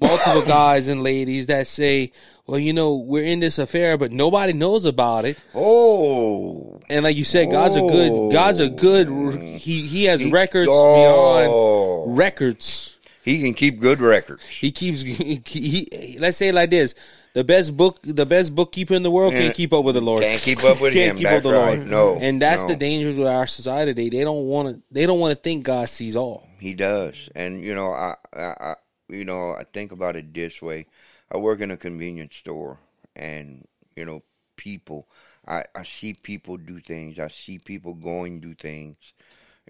multiple 0.00 0.42
guys 0.46 0.88
and 0.88 1.02
ladies 1.02 1.46
that 1.46 1.66
say, 1.66 2.12
"Well, 2.46 2.58
you 2.58 2.72
know, 2.72 2.96
we're 2.96 3.24
in 3.24 3.40
this 3.40 3.58
affair, 3.58 3.96
but 3.98 4.12
nobody 4.12 4.52
knows 4.52 4.84
about 4.84 5.24
it." 5.24 5.38
Oh, 5.54 6.80
And 6.88 7.04
like 7.04 7.16
you 7.16 7.24
said, 7.24 7.50
God's 7.50 7.76
a 7.76 7.80
good, 7.80 8.32
God's 8.32 8.60
a 8.60 8.68
good. 8.70 9.08
Mm. 9.08 9.56
He 9.58 9.82
he 9.82 10.04
has 10.04 10.20
He- 10.20 10.30
records 10.30 10.68
Oh. 10.70 12.04
beyond 12.06 12.18
records. 12.18 12.98
he 13.24 13.40
can 13.40 13.54
keep 13.54 13.80
good 13.80 14.00
records. 14.00 14.42
He 14.44 14.70
keeps. 14.72 15.02
He, 15.02 15.40
he, 15.46 16.16
let's 16.18 16.36
say 16.36 16.48
it 16.48 16.54
like 16.54 16.70
this: 16.70 16.94
the 17.34 17.44
best 17.44 17.76
book, 17.76 17.98
the 18.02 18.26
best 18.26 18.54
bookkeeper 18.54 18.94
in 18.94 19.02
the 19.02 19.10
world 19.10 19.32
can't 19.32 19.50
eh, 19.50 19.52
keep 19.52 19.72
up 19.72 19.84
with 19.84 19.94
the 19.94 20.00
Lord. 20.00 20.22
Can't 20.22 20.40
keep 20.40 20.62
up 20.64 20.80
with 20.80 20.92
Can't 20.98 21.12
him. 21.12 21.16
keep 21.18 21.26
up 21.28 21.34
with 21.34 21.42
the. 21.44 21.50
Lord. 21.50 21.86
No, 21.86 22.16
and 22.20 22.40
that's 22.42 22.62
no. 22.62 22.68
the 22.68 22.76
dangers 22.76 23.16
with 23.16 23.28
our 23.28 23.46
society. 23.46 23.92
They 23.92 24.08
they 24.08 24.24
don't 24.24 24.44
want 24.46 24.68
to. 24.68 24.82
They 24.90 25.06
don't 25.06 25.20
want 25.20 25.32
to 25.32 25.40
think 25.40 25.64
God 25.64 25.88
sees 25.88 26.16
all. 26.16 26.46
He 26.58 26.74
does, 26.74 27.28
and 27.34 27.60
you 27.60 27.74
know, 27.74 27.90
I, 27.90 28.14
I, 28.32 28.74
you 29.12 29.24
know, 29.24 29.52
I 29.52 29.64
think 29.64 29.92
about 29.92 30.16
it 30.16 30.32
this 30.34 30.60
way. 30.62 30.86
I 31.30 31.36
work 31.36 31.60
in 31.60 31.70
a 31.70 31.76
convenience 31.76 32.36
store, 32.36 32.78
and 33.14 33.66
you 33.96 34.04
know, 34.04 34.22
people. 34.56 35.08
I, 35.46 35.64
I 35.74 35.82
see 35.82 36.14
people 36.14 36.56
do 36.56 36.80
things. 36.80 37.18
I 37.18 37.28
see 37.28 37.58
people 37.58 37.94
going 37.94 38.40
do 38.40 38.54
things. 38.54 38.96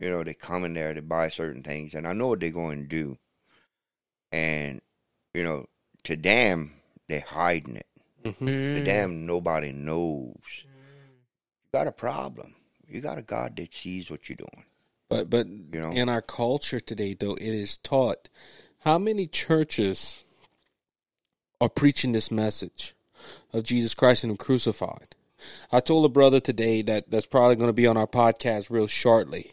You 0.00 0.10
know, 0.10 0.22
they 0.24 0.34
come 0.34 0.64
in 0.64 0.74
there 0.74 0.94
to 0.94 1.02
buy 1.02 1.28
certain 1.28 1.62
things, 1.62 1.94
and 1.94 2.06
I 2.06 2.12
know 2.12 2.28
what 2.28 2.40
they're 2.40 2.50
going 2.50 2.82
to 2.82 2.88
do. 2.88 3.18
And 4.30 4.80
you 5.34 5.44
know, 5.44 5.66
to 6.04 6.16
them, 6.16 6.74
they're 7.08 7.20
hiding 7.20 7.76
it. 7.76 7.86
To 8.24 8.30
Mm. 8.30 8.84
them, 8.84 9.26
nobody 9.26 9.72
knows. 9.72 10.36
You 10.64 11.70
got 11.72 11.86
a 11.86 11.92
problem. 11.92 12.54
You 12.88 13.00
got 13.00 13.18
a 13.18 13.22
God 13.22 13.56
that 13.56 13.74
sees 13.74 14.10
what 14.10 14.28
you're 14.28 14.36
doing. 14.36 14.64
But 15.08 15.28
but 15.30 15.46
You 15.46 15.80
know. 15.80 15.90
in 15.90 16.08
our 16.08 16.22
culture 16.22 16.80
today, 16.80 17.14
though, 17.14 17.34
it 17.34 17.42
is 17.54 17.76
taught. 17.76 18.28
How 18.84 18.98
many 18.98 19.28
churches 19.28 20.24
are 21.60 21.68
preaching 21.68 22.10
this 22.10 22.32
message 22.32 22.96
of 23.52 23.62
Jesus 23.62 23.94
Christ 23.94 24.24
and 24.24 24.32
Him 24.32 24.36
crucified? 24.36 25.14
I 25.70 25.78
told 25.78 26.04
a 26.04 26.08
brother 26.08 26.40
today 26.40 26.82
that 26.82 27.08
that's 27.08 27.26
probably 27.26 27.54
going 27.54 27.68
to 27.68 27.72
be 27.72 27.86
on 27.86 27.96
our 27.96 28.08
podcast 28.08 28.70
real 28.70 28.88
shortly. 28.88 29.52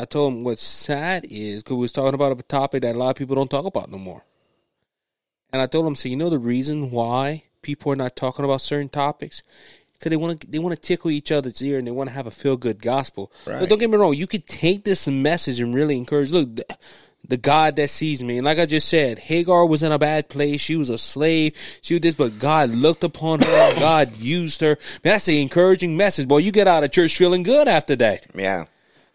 I 0.00 0.04
told 0.04 0.32
him 0.32 0.44
what's 0.44 0.64
sad 0.64 1.26
is 1.30 1.62
because 1.62 1.76
we 1.76 1.82
was 1.82 1.92
talking 1.92 2.14
about 2.14 2.38
a 2.38 2.42
topic 2.42 2.82
that 2.82 2.96
a 2.96 2.98
lot 2.98 3.10
of 3.10 3.16
people 3.16 3.36
don't 3.36 3.50
talk 3.50 3.64
about 3.64 3.90
no 3.90 3.98
more. 3.98 4.24
And 5.52 5.62
I 5.62 5.66
told 5.66 5.86
him, 5.86 5.94
so 5.94 6.08
you 6.08 6.16
know 6.16 6.30
the 6.30 6.38
reason 6.38 6.90
why 6.90 7.44
people 7.62 7.92
are 7.92 7.96
not 7.96 8.16
talking 8.16 8.44
about 8.44 8.60
certain 8.60 8.88
topics 8.88 9.42
because 9.92 10.10
they 10.10 10.16
want 10.16 10.40
to 10.40 10.46
they 10.48 10.58
want 10.58 10.74
to 10.74 10.80
tickle 10.80 11.10
each 11.10 11.32
other's 11.32 11.60
ear 11.62 11.78
and 11.78 11.86
they 11.86 11.92
want 11.92 12.10
to 12.10 12.14
have 12.14 12.26
a 12.26 12.32
feel 12.32 12.56
good 12.56 12.82
gospel. 12.82 13.32
Right. 13.46 13.60
But 13.60 13.68
don't 13.68 13.78
get 13.78 13.90
me 13.90 13.96
wrong, 13.96 14.14
you 14.14 14.26
could 14.26 14.46
take 14.46 14.84
this 14.84 15.06
message 15.06 15.60
and 15.60 15.74
really 15.74 15.96
encourage. 15.96 16.30
Look, 16.30 16.60
the, 17.28 17.36
God 17.36 17.76
that 17.76 17.90
sees 17.90 18.22
me, 18.24 18.38
and 18.38 18.44
like 18.44 18.58
I 18.58 18.66
just 18.66 18.88
said, 18.88 19.18
Hagar 19.18 19.66
was 19.66 19.82
in 19.82 19.92
a 19.92 19.98
bad 19.98 20.28
place. 20.28 20.60
She 20.60 20.76
was 20.76 20.88
a 20.88 20.98
slave. 20.98 21.54
She 21.82 21.94
was 21.94 22.00
this, 22.00 22.14
but 22.14 22.38
God 22.38 22.70
looked 22.70 23.04
upon 23.04 23.40
her. 23.40 23.74
God 23.78 24.16
used 24.16 24.60
her. 24.62 24.76
Man, 25.04 25.12
that's 25.14 25.28
an 25.28 25.34
encouraging 25.34 25.96
message. 25.96 26.26
Boy, 26.26 26.38
you 26.38 26.52
get 26.52 26.66
out 26.66 26.84
of 26.84 26.90
church 26.92 27.16
feeling 27.16 27.42
good 27.42 27.68
after 27.68 27.94
that. 27.96 28.26
Yeah. 28.34 28.64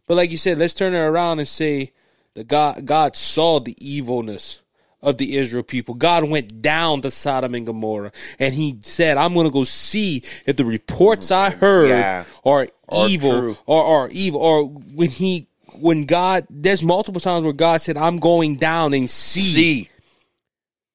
But 0.08 0.16
like 0.18 0.32
you 0.32 0.38
said, 0.38 0.58
let's 0.58 0.74
turn 0.74 0.94
it 0.94 1.00
around 1.00 1.40
and 1.40 1.48
say 1.48 1.92
the 2.34 2.44
God 2.44 2.86
God 2.86 3.16
saw 3.16 3.60
the 3.60 3.76
evilness 3.80 4.62
of 5.02 5.18
the 5.18 5.38
Israel 5.38 5.64
people. 5.64 5.96
God 5.96 6.24
went 6.30 6.62
down 6.62 7.02
to 7.02 7.12
Sodom 7.12 7.56
and 7.56 7.66
Gomorrah 7.66 8.12
and 8.40 8.54
he 8.54 8.78
said, 8.82 9.18
I'm 9.18 9.34
gonna 9.34 9.50
go 9.50 9.64
see 9.64 10.24
if 10.46 10.56
the 10.56 10.66
reports 10.66 11.32
I 11.32 11.50
heard 11.50 11.90
Yeah. 11.90 12.26
are 12.46 12.68
Are 12.90 13.08
evil 13.10 13.40
true. 13.40 13.58
or 13.66 13.84
are 13.84 14.10
evil 14.10 14.40
or 14.42 14.66
when 14.66 15.10
he 15.10 15.48
when 15.80 16.06
God 16.06 16.46
there's 16.50 16.84
multiple 16.84 17.22
times 17.22 17.44
where 17.44 17.54
God 17.54 17.82
said, 17.82 17.98
I'm 17.98 18.18
going 18.18 18.58
down 18.58 18.94
and 18.94 19.10
see, 19.10 19.54
See. 19.54 19.90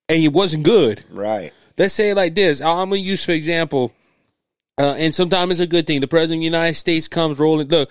and 0.08 0.22
it 0.22 0.32
wasn't 0.32 0.64
good. 0.64 1.04
Right. 1.10 1.52
Let's 1.76 1.94
say 1.94 2.10
it 2.10 2.16
like 2.16 2.34
this. 2.34 2.60
I'm 2.60 2.90
gonna 2.90 2.96
use 2.96 3.24
for 3.24 3.32
example, 3.32 3.92
uh, 4.78 4.94
and 4.98 5.14
sometimes 5.14 5.52
it's 5.52 5.60
a 5.60 5.66
good 5.66 5.86
thing. 5.86 6.00
The 6.00 6.08
president 6.08 6.38
of 6.38 6.40
the 6.40 6.56
United 6.56 6.74
States 6.74 7.08
comes 7.08 7.38
rolling. 7.38 7.68
Look, 7.68 7.90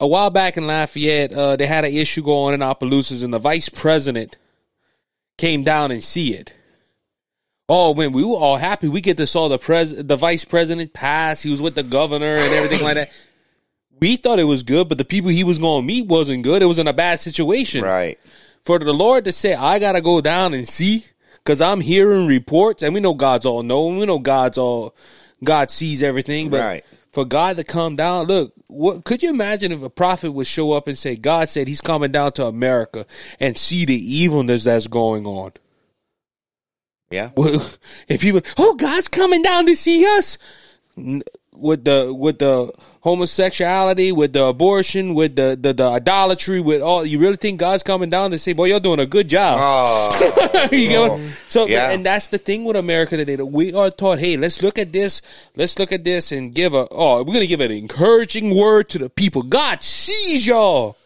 a 0.00 0.06
while 0.06 0.30
back 0.30 0.56
in 0.56 0.66
Lafayette, 0.66 1.32
uh, 1.32 1.56
they 1.56 1.66
had 1.66 1.84
an 1.84 1.92
issue 1.92 2.22
going 2.22 2.54
in 2.54 2.62
Opelousas, 2.62 3.22
and 3.22 3.32
the 3.32 3.38
vice 3.38 3.68
president 3.68 4.36
came 5.36 5.62
down 5.62 5.90
and 5.90 6.02
see 6.02 6.34
it. 6.34 6.54
Oh, 7.68 7.94
man, 7.94 8.12
we 8.12 8.24
were 8.24 8.36
all 8.36 8.56
happy. 8.56 8.88
We 8.88 9.00
get 9.00 9.16
to 9.18 9.26
saw 9.26 9.48
the 9.48 9.58
pres 9.58 9.94
the 9.94 10.16
vice 10.16 10.44
president 10.44 10.92
pass. 10.92 11.42
He 11.42 11.50
was 11.50 11.60
with 11.60 11.74
the 11.74 11.82
governor 11.82 12.34
and 12.34 12.54
everything 12.54 12.82
like 12.82 12.94
that. 12.94 13.10
We 14.00 14.16
thought 14.16 14.38
it 14.38 14.44
was 14.44 14.62
good, 14.62 14.88
but 14.88 14.98
the 14.98 15.04
people 15.04 15.30
he 15.30 15.44
was 15.44 15.58
going 15.58 15.82
to 15.82 15.86
meet 15.86 16.06
wasn't 16.06 16.42
good. 16.44 16.62
It 16.62 16.66
was 16.66 16.78
in 16.78 16.86
a 16.88 16.92
bad 16.92 17.20
situation 17.20 17.84
Right. 17.84 18.18
for 18.64 18.78
the 18.78 18.92
Lord 18.92 19.24
to 19.24 19.32
say, 19.32 19.54
I 19.54 19.78
gotta 19.78 20.00
go 20.00 20.20
down 20.20 20.54
and 20.54 20.68
see, 20.68 21.04
because 21.38 21.60
I'm 21.60 21.80
hearing 21.80 22.26
reports, 22.26 22.82
and 22.82 22.94
we 22.94 23.00
know 23.00 23.14
God's 23.14 23.46
all 23.46 23.62
knowing, 23.62 23.98
we 23.98 24.06
know 24.06 24.18
God's 24.18 24.58
all, 24.58 24.94
God 25.42 25.70
sees 25.70 26.02
everything, 26.02 26.50
but 26.50 26.60
Right. 26.60 26.84
for 27.12 27.24
God 27.24 27.56
to 27.56 27.64
come 27.64 27.96
down, 27.96 28.26
look, 28.26 28.52
what 28.68 29.04
could 29.04 29.22
you 29.22 29.30
imagine 29.30 29.72
if 29.72 29.82
a 29.82 29.90
prophet 29.90 30.32
would 30.32 30.46
show 30.46 30.72
up 30.72 30.86
and 30.88 30.96
say, 30.98 31.16
God 31.16 31.48
said 31.48 31.66
He's 31.68 31.80
coming 31.80 32.12
down 32.12 32.32
to 32.32 32.44
America 32.46 33.06
and 33.40 33.56
see 33.56 33.84
the 33.86 33.94
evilness 34.18 34.64
that's 34.64 34.86
going 34.88 35.26
on? 35.26 35.52
Yeah. 37.10 37.30
Well, 37.34 37.54
if 38.08 38.20
people, 38.20 38.42
oh, 38.58 38.74
God's 38.74 39.08
coming 39.08 39.42
down 39.42 39.66
to 39.66 39.74
see 39.74 40.04
us 40.18 40.36
with 41.54 41.84
the 41.84 42.12
with 42.14 42.38
the 42.40 42.72
homosexuality, 43.08 44.12
with 44.12 44.32
the 44.32 44.44
abortion, 44.44 45.14
with 45.14 45.36
the, 45.36 45.58
the 45.60 45.72
the 45.72 45.84
idolatry, 45.88 46.60
with 46.60 46.80
all. 46.82 47.04
You 47.06 47.18
really 47.18 47.36
think 47.36 47.58
God's 47.60 47.82
coming 47.82 48.10
down 48.10 48.30
to 48.32 48.38
say, 48.38 48.52
"Boy, 48.52 48.66
you're 48.66 48.80
doing 48.80 49.00
a 49.00 49.06
good 49.06 49.28
job." 49.28 49.58
Oh, 49.60 50.68
you 50.72 50.88
get 50.88 51.00
what- 51.00 51.10
Oh. 51.12 51.20
So, 51.48 51.66
Yeah. 51.66 51.90
and 51.90 52.04
that's 52.04 52.28
the 52.28 52.38
thing 52.38 52.64
with 52.64 52.76
America 52.76 53.16
today. 53.16 53.36
That 53.36 53.46
we 53.46 53.72
are 53.72 53.90
taught, 53.90 54.18
hey, 54.18 54.36
let's 54.36 54.62
look 54.62 54.78
at 54.78 54.92
this, 54.92 55.22
let's 55.56 55.78
look 55.78 55.92
at 55.92 56.04
this, 56.04 56.32
and 56.32 56.54
give 56.54 56.74
a. 56.74 56.86
Oh, 56.90 57.22
we're 57.24 57.34
gonna 57.34 57.46
give 57.46 57.60
an 57.60 57.70
encouraging 57.72 58.54
word 58.54 58.88
to 58.90 58.98
the 58.98 59.10
people. 59.10 59.42
God 59.42 59.82
sees 59.82 60.46
y'all. 60.46 60.96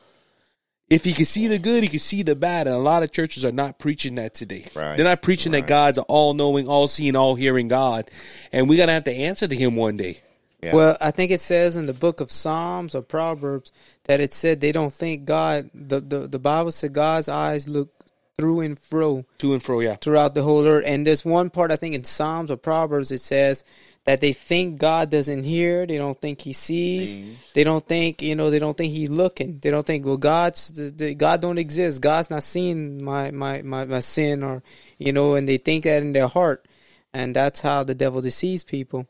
If 0.91 1.05
he 1.05 1.15
can 1.15 1.25
see 1.25 1.47
the 1.47 1.59
good, 1.59 1.83
he 1.83 1.89
can 1.89 2.01
see 2.01 2.23
the 2.23 2.37
bad, 2.37 2.67
and 2.67 2.77
a 2.77 2.79
lot 2.79 3.03
of 3.03 3.11
churches 3.13 3.47
are 3.47 3.53
not 3.53 3.79
preaching 3.79 4.17
that 4.17 4.35
today. 4.35 4.67
Right. 4.75 4.95
They're 4.97 5.07
not 5.07 5.23
preaching 5.23 5.53
that 5.53 5.67
God's 5.67 5.97
all-knowing, 5.97 6.69
all-seeing, 6.69 7.17
all-hearing 7.17 7.69
God, 7.69 8.11
and 8.53 8.69
we're 8.69 8.77
gonna 8.77 8.93
have 8.93 9.05
to 9.05 9.13
answer 9.15 9.47
to 9.49 9.57
Him 9.57 9.75
one 9.77 9.97
day. 9.97 10.21
Yeah. 10.63 10.75
Well, 10.75 10.97
I 11.01 11.11
think 11.11 11.33
it 11.33 11.41
says 11.41 11.77
in 11.77 11.87
the 11.87 11.93
book 11.93 12.21
of 12.21 12.31
Psalms 12.31 12.95
or 12.95 13.03
Proverbs 13.03 13.73
that 14.05 14.21
it 14.21 14.33
said 14.33 14.61
they 14.61 14.73
don't 14.73 14.93
think 14.93 15.25
God. 15.25 15.71
The 15.75 16.01
the, 16.01 16.29
the 16.29 16.39
Bible 16.39 16.71
said 16.71 16.93
God's 16.93 17.29
eyes 17.29 17.69
look 17.69 17.91
through 18.39 18.61
and 18.61 18.79
fro 18.79 19.25
To 19.39 19.53
and 19.53 19.63
fro, 19.63 19.81
yeah. 19.81 19.97
throughout 19.97 20.35
the 20.35 20.43
whole 20.43 20.67
earth. 20.67 20.85
And 20.87 21.07
there's 21.07 21.25
one 21.25 21.51
part 21.51 21.71
I 21.71 21.77
think 21.77 21.95
in 21.95 22.05
Psalms 22.05 22.51
or 22.51 22.57
Proverbs 22.57 23.11
it 23.11 23.21
says 23.21 23.63
that 24.05 24.21
they 24.21 24.33
think 24.33 24.79
God 24.79 25.11
doesn't 25.11 25.45
hear. 25.45 25.87
They 25.87 25.99
don't 25.99 26.21
think 26.21 26.41
He 26.41 26.53
sees. 26.53 27.11
Sees. 27.11 27.39
They 27.55 27.65
don't 27.65 27.87
think 27.87 28.23
you 28.23 28.37
know. 28.37 28.51
They 28.51 28.59
don't 28.59 28.77
think 28.77 28.93
He's 28.93 29.11
looking. 29.11 29.59
They 29.61 29.71
don't 29.71 29.87
think 29.87 30.07
well 30.07 30.17
God's 30.17 30.73
the, 30.73 30.91
the, 30.91 31.15
God 31.15 31.41
don't 31.41 31.59
exist. 31.59 32.01
God's 32.01 32.31
not 32.31 32.43
seeing 32.43 33.03
my, 33.03 33.31
my 33.31 33.63
my 33.63 33.85
my 33.85 34.01
sin 34.01 34.43
or 34.43 34.63
you 34.99 35.13
know. 35.13 35.35
And 35.35 35.49
they 35.49 35.59
think 35.59 35.85
that 35.85 36.03
in 36.03 36.13
their 36.13 36.29
heart, 36.29 36.67
and 37.13 37.35
that's 37.35 37.61
how 37.61 37.85
the 37.85 37.95
devil 37.95 38.21
deceives 38.21 38.65
people. 38.65 39.07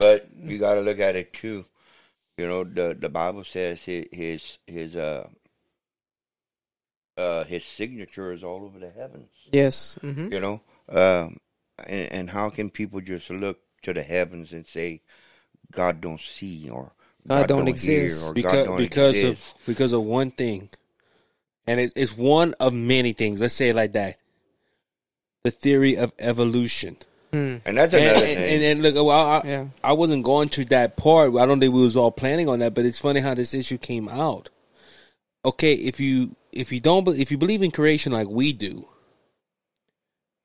But 0.00 0.26
you 0.34 0.58
got 0.58 0.74
to 0.74 0.80
look 0.80 0.98
at 0.98 1.14
it 1.14 1.32
too. 1.32 1.66
You 2.38 2.48
know, 2.48 2.64
the 2.64 2.96
the 2.98 3.08
Bible 3.10 3.44
says 3.44 3.84
his 3.84 4.06
his 4.10 4.58
his 4.66 4.96
uh 4.96 5.28
uh 7.16 7.44
his 7.44 7.64
signature 7.64 8.32
is 8.32 8.42
all 8.42 8.64
over 8.64 8.78
the 8.78 8.90
heavens. 8.90 9.28
Yes. 9.52 9.98
hmm 10.00 10.32
You 10.32 10.40
know, 10.40 10.60
um, 10.88 11.36
and 11.86 12.12
and 12.12 12.30
how 12.30 12.48
can 12.50 12.70
people 12.70 13.00
just 13.00 13.30
look 13.30 13.60
to 13.82 13.92
the 13.92 14.02
heavens 14.02 14.52
and 14.52 14.66
say 14.66 15.02
God 15.70 16.00
don't 16.00 16.20
see 16.20 16.68
or 16.70 16.92
God 17.28 17.48
don't 17.48 17.66
hear, 17.66 18.06
exist. 18.06 18.22
or 18.22 18.28
God 18.28 18.34
because 18.34 18.66
don't 18.66 18.78
because 18.78 19.16
exist? 19.16 19.54
of 19.58 19.66
because 19.66 19.92
of 19.92 20.02
one 20.02 20.30
thing, 20.30 20.70
and 21.66 21.78
it, 21.78 21.92
it's 21.94 22.16
one 22.16 22.54
of 22.58 22.72
many 22.72 23.12
things. 23.12 23.40
Let's 23.42 23.54
say 23.54 23.68
it 23.68 23.76
like 23.76 23.92
that: 23.92 24.16
the 25.44 25.50
theory 25.50 25.96
of 25.96 26.12
evolution. 26.18 26.96
Hmm. 27.32 27.56
and 27.64 27.78
that's 27.78 27.94
And, 27.94 28.02
another 28.02 28.26
and, 28.26 28.38
thing. 28.38 28.54
and, 28.54 28.62
and 28.64 28.82
look, 28.82 28.94
well, 28.94 29.10
I, 29.10 29.42
Yeah. 29.44 29.66
I 29.84 29.92
wasn't 29.92 30.24
going 30.24 30.48
to 30.50 30.64
that 30.66 30.96
part. 30.96 31.34
I 31.36 31.46
don't 31.46 31.60
think 31.60 31.72
we 31.72 31.80
was 31.80 31.96
all 31.96 32.10
planning 32.10 32.48
on 32.48 32.58
that, 32.58 32.74
but 32.74 32.84
it's 32.84 32.98
funny 32.98 33.20
how 33.20 33.34
this 33.34 33.54
issue 33.54 33.78
came 33.78 34.08
out. 34.08 34.48
Okay, 35.44 35.74
if 35.74 36.00
you 36.00 36.34
if 36.52 36.72
you 36.72 36.80
don't 36.80 37.06
if 37.08 37.30
you 37.30 37.38
believe 37.38 37.62
in 37.62 37.70
creation 37.70 38.12
like 38.12 38.28
we 38.28 38.52
do, 38.52 38.86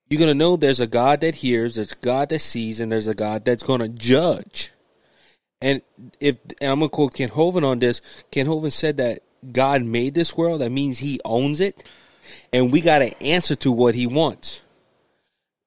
you're 0.09 0.19
gonna 0.19 0.33
know 0.35 0.55
there's 0.55 0.79
a 0.79 0.87
God 0.87 1.21
that 1.21 1.35
hears, 1.35 1.75
there's 1.75 1.91
a 1.91 1.95
God 2.01 2.29
that 2.29 2.39
sees, 2.39 2.79
and 2.79 2.91
there's 2.91 3.07
a 3.07 3.15
God 3.15 3.43
that's 3.45 3.63
gonna 3.63 3.89
judge. 3.89 4.71
And 5.61 5.81
if 6.19 6.37
and 6.61 6.71
I'm 6.71 6.79
gonna 6.79 6.89
quote 6.89 7.13
Ken 7.15 7.29
Hovind 7.29 7.65
on 7.65 7.79
this. 7.79 8.01
Ken 8.31 8.45
Hovind 8.45 8.71
said 8.73 8.97
that 8.97 9.23
God 9.51 9.83
made 9.83 10.13
this 10.13 10.37
world. 10.37 10.61
That 10.61 10.71
means 10.71 10.99
He 10.99 11.19
owns 11.25 11.59
it, 11.59 11.83
and 12.53 12.71
we 12.71 12.81
got 12.81 12.99
to 12.99 13.21
answer 13.23 13.55
to 13.55 13.71
what 13.71 13.95
He 13.95 14.05
wants. 14.07 14.61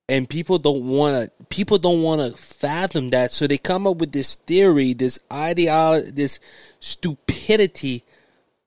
And 0.08 0.28
people 0.28 0.58
don't 0.58 0.86
want 0.88 1.30
to 1.38 1.44
people 1.46 1.78
don't 1.78 2.02
want 2.02 2.20
to 2.20 2.40
fathom 2.40 3.10
that. 3.10 3.32
So 3.32 3.46
they 3.46 3.58
come 3.58 3.86
up 3.86 3.98
with 3.98 4.12
this 4.12 4.36
theory 4.36 4.94
this 4.94 5.18
ideology 5.32 6.10
this 6.10 6.40
stupidity 6.80 8.04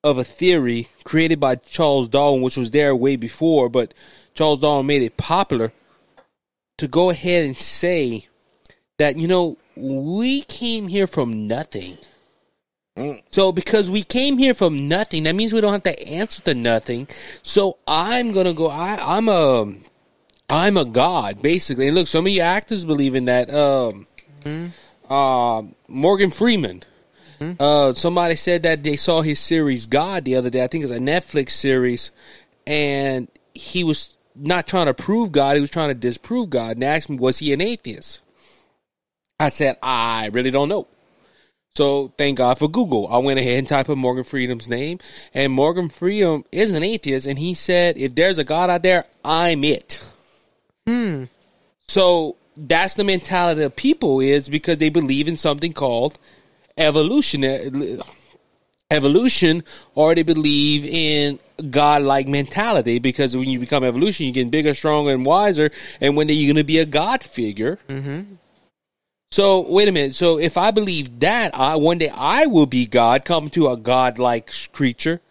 of 0.04 0.18
a 0.18 0.24
theory 0.24 0.88
created 1.04 1.39
by 1.39 1.56
Charles 1.56 2.10
Darwin 2.10 2.42
which 2.42 2.58
was 2.58 2.72
there 2.72 2.96
way 2.96 3.16
before 3.16 3.70
but 3.70 3.94
Charles 4.34 4.60
Darwin 4.60 4.86
made 4.86 5.02
it 5.02 5.18
popular 5.18 5.72
to 6.78 6.88
go 6.88 7.10
ahead 7.10 7.46
and 7.46 7.58
say 7.58 8.28
that 8.98 9.18
you 9.18 9.28
know 9.28 9.58
we 9.76 10.44
came 10.44 10.88
here 10.88 11.08
from 11.08 11.48
nothing. 11.48 11.98
Mm. 12.98 13.24
So 13.32 13.52
because 13.52 13.89
we 13.89 14.04
came 14.04 14.38
here 14.38 14.54
from 14.54 14.88
nothing 14.88 15.24
that 15.24 15.36
means 15.36 15.54
we 15.54 15.62
don't 15.62 15.74
have 15.74 15.84
to 15.84 16.08
answer 16.08 16.42
to 16.44 16.54
nothing. 16.54 17.08
So 17.42 17.78
i'm 17.88 18.32
gonna 18.32 18.54
go 18.54 18.70
i 18.70 18.96
i'm 19.02 19.28
a 19.28 19.74
I'm 20.52 20.76
a 20.78 20.86
god, 20.86 21.41
basically. 21.41 21.88
And 21.88 21.95
look, 21.95 22.08
some 22.08 22.26
of 22.26 22.32
you 22.32 22.41
actors 22.41 22.84
believe 22.84 23.16
in 23.16 23.26
that. 23.26 23.49
Um, 23.54 24.06
uh, 25.10 25.64
Morgan 25.88 26.30
Freeman. 26.30 26.84
Uh, 27.60 27.93
somebody 27.93 28.36
said 28.36 28.62
that 28.64 28.84
they 28.84 28.95
saw 28.95 29.22
his 29.22 29.39
series 29.39 29.88
God 29.88 30.26
the 30.26 30.36
other 30.36 30.52
day. 30.52 30.64
I 30.64 30.68
think 30.68 30.84
it's 30.84 30.93
a 30.93 30.99
Netflix 30.99 31.52
series, 31.52 32.12
and 32.68 33.28
he 33.56 33.84
was 33.84 34.12
not 34.36 34.68
trying 34.68 34.86
to 34.86 34.93
prove 34.93 35.32
God; 35.32 35.56
he 35.56 35.62
was 35.62 35.72
trying 35.72 35.89
to 35.89 35.95
disprove 35.95 36.52
God. 36.52 36.74
And 36.74 36.84
they 36.84 36.88
asked 36.88 37.10
me, 37.10 37.18
"Was 37.18 37.39
he 37.39 37.52
an 37.52 37.62
atheist?" 37.62 38.22
I 39.39 39.49
said, 39.49 39.78
"I 39.82 40.30
really 40.32 40.52
don't 40.52 40.70
know." 40.70 40.86
So 41.76 42.14
thank 42.16 42.38
God 42.38 42.60
for 42.60 42.70
Google. 42.70 43.08
I 43.08 43.18
went 43.18 43.39
ahead 43.39 43.58
and 43.58 43.68
typed 43.68 43.89
in 43.89 43.97
Morgan 43.97 44.24
Freeman's 44.24 44.70
name, 44.70 44.99
and 45.34 45.52
Morgan 45.52 45.89
Freeman 45.89 46.43
is 46.52 46.76
an 46.76 46.84
atheist, 46.84 47.26
and 47.26 47.39
he 47.39 47.56
said, 47.56 47.97
"If 47.97 48.14
there's 48.14 48.38
a 48.38 48.43
God 48.43 48.70
out 48.70 48.84
there, 48.84 49.06
I'm 49.26 49.64
it." 49.64 49.99
So 51.88 52.38
that's 52.57 52.95
the 52.95 53.03
mentality 53.03 53.63
of 53.63 53.75
people 53.75 54.19
is 54.19 54.49
because 54.49 54.77
they 54.77 54.89
believe 54.89 55.27
in 55.27 55.38
something 55.38 55.73
called 55.73 56.17
evolution, 56.77 58.01
evolution, 58.89 59.63
or 59.95 60.15
they 60.15 60.23
believe 60.23 60.86
in 60.86 61.39
God-like 61.69 62.27
mentality. 62.27 62.99
Because 62.99 63.36
when 63.36 63.49
you 63.49 63.59
become 63.59 63.84
evolution, 63.84 64.25
you're 64.25 64.34
getting 64.34 64.49
bigger, 64.49 64.73
stronger, 64.73 65.11
and 65.11 65.25
wiser. 65.25 65.69
And 65.99 66.17
when 66.17 66.29
are 66.29 66.34
you 66.34 66.47
going 66.47 66.57
to 66.57 66.63
be 66.63 66.79
a 66.79 66.86
God 66.86 67.23
figure? 67.23 67.77
Hmm. 67.88 68.21
So 69.32 69.61
wait 69.61 69.88
a 69.88 69.93
minute. 69.93 70.15
So 70.15 70.39
if 70.39 70.57
I 70.57 70.71
believe 70.71 71.21
that, 71.21 71.55
I 71.55 71.77
one 71.77 71.99
day 71.99 72.09
I 72.09 72.47
will 72.47 72.65
be 72.65 72.86
God, 72.86 73.23
come 73.23 73.49
to 73.51 73.69
a 73.69 73.77
God-like 73.77 74.51
creature. 74.73 75.21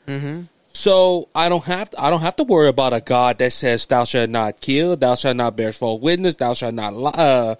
So 0.81 1.29
I 1.35 1.51
don't 1.51 1.65
have 1.65 1.91
to, 1.91 2.03
I 2.03 2.09
don't 2.09 2.23
have 2.23 2.37
to 2.37 2.43
worry 2.45 2.69
about 2.69 2.95
a 2.95 3.03
God 3.03 3.37
that 3.37 3.53
says 3.53 3.87
thou 3.87 4.05
shalt 4.05 4.31
not 4.31 4.63
kill, 4.63 4.97
thou 4.97 5.15
shalt 5.15 5.37
not 5.37 5.55
bear 5.55 5.75
false 5.75 6.01
witness, 6.01 6.37
thou 6.37 6.55
shalt 6.55 6.73
not 6.73 6.97
li- 6.97 7.13
uh, 7.15 7.57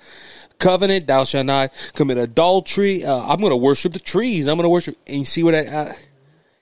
covenant, 0.59 1.07
thou 1.07 1.25
shalt 1.25 1.45
not 1.45 1.71
commit 1.95 2.17
adultery. 2.17 3.05
Uh, 3.05 3.21
I'm 3.21 3.39
going 3.41 3.51
to 3.51 3.59
worship 3.59 3.93
the 3.93 3.99
trees. 3.99 4.47
I'm 4.47 4.57
going 4.57 4.65
to 4.65 4.71
worship. 4.71 4.97
And 5.07 5.19
you 5.19 5.25
see 5.27 5.43
what 5.43 5.55
I, 5.55 5.67
uh, 5.67 5.93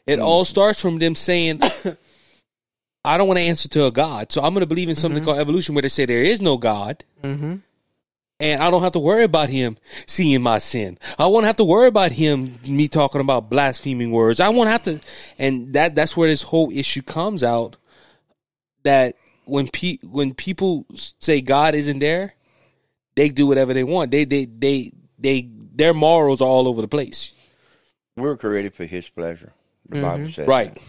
it 0.04 0.18
all 0.18 0.44
starts 0.44 0.82
from 0.82 0.98
them 0.98 1.14
saying, 1.14 1.62
I 3.04 3.16
don't 3.18 3.28
want 3.28 3.38
to 3.38 3.44
answer 3.44 3.68
to 3.68 3.86
a 3.86 3.92
God, 3.92 4.32
so 4.32 4.42
I'm 4.42 4.52
going 4.52 4.62
to 4.62 4.66
believe 4.66 4.88
in 4.88 4.96
something 4.96 5.22
called 5.22 5.38
evolution, 5.38 5.76
where 5.76 5.82
they 5.82 5.88
say 5.88 6.06
there 6.06 6.22
is 6.22 6.42
no 6.42 6.56
God. 6.56 7.04
And 8.40 8.62
I 8.62 8.70
don't 8.70 8.82
have 8.82 8.92
to 8.92 9.00
worry 9.00 9.24
about 9.24 9.48
him 9.48 9.78
seeing 10.06 10.42
my 10.42 10.58
sin. 10.58 10.98
I 11.18 11.26
won't 11.26 11.46
have 11.46 11.56
to 11.56 11.64
worry 11.64 11.88
about 11.88 12.12
him 12.12 12.58
me 12.64 12.86
talking 12.86 13.20
about 13.20 13.50
blaspheming 13.50 14.12
words. 14.12 14.38
I 14.38 14.50
won't 14.50 14.68
have 14.68 14.82
to, 14.84 15.00
and 15.38 15.72
that 15.72 15.96
that's 15.96 16.16
where 16.16 16.28
this 16.28 16.42
whole 16.42 16.70
issue 16.70 17.02
comes 17.02 17.42
out. 17.42 17.76
That 18.84 19.16
when 19.44 19.66
pe- 19.66 19.98
when 20.04 20.34
people 20.34 20.86
say 21.18 21.40
God 21.40 21.74
isn't 21.74 21.98
there, 21.98 22.34
they 23.16 23.28
do 23.28 23.46
whatever 23.48 23.74
they 23.74 23.84
want. 23.84 24.12
They 24.12 24.24
they 24.24 24.44
they 24.44 24.92
they 25.18 25.48
their 25.50 25.94
morals 25.94 26.40
are 26.40 26.48
all 26.48 26.68
over 26.68 26.80
the 26.80 26.88
place. 26.88 27.34
We're 28.16 28.36
created 28.36 28.72
for 28.74 28.84
His 28.84 29.08
pleasure. 29.08 29.52
The 29.88 30.02
Bible 30.02 30.18
mm-hmm. 30.24 30.30
says 30.30 30.46
Right. 30.46 30.74
that. 30.74 30.82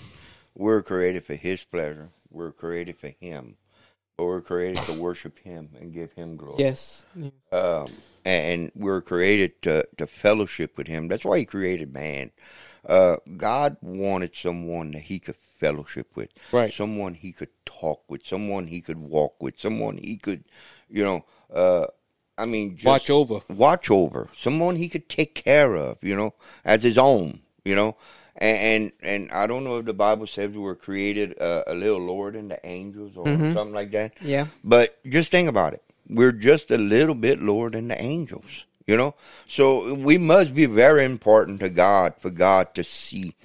We're 0.55 0.83
created 0.83 1.25
for 1.25 1.35
His 1.35 1.63
pleasure. 1.63 2.09
We're 2.31 2.51
created 2.51 2.97
for 2.97 3.07
Him, 3.07 3.55
but 4.19 4.25
we're 4.25 4.41
created 4.41 4.83
to 4.83 4.99
worship 4.99 5.39
Him 5.39 5.69
and 5.79 5.93
give 5.93 6.11
Him 6.11 6.35
glory. 6.35 6.55
Yes. 6.59 7.05
um, 7.53 7.87
and 8.25 8.69
we're 8.75 9.01
created 9.01 9.61
to, 9.61 9.87
to 9.97 10.07
fellowship 10.07 10.77
with 10.77 10.87
him. 10.87 11.07
That's 11.07 11.23
why 11.23 11.39
he 11.39 11.45
created 11.45 11.93
man. 11.93 12.31
Uh, 12.85 13.15
God 13.37 13.77
wanted 13.81 14.35
someone 14.35 14.91
that 14.91 15.03
he 15.03 15.19
could 15.19 15.37
fellowship 15.37 16.07
with, 16.15 16.31
Right. 16.51 16.73
Someone 16.73 17.13
he 17.13 17.31
could 17.31 17.47
talk 17.65 18.03
with, 18.09 18.25
someone 18.25 18.67
he 18.67 18.81
could 18.81 18.97
walk 18.97 19.41
with, 19.41 19.57
someone 19.57 19.97
he 19.97 20.17
could, 20.17 20.43
you 20.89 21.01
know, 21.05 21.25
uh, 21.53 21.87
I 22.37 22.45
mean, 22.45 22.75
just 22.75 22.85
Watch 22.85 23.09
over. 23.09 23.39
watch 23.47 23.89
over, 23.89 24.27
someone 24.35 24.75
he 24.75 24.89
could 24.89 25.07
take 25.07 25.33
care 25.33 25.77
of, 25.77 25.97
you 26.01 26.15
know, 26.15 26.33
as 26.65 26.83
his 26.83 26.97
own, 26.97 27.39
you 27.63 27.73
know. 27.73 27.95
And 28.39 28.57
and, 28.57 28.91
and 29.03 29.31
I 29.31 29.45
don't 29.47 29.63
know 29.63 29.77
if 29.77 29.85
the 29.85 29.93
Bible 29.93 30.25
says 30.25 30.51
we 30.51 30.59
were 30.59 30.75
created 30.75 31.39
uh, 31.39 31.63
a 31.67 31.75
little 31.75 31.99
lower 31.99 32.31
than 32.31 32.47
the 32.47 32.65
angels 32.65 33.17
or 33.17 33.25
something 33.27 33.73
like 33.73 33.91
that. 33.91 34.13
Yeah. 34.21 34.47
But 34.63 34.97
just 35.05 35.29
think 35.29 35.49
about 35.49 35.73
it. 35.73 35.83
We're 36.09 36.31
just 36.31 36.71
a 36.71 36.77
little 36.77 37.15
bit 37.15 37.41
lower 37.41 37.69
than 37.69 37.89
the 37.89 38.01
angels, 38.01 38.65
you 38.87 38.97
know? 38.97 39.13
So 39.47 39.93
we 39.93 40.17
must 40.17 40.55
be 40.55 40.65
very 40.65 41.05
important 41.05 41.59
to 41.59 41.69
God 41.69 42.15
for 42.19 42.31
God 42.31 42.73
to 42.75 42.83
see 42.83 43.35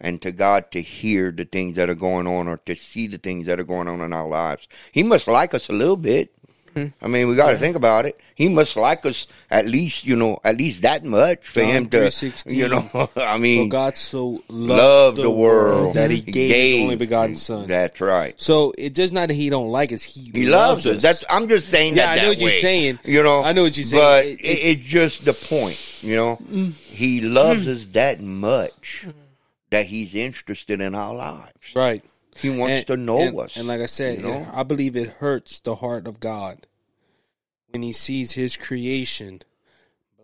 and 0.00 0.20
to 0.22 0.32
God 0.32 0.70
to 0.72 0.82
hear 0.82 1.30
the 1.30 1.44
things 1.44 1.76
that 1.76 1.88
are 1.88 1.94
going 1.94 2.26
on 2.26 2.48
or 2.48 2.56
to 2.66 2.74
see 2.74 3.06
the 3.06 3.18
things 3.18 3.46
that 3.46 3.60
are 3.60 3.64
going 3.64 3.88
on 3.88 4.00
in 4.00 4.12
our 4.12 4.28
lives. 4.28 4.66
He 4.92 5.02
must 5.02 5.28
like 5.28 5.54
us 5.54 5.68
a 5.68 5.74
little 5.74 5.96
bit. 5.96 6.32
I 6.76 7.06
mean, 7.08 7.28
we 7.28 7.34
got 7.36 7.50
to 7.50 7.58
think 7.58 7.76
about 7.76 8.06
it. 8.06 8.18
He 8.34 8.48
must 8.48 8.74
like 8.76 9.04
us 9.04 9.26
at 9.50 9.66
least, 9.66 10.04
you 10.06 10.16
know, 10.16 10.40
at 10.44 10.56
least 10.56 10.82
that 10.82 11.04
much 11.04 11.46
for 11.48 11.60
John 11.60 11.70
him 11.70 11.88
to, 11.90 11.96
3:16. 11.98 12.52
you 12.54 12.68
know, 12.68 12.88
I 13.16 13.34
For 13.34 13.38
mean, 13.38 13.68
God 13.68 13.96
so 13.96 14.42
loved, 14.48 14.48
love 14.48 15.16
the 15.16 15.30
world 15.30 15.94
that 15.94 16.10
He 16.10 16.20
gave, 16.22 16.76
His 16.76 16.82
only 16.84 16.96
begotten 16.96 17.36
Son. 17.36 17.68
That's 17.68 18.00
right. 18.00 18.40
so 18.40 18.72
it 18.78 18.94
just 18.94 19.12
not 19.12 19.28
that 19.28 19.34
He 19.34 19.50
don't 19.50 19.68
like 19.68 19.92
us; 19.92 20.02
He 20.02 20.30
He 20.32 20.46
loves 20.46 20.86
us. 20.86 21.02
That's 21.02 21.24
I'm 21.28 21.48
just 21.48 21.68
saying 21.68 21.96
Yeah, 21.96 22.06
that. 22.06 22.12
I 22.12 22.16
know 22.16 22.22
that 22.22 22.28
what 22.30 22.40
you're 22.40 22.50
saying. 22.62 22.98
You 23.04 23.22
know, 23.22 23.42
I 23.42 23.52
know 23.52 23.62
what 23.64 23.76
you're 23.76 23.84
saying. 23.84 24.02
But 24.02 24.24
It- 24.24 24.40
it, 24.40 24.44
it- 24.44 24.78
it's 24.78 24.86
just 24.88 25.24
the 25.26 25.34
point. 25.34 25.78
You 26.02 26.16
know, 26.16 26.38
Mm. 26.50 26.72
he 26.74 27.20
loves 27.20 27.68
us 27.68 27.84
that 27.92 28.20
much 28.22 29.06
that 29.70 29.86
he's 29.86 30.14
interested 30.14 30.80
in 30.80 30.94
our 30.94 31.14
lives. 31.14 31.52
right. 31.74 32.02
He 32.36 32.50
wants 32.50 32.76
And- 32.78 32.86
to 32.88 32.96
know 32.96 33.18
and, 33.18 33.40
us. 33.40 33.56
And 33.56 33.66
like 33.68 33.80
I 33.80 33.86
said, 33.86 34.18
you 34.18 34.24
know? 34.24 34.48
I 34.52 34.62
believe 34.62 34.96
it 34.96 35.08
hurts 35.18 35.60
the 35.60 35.76
heart 35.76 36.06
of 36.06 36.20
God 36.20 36.66
when 37.70 37.82
He 37.82 37.92
sees 37.92 38.32
His 38.32 38.56
creation 38.56 39.42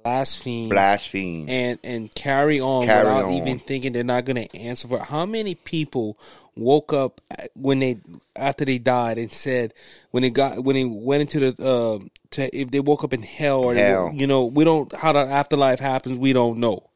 blaspheme 0.02 0.68
blaspheme. 0.68 1.48
and 1.48 1.78
and 1.82 2.14
carry 2.14 2.60
on 2.60 2.86
Carry 2.86 3.04
without 3.04 3.24
on. 3.24 3.32
even 3.32 3.58
thinking 3.58 3.92
they're 3.92 4.04
not 4.04 4.24
going 4.24 4.46
to 4.48 4.56
answer 4.56 4.86
for. 4.86 4.98
it. 4.98 5.02
How 5.04 5.26
many 5.26 5.54
people 5.56 6.16
woke 6.56 6.92
up 6.92 7.20
when 7.54 7.80
they 7.80 7.98
after 8.36 8.64
they 8.64 8.78
died 8.78 9.18
and 9.18 9.32
said 9.32 9.74
when 10.12 10.22
they 10.22 10.30
got 10.30 10.62
when 10.62 10.74
they 10.74 10.84
went 10.84 11.22
into 11.22 11.50
the 11.50 11.66
uh, 11.68 11.98
to 12.30 12.56
if 12.56 12.70
they 12.70 12.80
woke 12.80 13.02
up 13.04 13.12
in 13.12 13.22
hell 13.22 13.60
or 13.64 13.74
Hell. 13.74 14.06
wo- 14.06 14.12
you 14.12 14.26
know 14.28 14.44
we 14.46 14.62
don't 14.64 14.94
how 14.94 15.12
the 15.12 15.18
afterlife 15.18 15.80
happens 15.80 16.18
we 16.18 16.32
don't 16.32 16.58
know. 16.58 16.88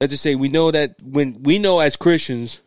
Let's 0.00 0.12
just 0.12 0.22
say 0.22 0.34
we 0.36 0.48
know 0.48 0.70
that 0.70 0.94
when 1.02 1.42
we 1.42 1.58
know 1.58 1.80
as 1.80 1.96
Christians 1.96 2.60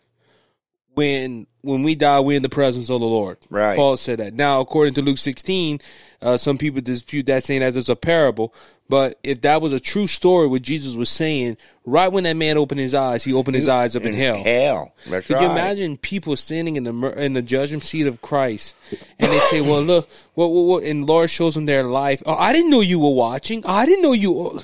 when 0.98 1.46
when 1.62 1.84
we 1.84 1.94
die 1.94 2.20
we're 2.20 2.38
in 2.38 2.42
the 2.42 2.50
presence 2.50 2.90
of 2.90 3.00
the 3.00 3.06
Lord. 3.06 3.38
Right. 3.52 3.78
Paul 3.78 3.98
said 3.98 4.18
that. 4.18 4.34
Now 4.34 4.62
according 4.62 4.96
to 4.96 5.04
Luke 5.04 5.20
16, 5.20 5.80
uh, 6.24 6.38
some 6.38 6.58
people 6.58 6.82
dispute 6.82 7.28
that 7.28 7.44
saying 7.44 7.62
as 7.62 7.78
it's 7.78 7.88
a 7.88 7.96
parable. 7.96 8.52
But 8.90 9.20
if 9.22 9.42
that 9.42 9.62
was 9.62 9.74
a 9.74 9.80
true 9.80 10.08
story, 10.08 10.48
what 10.48 10.64
Jesus 10.64 10.96
was 10.96 11.10
saying, 11.10 11.58
right 11.86 12.12
when 12.12 12.24
that 12.24 12.36
man 12.36 12.58
opened 12.58 12.80
his 12.80 12.96
eyes, 12.96 13.24
he 13.24 13.34
opened 13.34 13.56
his 13.56 13.68
eyes 13.68 13.96
up 13.96 14.04
in, 14.04 14.14
hell. 14.14 14.42
Hell. 14.44 14.94
That's 15.08 15.28
Could 15.28 15.36
right. 15.36 15.44
you 15.44 15.52
imagine 15.52 15.98
people 15.98 16.36
standing 16.36 16.78
in 16.78 16.84
the 16.84 17.24
in 17.24 17.34
the 17.34 17.44
judgment 17.44 17.84
seat 17.84 18.08
of 18.08 18.22
Christ, 18.22 18.76
and 19.20 19.32
they 19.32 19.40
say, 19.52 19.62
"Well, 19.62 19.84
look, 19.84 20.10
what, 20.34 20.48
what, 20.48 20.62
what?" 20.64 20.84
And 20.84 21.06
Lord 21.06 21.30
shows 21.30 21.54
them 21.54 21.66
their 21.66 21.84
life. 21.84 22.24
Oh, 22.26 22.34
I 22.34 22.54
didn't 22.54 22.72
know 22.72 22.82
you 22.82 23.00
were 23.00 23.14
watching. 23.14 23.64
I 23.66 23.86
didn't 23.86 24.02
know 24.02 24.14
you. 24.14 24.32
Were. 24.32 24.64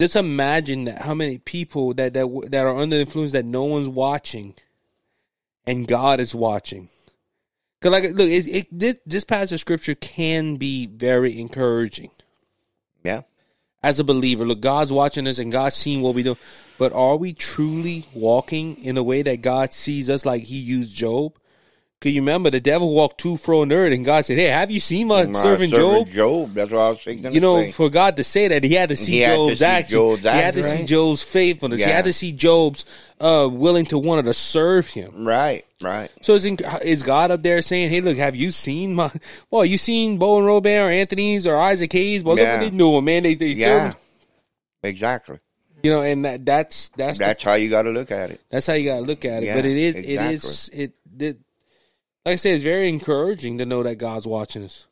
Just 0.00 0.16
imagine 0.16 0.84
that 0.84 1.02
how 1.02 1.14
many 1.14 1.38
people 1.38 1.92
that 1.94 2.14
that 2.14 2.48
that 2.50 2.66
are 2.66 2.78
under 2.78 2.96
influence 2.96 3.32
that 3.32 3.44
no 3.44 3.64
one's 3.64 3.88
watching, 3.88 4.54
and 5.66 5.86
God 5.86 6.20
is 6.20 6.34
watching. 6.34 6.88
Cause 7.80 7.90
like, 7.92 8.04
look, 8.04 8.28
it, 8.30 8.48
it, 8.48 8.66
this 8.70 9.00
this 9.04 9.24
passage 9.24 9.52
of 9.52 9.60
scripture 9.60 9.94
can 9.96 10.56
be 10.56 10.86
very 10.86 11.38
encouraging 11.40 12.10
Yeah. 13.02 13.22
as 13.82 13.98
a 13.98 14.04
believer. 14.04 14.44
Look, 14.44 14.60
God's 14.60 14.92
watching 14.92 15.26
us 15.26 15.38
and 15.38 15.50
God's 15.50 15.74
seeing 15.74 16.00
what 16.00 16.14
we 16.14 16.22
do. 16.22 16.36
But 16.78 16.92
are 16.92 17.16
we 17.16 17.32
truly 17.32 18.06
walking 18.14 18.76
in 18.84 18.96
a 18.96 19.02
way 19.02 19.22
that 19.22 19.42
God 19.42 19.72
sees 19.72 20.08
us 20.08 20.24
like 20.24 20.44
he 20.44 20.58
used 20.58 20.94
Job? 20.94 21.36
Cause 22.02 22.10
you 22.10 22.20
remember 22.20 22.50
the 22.50 22.60
devil 22.60 22.92
walked 22.92 23.18
to 23.20 23.36
fro 23.36 23.62
and 23.62 23.72
earth, 23.72 23.92
and 23.92 24.04
God 24.04 24.24
said, 24.24 24.36
"Hey, 24.36 24.46
have 24.46 24.72
you 24.72 24.80
seen 24.80 25.06
my, 25.06 25.24
My 25.24 25.40
servant 25.40 25.72
Job?" 25.72 26.08
Job. 26.08 26.52
That's 26.52 26.70
what 26.72 26.80
I 26.80 26.90
was 26.90 26.98
thinking. 27.00 27.32
You 27.32 27.40
know, 27.40 27.70
for 27.70 27.88
God 27.90 28.16
to 28.16 28.24
say 28.24 28.48
that, 28.48 28.64
He 28.64 28.74
had 28.74 28.88
to 28.88 28.96
see 28.96 29.18
had 29.18 29.30
to 29.36 29.36
Job's 29.48 29.58
see 29.60 29.64
action. 29.64 29.94
Job's 29.94 30.20
he 30.22 30.28
had 30.28 30.54
to 30.54 30.60
action, 30.60 30.76
see? 30.78 30.84
Job's 30.84 31.22
faithfulness. 31.22 31.78
He 31.84 31.88
had 31.88 32.04
to 32.06 32.12
see 32.12 32.32
Job's 32.32 32.84
uh, 33.20 33.48
willing 33.52 33.84
to 33.86 33.98
want 33.98 34.26
to 34.26 34.34
serve 34.34 34.88
Him. 34.88 35.24
right, 35.26 35.64
right. 35.80 36.10
So 36.22 36.34
is, 36.34 36.44
is 36.44 37.04
God 37.04 37.30
up 37.30 37.44
there 37.44 37.62
saying, 37.62 37.90
"Hey, 37.90 38.00
look, 38.00 38.16
have 38.16 38.34
you 38.34 38.50
seen 38.50 38.96
my? 38.96 39.12
Well, 39.52 39.64
you 39.64 39.78
seen 39.78 40.18
Bo 40.18 40.38
and 40.38 40.46
Robin 40.46 40.80
or 40.82 40.90
Anthony's 40.90 41.46
or 41.46 41.56
Isaac 41.56 41.92
Hayes? 41.92 42.24
Well, 42.24 42.36
Yeah. 42.36 42.54
look 42.54 42.62
what 42.62 42.70
they 42.72 42.76
doing, 42.76 43.04
man. 43.04 43.22
They, 43.22 43.34
they 43.36 43.46
Yeah, 43.46 43.66
serving- 43.92 43.96
exactly. 44.82 45.38
you 45.82 45.90
know, 45.92 46.02
and 46.02 46.24
that, 46.24 46.44
that's 46.44 46.88
that's 46.90 47.18
the 47.18 47.26
That's 47.26 47.42
how 47.42 47.54
you 47.54 47.70
got 47.70 47.82
to 47.82 47.90
look 47.90 48.10
at 48.10 48.30
it. 48.32 48.40
That's 48.50 48.66
how 48.66 48.72
you 48.74 48.86
gotta 48.86 49.02
look 49.02 49.24
at 49.24 49.42
it. 49.42 49.46
Yeah, 49.46 49.54
but 49.56 49.64
it 49.66 49.76
is, 49.76 49.94
exactly. 49.94 50.14
it 50.14 50.32
is, 50.32 50.70
it, 50.72 50.92
it. 51.18 51.38
Like 52.24 52.34
I 52.34 52.36
say, 52.36 52.52
it's 52.54 52.62
very 52.62 52.88
encouraging 52.88 53.58
to 53.58 53.66
know 53.66 53.82
that 53.82 53.96
God's 53.96 54.26
watching 54.26 54.64
us, 54.64 54.86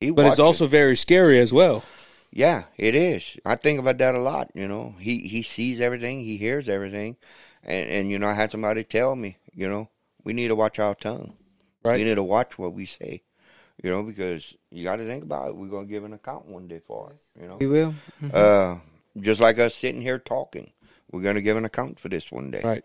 He 0.00 0.10
but 0.10 0.22
it's 0.22 0.30
watches. 0.38 0.40
also 0.40 0.66
very 0.66 0.96
scary 0.96 1.38
as 1.38 1.52
well. 1.52 1.84
Yeah, 2.32 2.64
it 2.76 2.94
is. 2.94 3.36
I 3.44 3.56
think 3.56 3.78
about 3.80 3.98
that 3.98 4.14
a 4.14 4.18
lot. 4.20 4.50
You 4.54 4.66
know, 4.68 4.94
he 4.98 5.20
he 5.28 5.42
sees 5.42 5.80
everything, 5.80 6.20
he 6.20 6.36
hears 6.36 6.68
everything, 6.68 7.16
and 7.62 7.90
and 7.90 8.10
you 8.10 8.18
know, 8.18 8.26
I 8.28 8.34
had 8.34 8.50
somebody 8.50 8.84
tell 8.84 9.14
me, 9.16 9.36
you 9.54 9.68
know, 9.68 9.88
we 10.24 10.32
need 10.32 10.48
to 10.48 10.54
watch 10.56 10.78
our 10.78 10.94
tongue. 10.94 11.34
Right. 11.84 11.98
We 11.98 12.04
need 12.04 12.16
to 12.16 12.22
watch 12.22 12.58
what 12.58 12.72
we 12.72 12.84
say. 12.86 13.22
You 13.82 13.90
know, 13.90 14.02
because 14.02 14.54
you 14.70 14.82
got 14.84 14.96
to 14.96 15.04
think 15.06 15.22
about 15.22 15.48
it. 15.48 15.56
We're 15.56 15.68
gonna 15.68 15.86
give 15.86 16.04
an 16.04 16.14
account 16.14 16.46
one 16.46 16.66
day 16.68 16.80
for 16.86 17.12
it. 17.12 17.40
You 17.40 17.48
know, 17.48 17.56
We 17.60 17.66
will. 17.66 17.94
uh, 18.32 18.76
just 19.20 19.40
like 19.40 19.58
us 19.58 19.74
sitting 19.74 20.00
here 20.00 20.18
talking, 20.18 20.72
we're 21.12 21.22
gonna 21.22 21.42
give 21.42 21.56
an 21.58 21.66
account 21.66 22.00
for 22.00 22.08
this 22.08 22.32
one 22.32 22.50
day. 22.50 22.62
Right. 22.64 22.84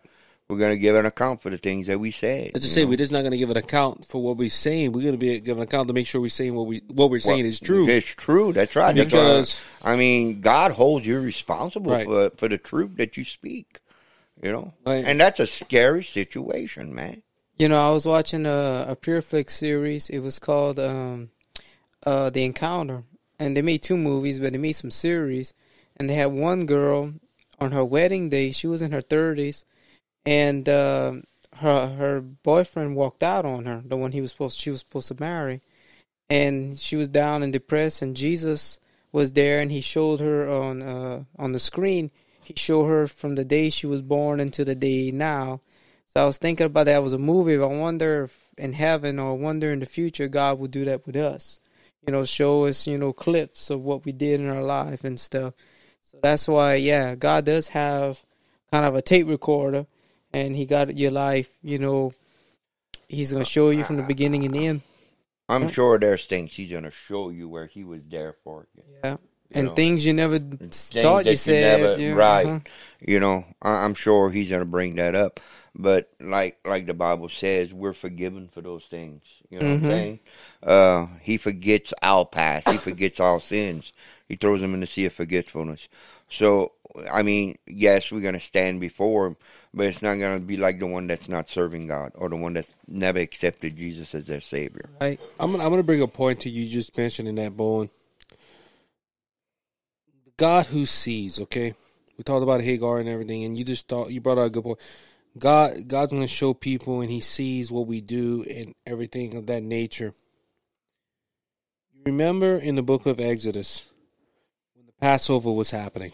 We're 0.52 0.60
gonna 0.60 0.78
give 0.78 0.96
an 0.96 1.06
account 1.06 1.42
for 1.42 1.50
the 1.50 1.58
things 1.58 1.88
that 1.88 2.00
we 2.00 2.12
say. 2.12 2.52
As 2.54 2.64
I 2.64 2.66
you 2.68 2.72
say, 2.72 2.84
know. 2.84 2.90
we're 2.90 2.98
just 2.98 3.12
not 3.12 3.22
going 3.22 3.32
to 3.32 3.38
give 3.38 3.50
an 3.50 3.58
account 3.58 4.06
for 4.06 4.22
what 4.22 4.36
we're 4.38 4.50
saying. 4.50 4.92
We're 4.92 5.02
going 5.02 5.14
to 5.14 5.18
be 5.18 5.40
give 5.40 5.56
an 5.58 5.64
account 5.64 5.88
to 5.88 5.94
make 5.94 6.08
sure 6.08 6.20
we're 6.20 6.30
saying 6.30 6.54
what 6.54 6.68
we 6.68 6.82
what 6.90 7.10
we're 7.10 7.20
saying 7.20 7.46
is 7.46 7.60
true. 7.60 7.88
It's 7.88 8.06
true. 8.08 8.52
That's 8.52 8.76
right. 8.76 8.96
That's 8.96 9.06
Because- 9.10 9.60
why- 9.82 9.94
I 9.94 9.96
mean, 9.96 10.42
God 10.42 10.72
holds 10.72 11.08
you 11.08 11.20
responsible 11.22 11.92
Right. 11.92 12.06
for 12.06 12.30
for 12.38 12.48
the 12.50 12.58
truth 12.58 12.98
that 12.98 13.16
you 13.18 13.24
speak. 13.24 13.80
You 14.44 14.52
know, 14.52 14.74
Right. 14.86 15.06
and 15.06 15.20
that's 15.20 15.40
a 15.40 15.48
scary 15.48 16.04
situation, 16.04 16.94
man. 16.94 17.22
You 17.58 17.70
know, 17.70 17.78
I 17.80 17.92
was 17.92 18.06
watching 18.08 18.46
a, 18.48 18.86
a 18.90 18.96
PureFlix 18.96 19.52
series. 19.52 20.10
It 20.10 20.20
was 20.20 20.40
called 20.40 20.80
um, 20.80 21.30
uh, 22.06 22.30
The 22.32 22.44
Encounter, 22.44 23.04
and 23.40 23.56
they 23.56 23.62
made 23.62 23.84
two 23.84 23.98
movies, 23.98 24.40
but 24.40 24.52
they 24.52 24.58
made 24.58 24.72
some 24.74 24.92
series. 24.92 25.54
And 25.98 26.10
they 26.10 26.16
had 26.16 26.32
one 26.32 26.66
girl 26.66 27.14
on 27.60 27.72
her 27.72 27.86
wedding 27.86 28.30
day. 28.30 28.52
She 28.52 28.66
was 28.66 28.82
in 28.82 28.92
her 28.92 29.02
thirties, 29.02 29.64
and 30.26 30.68
uh, 30.68 31.14
her 31.58 31.88
her 31.88 32.22
boyfriend 32.22 32.96
walked 32.96 33.24
out 33.24 33.46
on 33.46 33.66
her. 33.66 33.82
The 33.86 33.98
one 33.98 34.12
he 34.12 34.22
was 34.22 34.32
supposed 34.32 34.60
she 34.60 34.70
was 34.70 34.80
supposed 34.80 35.08
to 35.10 35.18
marry, 35.20 35.62
and 36.30 36.80
she 36.80 36.96
was 36.96 37.10
down 37.10 37.44
and 37.44 37.54
depressed. 37.54 38.02
And 38.02 38.16
Jesus 38.16 38.80
was 39.12 39.32
there, 39.32 39.62
and 39.62 39.72
he 39.72 39.82
showed 39.82 40.20
her 40.20 40.50
on 40.50 40.82
uh, 40.82 41.24
on 41.38 41.52
the 41.52 41.60
screen. 41.60 42.12
He 42.44 42.54
showed 42.58 42.88
her 42.88 43.08
from 43.08 43.36
the 43.36 43.46
day 43.46 43.70
she 43.70 43.88
was 43.88 44.02
born 44.02 44.40
until 44.40 44.66
the 44.66 44.76
day 44.76 45.12
now. 45.12 45.62
So 46.08 46.22
I 46.22 46.26
was 46.26 46.38
thinking 46.38 46.66
about 46.66 46.86
that. 46.86 46.98
It 46.98 47.04
was 47.04 47.14
a 47.14 47.18
movie. 47.18 47.56
I 47.56 47.66
wonder 47.66 48.24
if 48.24 48.50
in 48.58 48.74
heaven 48.74 49.20
or 49.20 49.38
wonder 49.38 49.72
in 49.72 49.80
the 49.80 49.86
future 49.86 50.28
God 50.28 50.60
will 50.60 50.68
do 50.68 50.84
that 50.86 51.06
with 51.06 51.16
us. 51.16 51.60
You 52.06 52.12
know, 52.12 52.26
show 52.26 52.66
us, 52.66 52.88
you 52.88 52.98
know, 52.98 53.14
clips 53.14 53.70
of 53.70 53.82
what 53.82 54.06
we 54.06 54.12
did 54.12 54.42
in 54.42 54.50
our 54.50 54.64
life 54.64 55.04
and 55.04 55.20
stuff. 55.20 55.54
So 56.02 56.18
that's 56.22 56.48
why, 56.48 56.76
yeah, 56.76 57.16
God 57.16 57.46
does 57.46 57.70
have 57.70 58.26
kind 58.72 58.86
of 58.86 58.96
a 58.96 59.02
tape 59.02 59.28
recorder 59.28 59.86
and 60.34 60.56
he 60.56 60.66
got 60.66 60.96
your 60.98 61.12
life, 61.12 61.50
you 61.62 61.80
know, 61.80 62.14
he's 63.08 63.32
going 63.32 63.44
to 63.44 63.50
show 63.50 63.70
you 63.70 63.84
from 63.84 63.98
the 63.98 64.04
beginning 64.04 64.46
and 64.46 64.54
the 64.54 64.66
end. 64.68 64.82
I'm 65.50 65.68
sure 65.68 66.00
there's 66.00 66.26
things 66.28 66.54
He's 66.54 66.72
gonna 66.72 66.92
show 66.92 67.30
you 67.30 67.50
where 67.50 67.66
He 67.66 67.84
was 67.84 68.00
there 68.10 68.36
for 68.42 68.68
you. 68.74 68.84
Yeah. 69.04 69.12
You 69.12 69.18
And 69.52 69.68
know, 69.68 69.76
things 69.76 70.06
you 70.06 70.14
never 70.14 70.40
thought 70.40 71.26
that 71.26 71.32
you 71.32 71.36
said. 71.36 71.82
never- 71.82 72.00
yeah, 72.00 72.14
right. 72.14 72.46
uh-huh. 72.48 72.60
You 73.06 73.20
know, 73.20 73.44
I, 73.62 73.84
I'm 73.84 73.94
sure 73.94 74.30
He's 74.30 74.50
gonna 74.50 74.64
bring 74.64 74.96
that 74.96 75.14
up. 75.14 75.42
But 75.76 76.10
like 76.22 76.60
like 76.66 76.86
the 76.86 76.94
Bible 76.94 77.28
says, 77.28 77.74
we're 77.74 77.92
forgiven 77.92 78.48
for 78.54 78.62
those 78.62 78.86
things. 78.86 79.24
You 79.50 79.60
know 79.60 79.66
what 79.66 79.74
I'm 79.74 79.82
Mhm. 79.82 79.88
saying? 79.90 80.20
Uh, 80.64 81.08
he 81.22 81.36
forgets 81.38 81.94
our 82.02 82.26
past. 82.26 82.68
He 82.70 82.78
forgets 82.90 83.20
our 83.20 83.42
sins. 83.42 83.92
He 84.32 84.38
throws 84.38 84.62
them 84.62 84.74
in 84.74 84.80
the 84.80 84.88
sea 84.88 85.06
of 85.08 85.12
forgetfulness. 85.12 85.90
So 86.30 86.72
I 87.12 87.22
mean, 87.22 87.58
yes, 87.68 88.10
we're 88.10 88.22
gonna 88.22 88.40
stand 88.40 88.80
before 88.80 89.28
Him, 89.28 89.38
but 89.74 89.88
it's 89.88 90.02
not 90.02 90.16
gonna 90.16 90.40
be 90.40 90.56
like 90.56 90.80
the 90.80 90.88
one 90.88 91.06
that's 91.06 91.28
not 91.28 91.50
serving 91.50 91.88
God 91.88 92.14
or 92.16 92.30
the 92.30 92.38
one 92.38 92.54
that's 92.54 92.74
never 92.88 93.20
accepted 93.20 93.76
Jesus 93.76 94.16
as 94.16 94.28
their 94.28 94.40
Savior. 94.40 94.90
Right. 95.02 95.20
I'm 95.38 95.54
I'm 95.56 95.70
gonna 95.70 95.84
bring 95.84 96.02
a 96.02 96.08
point 96.08 96.40
to 96.42 96.50
you 96.50 96.66
just 96.70 96.98
mentioning 96.98 97.36
that, 97.36 97.58
Bowen. 97.58 97.90
God 100.38 100.68
who 100.68 100.86
sees, 100.86 101.38
okay? 101.42 101.74
We 102.18 102.24
talked 102.24 102.44
about 102.44 102.62
Hagar 102.62 103.00
and 103.00 103.10
everything, 103.10 103.44
and 103.44 103.60
you 103.60 103.66
just 103.66 103.90
thought 103.90 104.12
you 104.12 104.22
brought 104.22 104.38
out 104.38 104.46
a 104.46 104.50
good 104.50 104.64
point. 104.64 104.80
God, 105.38 105.90
God's 105.90 106.14
gonna 106.14 106.26
show 106.26 106.54
people, 106.54 107.02
and 107.02 107.12
He 107.12 107.20
sees 107.20 107.70
what 107.70 107.86
we 107.86 108.00
do 108.00 108.46
and 108.50 108.76
everything 108.88 109.36
of 109.36 109.48
that 109.48 109.62
nature. 109.62 110.14
Remember 112.06 112.58
in 112.58 112.76
the 112.76 112.82
book 112.82 113.06
of 113.06 113.20
Exodus 113.20 113.91
Passover 115.02 115.52
was 115.52 115.72
happening, 115.72 116.12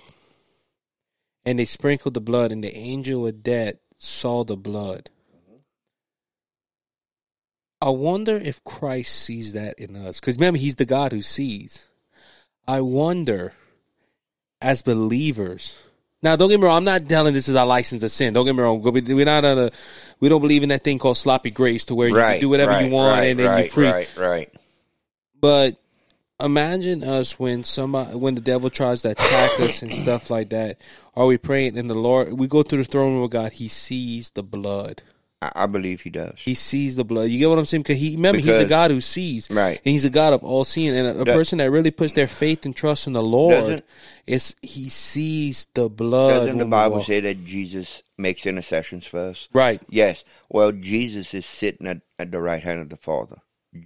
and 1.45 1.59
they 1.59 1.65
sprinkled 1.65 2.13
the 2.13 2.21
blood, 2.21 2.51
and 2.53 2.63
the 2.63 2.75
angel 2.75 3.27
of 3.27 3.43
death 3.43 3.75
saw 3.97 4.43
the 4.45 4.55
blood. 4.55 5.09
I 7.81 7.89
wonder 7.89 8.37
if 8.37 8.63
Christ 8.63 9.13
sees 9.13 9.53
that 9.53 9.77
in 9.77 9.95
us. 9.95 10.19
Because 10.19 10.35
remember, 10.35 10.57
He's 10.57 10.77
the 10.77 10.85
God 10.85 11.11
who 11.11 11.21
sees. 11.21 11.85
I 12.67 12.81
wonder, 12.81 13.53
as 14.61 14.81
believers. 14.81 15.77
Now, 16.23 16.35
don't 16.35 16.49
get 16.49 16.59
me 16.59 16.65
wrong. 16.65 16.77
I'm 16.77 16.83
not 16.83 17.07
telling 17.07 17.33
this 17.35 17.47
is 17.47 17.55
our 17.55 17.67
license 17.67 18.01
to 18.01 18.09
sin. 18.09 18.33
Don't 18.33 18.45
get 18.45 18.55
me 18.55 18.63
wrong. 18.63 18.81
We- 18.81 19.01
We're 19.01 19.25
not 19.25 19.45
on 19.45 19.59
a. 19.59 19.71
We 20.19 20.29
don't 20.29 20.41
believe 20.41 20.63
in 20.63 20.69
that 20.69 20.83
thing 20.83 20.97
called 20.97 21.17
sloppy 21.17 21.51
grace, 21.51 21.85
to 21.87 21.95
where 21.95 22.07
you 22.07 22.15
can 22.15 22.41
do 22.41 22.49
whatever 22.49 22.71
you 22.85 22.91
want 22.91 23.19
and 23.31 23.39
then 23.39 23.47
right, 23.47 23.65
you're 23.65 23.73
free. 23.73 23.87
Right, 23.89 24.09
right. 24.17 24.53
But 25.39 25.75
imagine 26.39 27.03
us 27.03 27.39
when 27.39 27.63
somebody, 27.63 28.15
when 28.15 28.35
the 28.35 28.41
devil 28.41 28.69
tries 28.69 29.01
to 29.01 29.11
attack 29.11 29.59
us 29.59 29.81
and 29.81 29.93
stuff 29.93 30.29
like 30.29 30.49
that. 30.49 30.79
Are 31.15 31.25
we 31.25 31.37
praying? 31.37 31.77
And 31.77 31.89
the 31.89 31.95
Lord, 31.95 32.33
we 32.33 32.47
go 32.47 32.63
through 32.63 32.79
the 32.79 32.83
throne 32.89 33.15
room 33.15 33.23
of 33.23 33.31
God. 33.31 33.53
He 33.53 33.67
sees 33.67 34.29
the 34.31 34.43
blood. 34.43 35.01
I, 35.41 35.51
I 35.55 35.65
believe 35.67 36.01
he 36.01 36.09
does. 36.09 36.33
He 36.37 36.55
sees 36.55 36.95
the 36.95 37.03
blood. 37.03 37.29
You 37.29 37.39
get 37.39 37.49
what 37.49 37.59
I'm 37.59 37.65
saying? 37.65 37.83
Because 37.83 37.97
he 37.97 38.15
remember 38.15 38.39
he's 38.41 38.57
a 38.57 38.65
God 38.65 38.91
who 38.91 39.01
sees, 39.01 39.49
Right. 39.51 39.79
And 39.85 39.91
he's 39.91 40.05
a 40.05 40.09
God 40.09 40.33
of 40.33 40.43
all 40.43 40.63
seeing. 40.65 40.95
And 40.95 41.07
a, 41.07 41.21
a 41.21 41.25
That- 41.25 41.35
person 41.35 41.59
that 41.59 41.71
really 41.71 41.91
puts 41.91 42.13
their 42.13 42.27
faith 42.27 42.65
and 42.65 42.75
trust 42.75 43.07
in 43.07 43.13
the 43.13 43.21
Lord 43.23 43.83
is 44.25 44.55
he 44.61 44.89
sees 44.89 45.67
the 45.73 45.89
blood. 45.89 46.29
Doesn't 46.39 46.57
the 46.57 46.65
Bible 46.65 47.03
say 47.03 47.19
that 47.19 47.45
Jesus 47.45 48.03
makes 48.17 48.45
intercessions 48.45 49.05
for 49.05 49.19
us? 49.19 49.47
Right. 49.53 49.81
Yes. 49.89 50.23
Well, 50.49 50.71
Jesus 50.71 51.33
is 51.33 51.45
sitting 51.45 51.87
at, 51.87 52.01
at 52.17 52.31
the 52.31 52.41
right 52.41 52.61
hand 52.63 52.81
of 52.81 52.89
the 52.89 52.97
Father. 52.97 53.37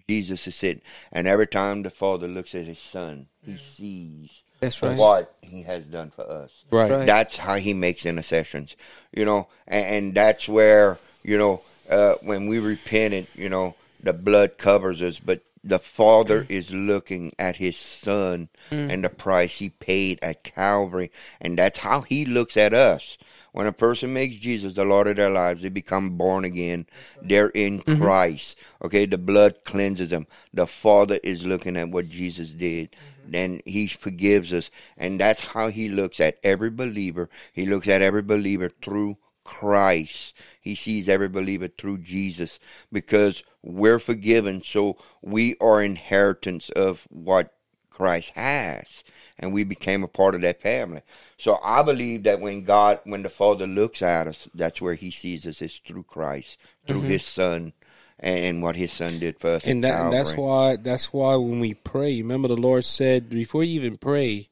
Jesus 0.08 0.48
is 0.48 0.56
sitting, 0.56 0.82
and 1.12 1.28
every 1.28 1.48
time 1.48 1.84
the 1.84 1.90
Father 1.90 2.28
looks 2.28 2.56
at 2.56 2.66
his 2.66 2.80
Son, 2.80 3.28
he 3.44 3.58
sees 3.58 4.44
That's 4.60 4.82
right. 4.82 4.98
what 4.98 5.36
he 5.42 5.64
has 5.64 5.86
done 5.86 6.12
for 6.12 6.30
us. 6.30 6.66
Right. 6.72 6.92
Right. 6.92 7.06
That's 7.06 7.38
how 7.38 7.56
he 7.56 7.74
makes 7.74 8.06
intercessions, 8.06 8.76
you 9.12 9.26
know, 9.26 9.48
and, 9.68 9.86
and 9.86 10.14
that's 10.14 10.48
where 10.48 10.98
you 11.24 11.38
know 11.38 11.62
uh, 11.90 12.16
when 12.22 12.48
we 12.48 12.60
repented, 12.60 13.28
you 13.36 13.50
know, 13.50 13.76
the 14.02 14.14
blood 14.14 14.58
covers 14.58 15.02
us, 15.02 15.20
but 15.20 15.42
the 15.64 15.80
Father 15.80 16.46
is 16.50 16.74
looking 16.74 17.34
at 17.38 17.58
His 17.58 17.78
Son 17.78 18.50
and 18.72 19.04
the 19.04 19.10
price 19.10 19.58
He 19.58 19.70
paid 19.70 20.20
at 20.22 20.44
Calvary, 20.44 21.12
and 21.40 21.58
that's 21.58 21.80
how 21.80 22.02
He 22.02 22.26
looks 22.26 22.58
at 22.58 22.74
us. 22.74 23.18
When 23.52 23.68
a 23.68 23.74
person 23.74 24.14
makes 24.14 24.38
Jesus 24.38 24.74
the 24.74 24.86
Lord 24.86 25.08
of 25.08 25.18
their 25.18 25.30
lives, 25.30 25.62
they 25.62 25.70
become 25.70 26.12
born 26.12 26.46
again. 26.46 26.88
They're 27.22 27.50
in 27.50 27.82
mm-hmm. 27.82 28.02
Christ. 28.02 28.58
Okay, 28.84 29.06
the 29.06 29.18
blood 29.18 29.64
cleanses 29.66 30.12
them. 30.12 30.28
The 30.54 30.68
Father 30.68 31.20
is 31.24 31.46
looking 31.46 31.76
at 31.76 31.90
what 31.90 32.10
Jesus 32.10 32.52
did. 32.52 32.92
Mm-hmm. 32.92 33.32
Then 33.32 33.62
He 33.66 33.88
forgives 33.88 34.54
us. 34.54 34.72
And 34.98 35.20
that's 35.20 35.42
how 35.42 35.68
He 35.68 35.90
looks 35.90 36.20
at 36.20 36.38
every 36.44 36.70
believer. 36.70 37.30
He 37.52 37.66
looks 37.66 37.88
at 37.88 38.02
every 38.02 38.22
believer 38.22 38.70
through 38.70 39.18
Christ. 39.44 40.36
He 40.62 40.76
sees 40.76 41.10
every 41.10 41.28
believer 41.28 41.68
through 41.68 42.00
Jesus 42.00 42.60
because 42.92 43.44
we're 43.62 44.00
forgiven. 44.00 44.64
So 44.64 44.98
we 45.22 45.58
are 45.60 45.84
inheritance 45.84 46.70
of 46.70 47.08
what 47.10 47.54
Christ 47.92 48.32
has. 48.32 49.04
And 49.38 49.54
we 49.54 49.64
became 49.64 50.04
a 50.04 50.08
part 50.08 50.36
of 50.36 50.42
that 50.42 50.62
family. 50.62 51.02
So 51.38 51.60
I 51.64 51.82
believe 51.82 52.24
that 52.24 52.40
when 52.40 52.64
God, 52.64 53.00
when 53.06 53.24
the 53.24 53.30
Father 53.30 53.66
looks 53.68 54.02
at 54.02 54.28
us, 54.28 54.48
that's 54.54 54.82
where 54.82 54.94
He 54.94 55.12
sees 55.12 55.48
us 55.48 55.62
is 55.62 55.80
through 55.86 56.04
Christ, 56.04 56.58
through 56.88 57.00
mm-hmm. 57.00 57.10
His 57.10 57.26
Son, 57.26 57.74
and 58.20 58.62
what 58.62 58.76
His 58.76 58.92
Son 58.92 59.18
did 59.18 59.40
for 59.40 59.56
us. 59.56 59.66
And 59.66 59.84
that 59.84 60.00
and 60.00 60.14
that's 60.14 60.36
why 60.36 60.76
that's 60.76 61.12
why 61.12 61.36
when 61.36 61.60
we 61.60 61.74
pray, 61.74 62.22
remember 62.22 62.50
the 62.50 62.56
Lord 62.56 62.86
said 62.86 63.30
before 63.30 63.64
you 63.64 63.82
even 63.82 63.98
pray, 63.98 64.50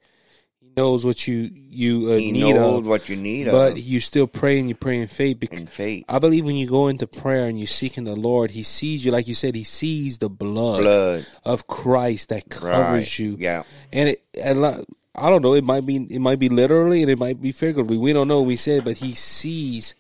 knows 0.79 1.05
what 1.05 1.27
you 1.27 1.37
you 1.53 2.11
uh, 2.11 2.17
He 2.17 2.31
need 2.31 2.53
knows 2.55 2.79
of, 2.79 2.87
what 2.87 3.09
you 3.09 3.15
need 3.15 3.45
but 3.51 3.73
of 3.73 3.79
you 3.79 3.99
still 3.99 4.27
pray 4.27 4.59
and 4.59 4.67
you 4.69 4.75
pray 4.75 4.97
in 5.01 5.07
faith. 5.07 5.39
Because 5.39 5.59
in 5.59 5.67
faith. 5.67 6.05
I 6.09 6.17
believe 6.19 6.45
when 6.45 6.55
you 6.55 6.67
go 6.67 6.87
into 6.87 7.05
prayer 7.07 7.45
and 7.47 7.59
you're 7.59 7.67
seeking 7.81 8.05
the 8.05 8.15
Lord, 8.15 8.51
He 8.51 8.63
sees 8.63 9.03
you, 9.05 9.11
like 9.11 9.27
you 9.27 9.35
said, 9.35 9.53
He 9.55 9.63
sees 9.63 10.17
the 10.17 10.29
blood, 10.29 10.81
Blood. 10.81 11.27
of 11.43 11.67
Christ 11.67 12.29
that 12.29 12.49
covers 12.49 13.03
Right. 13.05 13.19
you. 13.19 13.35
Yeah. 13.39 13.63
and 13.91 14.09
it 14.09 14.23
and 14.41 14.61
like, 14.61 14.85
I 15.15 15.29
don't 15.29 15.41
know. 15.41 15.53
It 15.53 15.63
might 15.65 15.85
be 15.85 15.97
it 16.09 16.19
might 16.21 16.39
be 16.39 16.49
literally 16.49 17.01
and 17.01 17.11
it 17.11 17.19
might 17.19 17.41
be 17.41 17.51
figuratively. 17.51 17.97
We 17.97 18.13
don't 18.13 18.27
know. 18.27 18.41
We 18.41 18.55
said, 18.55 18.85
but 18.85 18.97
He 18.99 19.13
sees 19.13 19.93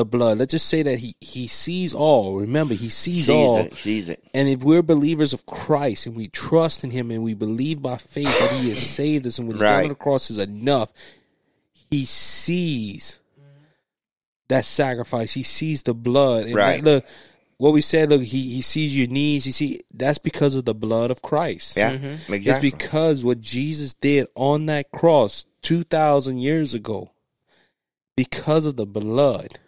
the 0.00 0.04
blood. 0.06 0.38
Let's 0.38 0.52
just 0.52 0.66
say 0.68 0.82
that 0.82 0.98
He 0.98 1.14
He 1.20 1.46
sees 1.46 1.92
all. 1.94 2.36
Remember, 2.40 2.74
He 2.74 2.88
sees, 2.88 3.26
Sees 3.26 3.28
all. 3.30 3.58
it. 3.58 3.74
Sees 3.76 4.08
it. 4.08 4.22
And 4.34 4.48
if 4.48 4.62
we're 4.64 4.82
believers 4.82 5.32
of 5.32 5.46
Christ 5.46 6.06
and 6.06 6.16
we 6.16 6.28
trust 6.28 6.82
in 6.84 6.90
Him 6.90 7.10
and 7.10 7.22
we 7.22 7.34
believe 7.34 7.82
by 7.82 7.96
faith 7.98 8.26
that 8.40 8.52
He 8.52 8.70
has 8.70 8.80
saved 8.80 9.26
us 9.26 9.38
and 9.38 9.46
what 9.46 9.54
He's 9.54 9.60
done 9.60 9.72
Right. 9.74 9.82
on 9.84 9.88
the 9.90 9.94
cross 9.94 10.30
is 10.30 10.38
enough, 10.38 10.90
He 11.90 12.04
sees 12.06 13.18
that 14.48 14.64
sacrifice. 14.64 15.32
He 15.32 15.42
sees 15.42 15.82
the 15.84 15.94
blood. 15.94 16.46
And 16.46 16.54
Right. 16.54 16.82
Look, 16.82 17.04
what 17.58 17.72
we 17.72 17.80
said. 17.82 18.08
Look, 18.10 18.22
He 18.22 18.48
He 18.54 18.62
sees 18.62 18.96
your 18.96 19.06
needs. 19.06 19.44
He 19.44 19.52
see 19.52 19.80
that's 19.92 20.18
because 20.18 20.54
of 20.54 20.64
the 20.64 20.74
blood 20.74 21.10
of 21.10 21.22
Christ. 21.22 21.76
Yeah. 21.76 21.92
Mm-hmm. 21.92 22.06
It's 22.06 22.30
Exactly. 22.30 22.70
because 22.70 23.24
what 23.24 23.40
Jesus 23.40 23.94
did 23.94 24.26
on 24.34 24.66
that 24.66 24.90
cross 24.90 25.44
two 25.62 25.84
thousand 25.84 26.38
years 26.38 26.72
ago, 26.74 27.10
because 28.16 28.64
of 28.66 28.76
the 28.76 28.86
blood, 28.86 29.58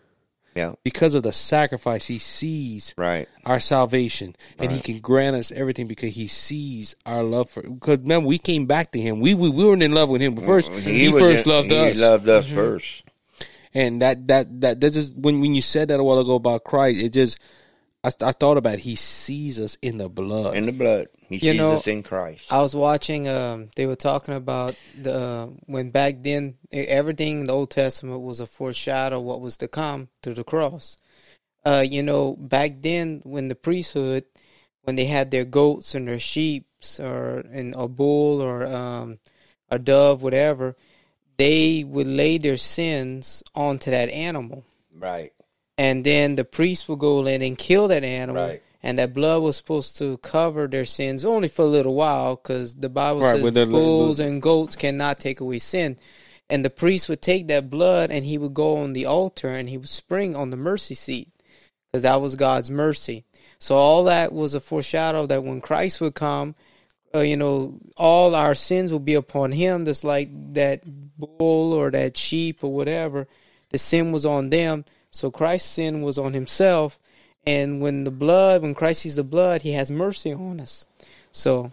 yeah. 0.55 0.73
because 0.85 1.15
of 1.15 1.23
the 1.23 1.33
sacrifice, 1.33 2.07
He 2.07 2.19
sees 2.19 2.95
Right. 2.97 3.29
our 3.45 3.61
salvation, 3.61 4.37
and 4.59 4.73
He 4.73 4.81
can 4.81 4.99
grant 5.01 5.37
us 5.37 5.53
everything 5.53 5.87
because 5.87 6.15
He 6.15 6.29
sees 6.29 6.95
our 7.07 7.23
love 7.23 7.51
for. 7.51 7.63
Because 7.63 7.99
remember, 7.99 8.29
we 8.29 8.39
came 8.39 8.67
back 8.67 8.93
to 8.93 9.01
Him. 9.01 9.21
We 9.21 9.35
we, 9.35 9.51
we 9.51 9.65
weren't 9.65 9.83
in 9.83 9.93
love 9.93 10.09
with 10.09 10.21
Him, 10.21 10.35
but 10.35 10.45
first 10.45 10.71
mm-hmm. 10.71 10.89
He, 10.89 11.09
was 11.09 11.21
first 11.21 11.47
in- 11.47 11.53
loved 11.53 11.71
he 11.71 11.79
us, 11.79 11.97
He 11.97 12.03
loved 12.03 12.29
us 12.29 12.47
mm-hmm. 12.47 12.55
first. 12.55 13.03
and 13.75 14.03
that 14.03 14.29
that 14.29 14.61
that 14.61 14.81
that 14.81 14.93
just 14.93 15.15
when 15.17 15.41
when 15.41 15.55
you 15.55 15.63
said 15.63 15.89
that 15.89 16.01
a 16.01 16.05
while 16.05 16.19
ago 16.19 16.35
about 16.35 16.65
Christ, 16.65 17.01
it 17.01 17.13
just 17.13 17.39
I, 18.05 18.11
I 18.21 18.33
thought 18.33 18.57
about 18.57 18.75
it. 18.75 18.81
He 18.81 18.97
sees 18.97 19.59
us 19.59 19.77
in 19.81 19.99
the 19.99 20.09
blood. 20.09 20.57
In 20.57 20.67
the 20.67 20.73
blood. 20.73 21.09
He 21.29 21.37
You 21.37 21.41
sees 21.53 21.57
know, 21.57 21.75
us 21.75 21.87
in 21.87 22.03
Christ. 22.03 22.53
I 22.53 22.61
was 22.61 22.75
watching. 22.75 23.29
Um, 23.29 23.71
they 23.77 23.87
were 23.87 23.97
talking 23.97 24.35
about 24.35 24.75
the 25.01 25.15
uh, 25.21 25.47
when 25.67 25.91
back 25.91 26.23
then 26.23 26.55
everything 26.73 27.41
in 27.41 27.47
the 27.47 27.53
Old 27.53 27.71
Testament 27.71 28.21
was 28.21 28.41
a 28.41 28.47
foreshadow 28.47 29.19
of 29.19 29.25
what 29.25 29.41
was 29.41 29.57
to 29.59 29.69
come 29.69 30.09
through 30.23 30.35
the 30.35 30.45
cross. 30.45 30.97
Uh, 31.65 31.85
you 31.89 32.03
know, 32.03 32.35
back 32.37 32.83
then 32.83 33.21
when 33.25 33.49
the 33.49 33.55
priesthood, 33.55 34.25
when 34.83 34.97
they 34.97 35.05
had 35.05 35.31
their 35.31 35.45
goats 35.45 35.95
and 35.95 36.09
their 36.09 36.19
sheep 36.19 36.67
or 36.99 37.45
in 37.53 37.73
a 37.77 37.87
bull 37.87 38.43
or 38.43 38.67
um, 38.67 39.19
a 39.69 39.79
dove, 39.79 40.23
whatever, 40.23 40.75
they 41.37 41.85
would 41.85 42.09
lay 42.09 42.37
their 42.39 42.57
sins 42.57 43.45
onto 43.55 43.91
that 43.91 44.09
animal, 44.11 44.65
Right. 44.95 45.33
And 45.79 46.05
then 46.05 46.35
the 46.35 46.45
priest 46.45 46.89
would 46.89 46.99
go 46.99 47.25
in 47.27 47.43
and 47.43 47.59
kill 47.59 47.89
that 47.89 48.05
animal. 48.05 48.47
Right. 48.47 48.63
And 48.85 48.99
that 48.99 49.15
blood 49.15 49.43
was 49.43 49.57
supposed 49.57 49.97
to 49.99 50.17
cover 50.19 50.67
their 50.67 50.85
sins 50.85 51.25
only 51.25 51.47
for 51.47 51.63
a 51.63 51.69
little 51.69 51.95
while, 51.95 52.35
because 52.35 52.75
the 52.75 52.89
Bible 52.89 53.21
Right, 53.21 53.41
says 53.41 53.55
the- 53.55 53.67
bulls 53.67 54.19
and 54.19 54.43
goats 54.43 54.75
cannot 54.75 55.21
take 55.21 55.39
away 55.39 55.61
sin. 55.61 55.99
And 56.51 56.65
the 56.65 56.71
priest 56.71 57.09
would 57.09 57.23
take 57.23 57.47
that 57.47 57.71
blood 57.71 58.11
and 58.11 58.27
he 58.27 58.37
would 58.39 58.55
go 58.55 58.79
on 58.79 58.93
the 58.93 59.07
altar 59.07 59.51
and 59.51 59.69
he 59.69 59.79
would 59.79 59.89
spring 59.89 60.35
on 60.35 60.51
the 60.51 60.57
mercy 60.57 60.95
seat, 60.95 61.29
because 61.93 62.03
that 62.03 62.21
was 62.21 62.35
God's 62.35 62.71
mercy. 62.71 63.25
So 63.61 63.77
all 63.77 64.03
that 64.05 64.33
was 64.33 64.55
a 64.55 64.61
foreshadow 64.61 65.27
that 65.27 65.45
when 65.45 65.61
Christ 65.61 66.01
would 66.01 66.17
come, 66.17 66.57
uh, 67.15 67.21
you 67.21 67.37
know, 67.37 67.79
all 67.97 68.35
our 68.35 68.57
sins 68.57 68.91
will 68.91 68.99
be 68.99 69.15
upon 69.15 69.53
him, 69.53 69.85
just 69.85 70.03
like 70.03 70.29
that 70.55 70.83
bull 71.17 71.73
or 71.73 71.91
that 71.93 72.17
sheep 72.17 72.65
or 72.65 72.73
whatever. 72.73 73.29
The 73.71 73.79
sin 73.79 74.11
was 74.11 74.27
on 74.27 74.51
them, 74.51 74.85
so 75.13 75.31
Christ's 75.31 75.71
sin 75.71 76.03
was 76.03 76.19
on 76.19 76.33
himself. 76.35 76.99
And 77.47 77.81
when 77.81 78.05
the 78.05 78.11
blood, 78.11 78.63
when 78.63 78.75
Christ 78.75 79.03
sees 79.03 79.17
the 79.17 79.25
blood, 79.25 79.63
he 79.63 79.73
has 79.73 79.91
mercy 79.91 80.33
on 80.33 80.61
us. 80.61 80.87
So, 81.33 81.71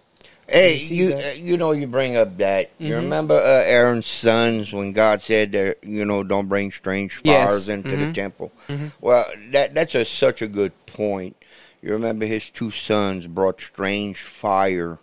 Hey, 0.48 0.78
you 0.78 1.10
that. 1.10 1.26
uh, 1.26 1.38
you 1.38 1.58
know 1.58 1.74
you 1.74 1.86
bring 1.86 2.16
up 2.16 2.38
that. 2.38 2.72
You 2.80 2.94
Mhm. 2.96 3.04
remember 3.04 3.36
uh, 3.36 3.64
Aaron's 3.66 4.08
sons 4.08 4.74
when 4.74 4.94
God 4.94 5.22
said 5.22 5.52
that 5.52 5.78
you 5.84 6.06
know 6.06 6.24
don't 6.24 6.48
bring 6.48 6.72
strange 6.72 7.22
Yes. 7.24 7.48
fires 7.50 7.70
into 7.70 7.96
the 7.96 8.08
Mhm. 8.08 8.14
temple. 8.16 8.52
Mhm. 8.68 8.92
Well, 9.00 9.28
that 9.52 9.76
that's 9.76 9.94
a, 9.94 10.06
such 10.06 10.42
a 10.42 10.48
good 10.48 10.72
point. 10.88 11.36
You 11.84 11.92
remember 11.94 12.26
his 12.26 12.50
two 12.50 12.72
sons 12.72 13.28
brought 13.28 13.62
strange 13.62 14.18
fire 14.22 14.98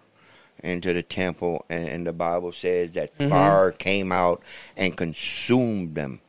into 0.65 0.93
the 0.93 1.03
temple, 1.05 1.65
and, 1.71 1.87
and 1.89 2.07
the 2.09 2.13
Bible 2.13 2.51
says 2.51 2.91
that 2.93 3.17
Mhm. 3.17 3.29
fire 3.31 3.71
came 3.71 4.11
out 4.11 4.43
and 4.77 4.97
consumed 4.97 5.95
them. 5.95 6.21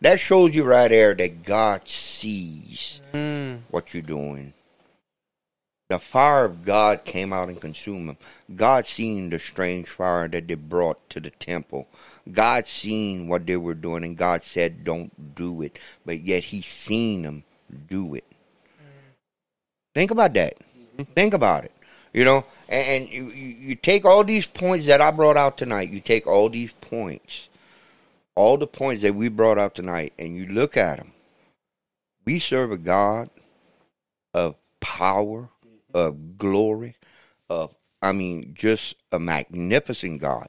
That 0.00 0.18
shows 0.18 0.54
you 0.54 0.64
right 0.64 0.88
there 0.88 1.14
that 1.14 1.42
God 1.42 1.86
sees 1.86 3.00
mm, 3.12 3.60
what 3.70 3.92
you're 3.92 4.02
doing. 4.02 4.54
The 5.90 5.98
fire 5.98 6.44
of 6.44 6.64
God 6.64 7.04
came 7.04 7.32
out 7.32 7.48
and 7.48 7.60
consumed 7.60 8.08
them. 8.08 8.16
God 8.54 8.86
seen 8.86 9.28
the 9.28 9.40
strange 9.40 9.88
fire 9.88 10.28
that 10.28 10.46
they 10.46 10.54
brought 10.54 11.10
to 11.10 11.20
the 11.20 11.30
temple. 11.30 11.88
God 12.30 12.68
seen 12.68 13.26
what 13.26 13.44
they 13.44 13.56
were 13.56 13.74
doing, 13.74 14.04
and 14.04 14.16
God 14.16 14.44
said, 14.44 14.84
"Don't 14.84 15.34
do 15.34 15.62
it." 15.62 15.78
But 16.06 16.20
yet 16.20 16.44
He 16.44 16.62
seen 16.62 17.22
them 17.22 17.42
do 17.88 18.14
it. 18.14 18.24
Think 19.94 20.12
about 20.12 20.32
that. 20.34 20.58
Think 21.14 21.34
about 21.34 21.64
it. 21.64 21.72
You 22.12 22.24
know, 22.24 22.44
and, 22.68 23.04
and 23.04 23.08
you 23.08 23.26
you 23.26 23.74
take 23.74 24.04
all 24.04 24.24
these 24.24 24.46
points 24.46 24.86
that 24.86 25.00
I 25.00 25.10
brought 25.10 25.36
out 25.36 25.58
tonight. 25.58 25.90
You 25.90 26.00
take 26.00 26.26
all 26.26 26.48
these 26.48 26.72
points, 26.80 27.48
all 28.40 28.56
the 28.56 28.66
points 28.66 29.02
that 29.02 29.14
we 29.14 29.28
brought 29.28 29.58
out 29.58 29.74
tonight, 29.74 30.14
and 30.18 30.34
you 30.34 30.46
look 30.46 30.74
at 30.74 30.96
them. 30.96 31.12
We 32.24 32.38
serve 32.38 32.72
a 32.72 32.78
God 32.78 33.28
of 34.32 34.56
power, 34.80 35.50
of 35.92 36.38
glory, 36.38 36.96
of 37.50 37.76
I 38.00 38.12
mean, 38.12 38.54
just 38.54 38.96
a 39.12 39.18
magnificent 39.18 40.22
God, 40.22 40.48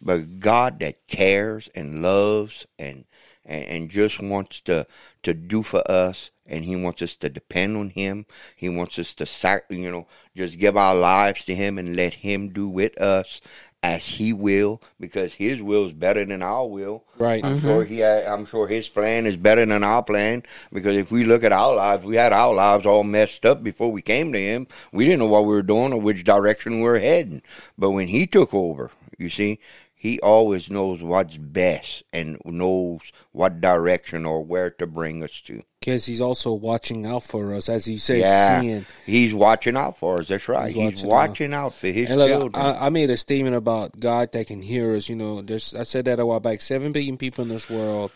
but 0.00 0.38
God 0.38 0.78
that 0.80 1.08
cares 1.08 1.68
and 1.74 2.00
loves 2.00 2.64
and 2.78 3.06
and, 3.44 3.90
just 3.90 4.22
wants 4.22 4.60
to 4.60 4.86
to 5.24 5.34
do 5.34 5.64
for 5.64 5.82
us, 5.90 6.30
and 6.46 6.64
He 6.64 6.76
wants 6.76 7.02
us 7.02 7.16
to 7.16 7.28
depend 7.28 7.76
on 7.76 7.90
Him. 7.90 8.24
He 8.54 8.68
wants 8.68 9.00
us 9.00 9.12
to 9.14 9.62
you 9.68 9.90
know, 9.90 10.06
just 10.36 10.60
give 10.60 10.76
our 10.76 10.94
lives 10.94 11.44
to 11.46 11.56
Him 11.56 11.76
and 11.76 11.96
let 11.96 12.14
Him 12.14 12.50
do 12.50 12.68
with 12.68 12.96
us 13.00 13.40
as 13.82 14.06
He 14.06 14.32
will, 14.32 14.80
because 15.00 15.34
His 15.34 15.60
will 15.60 15.86
is 15.86 15.92
better 15.92 16.24
than 16.24 16.42
our 16.42 16.66
will. 16.68 17.04
right. 17.18 17.44
I'm 17.44 17.56
mm-hmm. 17.56 17.66
sure 17.66 17.84
he. 17.84 18.04
I'm 18.04 18.44
sure 18.46 18.68
his 18.68 18.88
plan 18.88 19.26
is 19.26 19.36
better 19.36 19.64
than 19.66 19.84
our 19.84 20.02
plan 20.02 20.42
because 20.72 20.96
if 20.96 21.10
we 21.10 21.24
look 21.24 21.44
at 21.44 21.52
our 21.52 21.74
lives, 21.74 22.04
we 22.04 22.16
had 22.16 22.32
our 22.32 22.54
lives 22.54 22.86
all 22.86 23.04
messed 23.04 23.44
up 23.44 23.62
before 23.62 23.90
we 23.90 24.02
came 24.02 24.32
to 24.32 24.40
him. 24.40 24.66
We 24.92 25.04
didn't 25.04 25.20
know 25.20 25.26
what 25.26 25.44
we 25.44 25.54
were 25.54 25.62
doing 25.62 25.92
or 25.92 26.00
which 26.00 26.24
direction 26.24 26.78
we 26.78 26.84
were 26.84 26.98
heading. 26.98 27.42
But 27.76 27.90
when 27.90 28.08
he 28.08 28.26
took 28.26 28.54
over, 28.54 28.90
you 29.18 29.28
see, 29.28 29.58
he 30.02 30.18
always 30.18 30.68
knows 30.68 31.00
what's 31.00 31.36
best 31.36 32.02
and 32.12 32.36
knows 32.44 33.12
what 33.30 33.60
direction 33.60 34.26
or 34.26 34.42
where 34.44 34.68
to 34.68 34.84
bring 34.84 35.22
us 35.22 35.40
to. 35.42 35.62
Because 35.78 36.06
he's 36.06 36.20
also 36.20 36.52
watching 36.52 37.06
out 37.06 37.22
for 37.22 37.54
us, 37.54 37.68
as 37.68 37.86
you 37.86 37.98
say, 37.98 38.18
yeah, 38.18 38.60
seeing. 38.60 38.86
he's 39.06 39.32
watching 39.32 39.76
out 39.76 39.96
for 39.96 40.18
us. 40.18 40.26
That's 40.26 40.48
right. 40.48 40.74
He's 40.74 40.74
He's, 40.74 41.04
watching 41.04 41.08
watching, 41.08 41.54
out. 41.54 41.66
out. 41.66 41.74
for 41.76 41.86
his 41.86 42.10
And 42.10 42.18
look, 42.18 42.28
children. 42.30 42.66
I, 42.66 42.86
I 42.86 42.88
made 42.88 43.10
a 43.10 43.16
statement 43.16 43.54
about 43.54 44.00
God 44.00 44.32
that 44.32 44.48
can 44.48 44.60
hear 44.60 44.96
us. 44.96 45.08
You 45.08 45.14
know, 45.14 45.40
there's 45.40 45.72
I 45.72 45.84
said 45.84 46.06
that 46.06 46.18
a 46.18 46.26
while 46.26 46.40
back. 46.40 46.62
Seven 46.62 46.90
billion 46.90 47.16
people 47.16 47.42
in 47.42 47.48
this 47.48 47.70
world, 47.70 48.10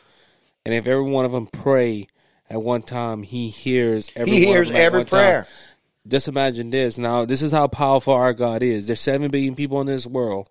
and 0.65 0.75
if 0.75 0.89
every 0.89 1.05
one 1.09 1.25
of 1.25 1.31
them 1.31 1.47
pray 1.47 2.09
at 2.51 2.61
one 2.63 2.83
time, 2.83 3.23
He 3.23 3.49
hears 3.49 4.11
every. 4.17 4.33
he 4.33 4.47
one 4.47 4.55
hears 4.57 4.69
of 4.71 4.75
them 4.75 4.83
every 4.85 4.99
one 5.01 5.07
time. 5.07 5.11
prayer. 5.21 5.47
Just 6.09 6.27
imagine 6.27 6.71
this. 6.71 6.99
Now, 6.99 7.25
this 7.25 7.43
is 7.43 7.53
how 7.53 7.69
powerful 7.69 8.13
our 8.15 8.33
God 8.33 8.65
is. 8.65 8.89
There's 8.89 9.01
seven 9.01 9.31
billion 9.31 9.55
people 9.55 9.81
in 9.81 9.87
this 9.87 10.05
world. 10.05 10.51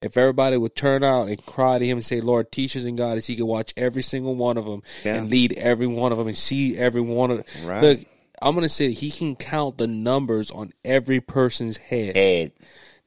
If 0.00 0.16
everybody 0.16 0.56
would 0.56 0.76
turn 0.76 1.02
out 1.02 1.28
and 1.28 1.44
cry 1.44 1.78
to 1.78 1.84
Him 1.86 1.98
and 1.98 2.04
say, 2.04 2.20
"Lord, 2.20 2.52
teach 2.52 2.76
us 2.76 2.84
in 2.84 2.94
God," 2.96 3.18
as 3.18 3.26
He 3.26 3.34
could 3.36 3.46
watch 3.46 3.74
every 3.76 4.02
single 4.02 4.34
one 4.36 4.56
of 4.56 4.64
them 4.64 4.82
Yeah. 5.04 5.14
and 5.16 5.28
lead 5.30 5.52
every 5.54 5.88
one 5.88 6.12
of 6.12 6.18
them 6.18 6.28
and 6.28 6.38
see 6.38 6.76
every 6.76 7.00
one 7.00 7.30
of 7.32 7.38
them. 7.38 7.46
Right. 7.66 7.82
Look, 7.82 8.00
I'm 8.40 8.54
gonna 8.54 8.68
say 8.68 8.92
He 8.92 9.10
can 9.10 9.34
count 9.34 9.78
the 9.78 9.88
numbers 9.88 10.50
on 10.52 10.72
every 10.84 11.20
person's 11.20 11.78
head. 11.78 12.16
Head. 12.16 12.52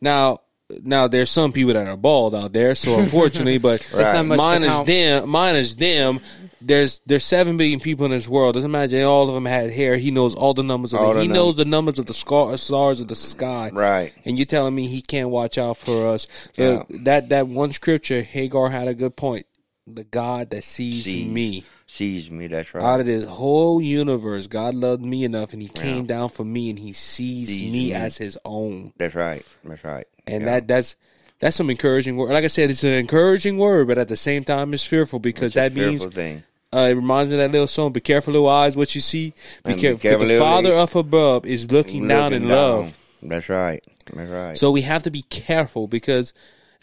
Now, 0.02 0.40
now 0.84 1.08
there's 1.08 1.30
some 1.30 1.52
people 1.54 1.74
that 1.74 1.88
are 1.88 1.96
bald 1.96 2.36
out 2.36 2.52
there, 2.54 2.76
so 2.76 3.00
unfortunately, 3.00 3.58
but 3.58 3.88
That's 3.94 4.18
not 4.18 4.26
much 4.26 4.38
to 4.40 4.44
minus 4.46 4.68
count. 4.70 4.88
them, 4.88 5.30
minus 5.30 5.76
them. 5.76 6.20
There's 6.62 7.02
there's 7.06 7.24
seven 7.24 7.58
billion 7.58 7.80
people 7.80 8.06
in 8.06 8.12
this 8.12 8.28
world. 8.28 8.56
Just 8.56 8.66
imagine 8.66 9.04
all 9.04 9.28
of 9.28 9.34
them 9.34 9.46
had 9.46 9.72
hair. 9.72 9.98
He 9.98 10.12
knows 10.12 10.36
all 10.36 10.54
the 10.54 10.64
numbers 10.64 10.94
of 10.94 11.00
All 11.02 11.14
the 11.14 11.22
He 11.22 11.28
num- 11.28 11.36
knows 11.36 11.56
the 11.58 11.66
numbers 11.66 11.98
of 12.00 12.06
the 12.06 12.14
scar- 12.14 12.56
stars 12.58 13.00
of 13.02 13.08
the 13.08 13.16
sky. 13.16 13.70
Right. 13.74 14.14
And 14.26 14.38
you're 14.38 14.46
telling 14.46 14.76
me 14.76 14.88
he 14.88 15.02
can't 15.02 15.30
watch 15.30 15.58
out 15.58 15.78
for 15.78 16.08
us? 16.08 16.28
Yeah. 16.58 16.84
That 16.90 17.30
that 17.30 17.48
one 17.48 17.72
scripture, 17.72 18.22
Hagar 18.22 18.70
had 18.70 18.88
a 18.88 18.94
good 18.94 19.16
point. 19.16 19.48
The 19.88 20.04
God 20.04 20.52
that 20.52 20.64
sees, 20.64 21.06
Sees. 21.06 21.28
me 21.28 21.66
Sees 21.88 22.30
me. 22.30 22.48
That's 22.48 22.74
right. 22.74 22.84
out 22.84 23.00
of 23.02 23.06
this 23.08 23.26
whole 23.26 23.82
universe, 23.82 24.48
God 24.48 24.76
loved 24.76 25.04
me 25.04 25.24
enough, 25.26 25.52
and 25.54 25.62
He 25.62 25.70
Yeah. 25.76 25.82
came 25.82 26.06
down 26.06 26.30
for 26.30 26.46
me, 26.46 26.70
and 26.70 26.78
He 26.80 26.94
sees 26.94 27.50
Sees 27.50 27.64
me 27.64 27.72
me. 27.88 27.94
as 27.94 28.18
His 28.18 28.38
own. 28.46 28.94
That's 28.98 29.16
right. 29.16 29.44
That's 29.66 29.84
right. 29.84 30.08
And 30.28 30.44
Yeah. 30.44 30.52
that 30.52 30.68
that's 30.68 30.96
that's 31.40 31.56
some 31.56 31.72
encouraging 31.72 32.16
word. 32.18 32.30
Like 32.30 32.44
I 32.44 32.48
said, 32.48 32.70
it's 32.70 32.84
an 32.84 32.92
encouraging 32.94 33.58
word, 33.58 33.88
but 33.88 33.98
at 33.98 34.08
the 34.08 34.16
same 34.16 34.44
time, 34.44 34.76
it's 34.76 34.86
fearful 34.86 35.18
because 35.20 35.48
It's 35.48 35.56
a 35.56 35.60
that 35.62 35.74
means 35.74 36.02
fearful 36.02 36.12
thing. 36.12 36.44
Uh, 36.74 36.88
it 36.92 36.94
reminds 36.96 37.30
me 37.30 37.36
of 37.36 37.40
that 37.40 37.52
little 37.52 37.68
song. 37.68 37.92
Be 37.92 38.00
careful, 38.00 38.34
little 38.34 38.48
eyes, 38.50 38.76
what 38.78 38.96
you 38.96 39.02
see. 39.02 39.30
Be 39.30 39.36
And 39.66 39.76
be 39.76 39.82
careful. 39.82 40.00
careful, 40.00 40.28
the 40.28 40.38
Father 40.40 40.76
up 40.76 40.96
above 40.96 41.46
is 41.46 41.72
looking, 41.72 42.08
down 42.08 42.34
in 42.34 42.44
Looking 42.44 42.56
love. 42.56 42.98
That's 43.24 43.50
right. 43.50 43.84
That's 44.14 44.30
right. 44.30 44.58
So 44.58 44.72
we 44.72 44.82
have 44.82 45.04
to 45.04 45.12
be 45.12 45.22
careful 45.24 45.88
because, 45.88 46.34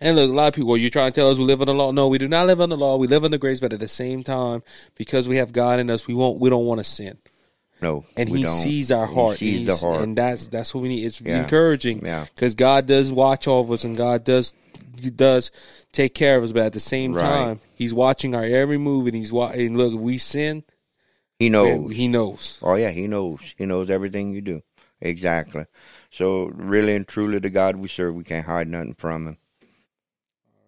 and 0.00 0.14
look, 0.16 0.30
a 0.30 0.32
lot 0.32 0.48
of 0.48 0.54
people, 0.54 0.68
well, 0.68 0.76
you're 0.76 0.90
trying 0.90 1.10
to 1.12 1.14
tell 1.20 1.30
us 1.30 1.38
we 1.38 1.44
live 1.44 1.60
under 1.60 1.72
the 1.72 1.78
law. 1.78 1.90
No, 1.90 2.06
we 2.08 2.18
do 2.18 2.28
not 2.28 2.46
live 2.46 2.60
under 2.60 2.76
the 2.76 2.80
law. 2.80 2.96
We 2.96 3.06
live 3.06 3.24
in 3.24 3.30
the 3.30 3.38
grace, 3.38 3.60
but 3.60 3.72
at 3.72 3.80
the 3.80 3.88
same 3.88 4.22
time, 4.22 4.62
because 4.94 5.26
we 5.26 5.36
have 5.36 5.52
God 5.52 5.80
in 5.80 5.90
us, 5.90 6.06
we 6.06 6.14
won't, 6.14 6.38
we 6.38 6.48
don't 6.50 6.64
want 6.66 6.78
to 6.78 6.84
sin. 6.84 7.18
no, 7.80 8.04
And 8.16 8.28
He 8.28 8.42
don't. 8.42 8.56
sees 8.56 8.90
our 8.92 9.06
heart. 9.06 9.38
He 9.38 9.58
sees 9.58 9.60
and 9.60 9.68
the 9.68 9.76
heart. 9.86 10.02
and 10.02 10.16
that's 10.18 10.46
that's 10.48 10.74
what 10.74 10.82
we 10.82 10.88
need. 10.88 11.04
It's 11.04 11.20
Yeah. 11.20 11.42
encouraging, 11.42 12.04
Yeah. 12.04 12.26
because 12.34 12.54
God 12.54 12.86
does 12.86 13.10
watch 13.12 13.48
over 13.48 13.74
us, 13.74 13.84
and 13.84 13.96
God 13.96 14.22
does 14.24 14.54
does 15.10 15.50
take 15.92 16.14
care 16.14 16.36
of 16.36 16.44
us. 16.44 16.52
But 16.52 16.62
at 16.66 16.72
the 16.72 16.80
same 16.80 17.12
Right. 17.14 17.22
time, 17.22 17.60
He's 17.74 17.94
watching 17.94 18.34
our 18.34 18.44
every 18.44 18.78
move, 18.78 19.06
and 19.06 19.14
He's 19.16 19.32
watching. 19.32 19.66
and 19.68 19.76
look, 19.76 19.94
if 19.94 20.00
we 20.00 20.18
sin, 20.18 20.64
he 21.38 21.48
knows. 21.48 21.94
He 21.94 22.08
knows. 22.08 22.58
Oh 22.62 22.74
yeah, 22.74 22.90
he 22.90 23.06
knows. 23.06 23.54
He 23.56 23.64
knows 23.66 23.88
everything 23.90 24.34
you 24.34 24.40
do. 24.40 24.62
Exactly. 25.00 25.66
So 26.10 26.46
really 26.54 26.96
and 26.96 27.06
truly, 27.06 27.38
the 27.38 27.50
God 27.50 27.76
we 27.76 27.86
serve, 27.88 28.14
we 28.14 28.24
can't 28.24 28.46
hide 28.46 28.66
nothing 28.68 28.94
from 28.94 29.26
him. 29.28 29.36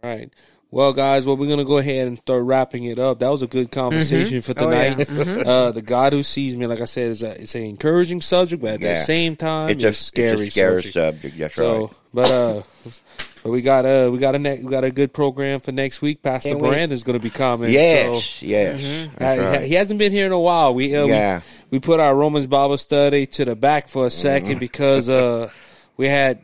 All 0.03 0.11
right. 0.11 0.33
Well, 0.73 0.93
guys, 0.93 1.27
well, 1.27 1.37
we're 1.37 1.49
gonna 1.49 1.65
go 1.65 1.79
ahead 1.79 2.07
and 2.07 2.17
start 2.19 2.45
wrapping 2.45 2.85
it 2.85 3.01
up. 3.01 3.19
That 3.19 3.29
was 3.31 3.43
a 3.43 3.49
good 3.49 3.73
conversation 3.73 4.41
for 4.41 4.55
Oh, 4.57 4.71
yeah. 4.71 4.95
tonight. 4.95 5.11
uh, 5.47 5.73
the 5.73 5.83
God 5.83 6.13
who 6.13 6.23
sees 6.23 6.55
me, 6.55 6.67
like 6.69 6.81
I 6.81 6.85
said, 6.85 7.11
is 7.11 7.25
a, 7.25 7.43
it's 7.43 7.57
an 7.57 7.63
encouraging 7.65 8.21
subject, 8.21 8.63
but 8.63 8.75
at 8.75 8.81
the 8.81 8.95
same 8.95 9.35
time, 9.35 9.71
It's 9.71 9.83
it's, 9.83 9.99
a 9.99 10.01
a 10.01 10.05
scary, 10.05 10.33
it's 10.35 10.49
a 10.49 10.51
scary 10.53 10.83
subject. 10.85 10.95
subject. 10.95 11.39
That's 11.39 11.55
So, 11.57 11.81
right. 11.87 11.91
but 12.15 12.31
uh, 12.31 12.63
but 13.43 13.51
we 13.51 13.63
got 13.63 13.85
uh, 13.87 14.11
we 14.13 14.19
got 14.19 14.35
a 14.35 14.39
ne- 14.39 14.63
we 14.63 14.71
got 14.71 14.85
a 14.85 14.91
good 14.91 15.13
program 15.13 15.61
for 15.61 15.73
next 15.73 16.03
week. 16.03 16.23
Pastor 16.23 16.51
Can't 16.51 16.61
wait. 16.61 16.69
Brandon's 16.71 17.03
gonna 17.03 17.19
be 17.19 17.31
coming. 17.31 17.71
Yes, 17.71 18.25
So, 18.25 18.47
yes. 18.47 19.09
That's 19.17 19.41
he- 19.41 19.47
right. 19.47 19.63
he 19.69 19.75
hasn't 19.75 19.99
been 19.99 20.13
here 20.13 20.27
in 20.27 20.33
a 20.33 20.39
while. 20.41 20.75
We 20.75 20.95
uh, 20.95 21.07
Yeah. 21.07 21.41
we, 21.71 21.77
we 21.77 21.81
put 21.81 22.01
our 22.01 22.15
Romans 22.15 22.47
Bible 22.47 22.77
study 22.79 23.27
to 23.29 23.45
the 23.45 23.57
back 23.57 23.89
for 23.89 24.07
a 24.07 24.11
second 24.11 24.51
Mm-hmm. 24.53 24.59
because 24.61 25.09
uh 25.09 25.51
we 25.97 26.07
had 26.09 26.41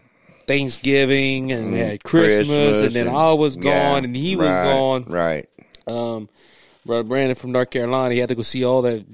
Thanksgiving 0.47 1.53
and 1.53 1.73
we 1.73 1.79
had 1.79 2.03
Christmas, 2.03 2.81
and 2.81 2.93
then 2.93 3.09
I 3.09 3.33
was 3.35 3.57
gone 3.57 3.65
yeah, 3.65 3.97
and 3.99 4.17
he 4.17 4.37
was 4.37 4.47
right, 4.49 4.65
gone. 4.65 5.05
Right. 5.05 5.49
Um, 5.87 6.29
brother 6.85 7.03
Brandon 7.03 7.35
from 7.35 7.53
North 7.53 7.71
Carolina, 7.71 8.15
he 8.15 8.21
had 8.21 8.29
to 8.31 8.35
go 8.35 8.43
see 8.43 8.65
all 8.65 8.81
the 8.83 9.05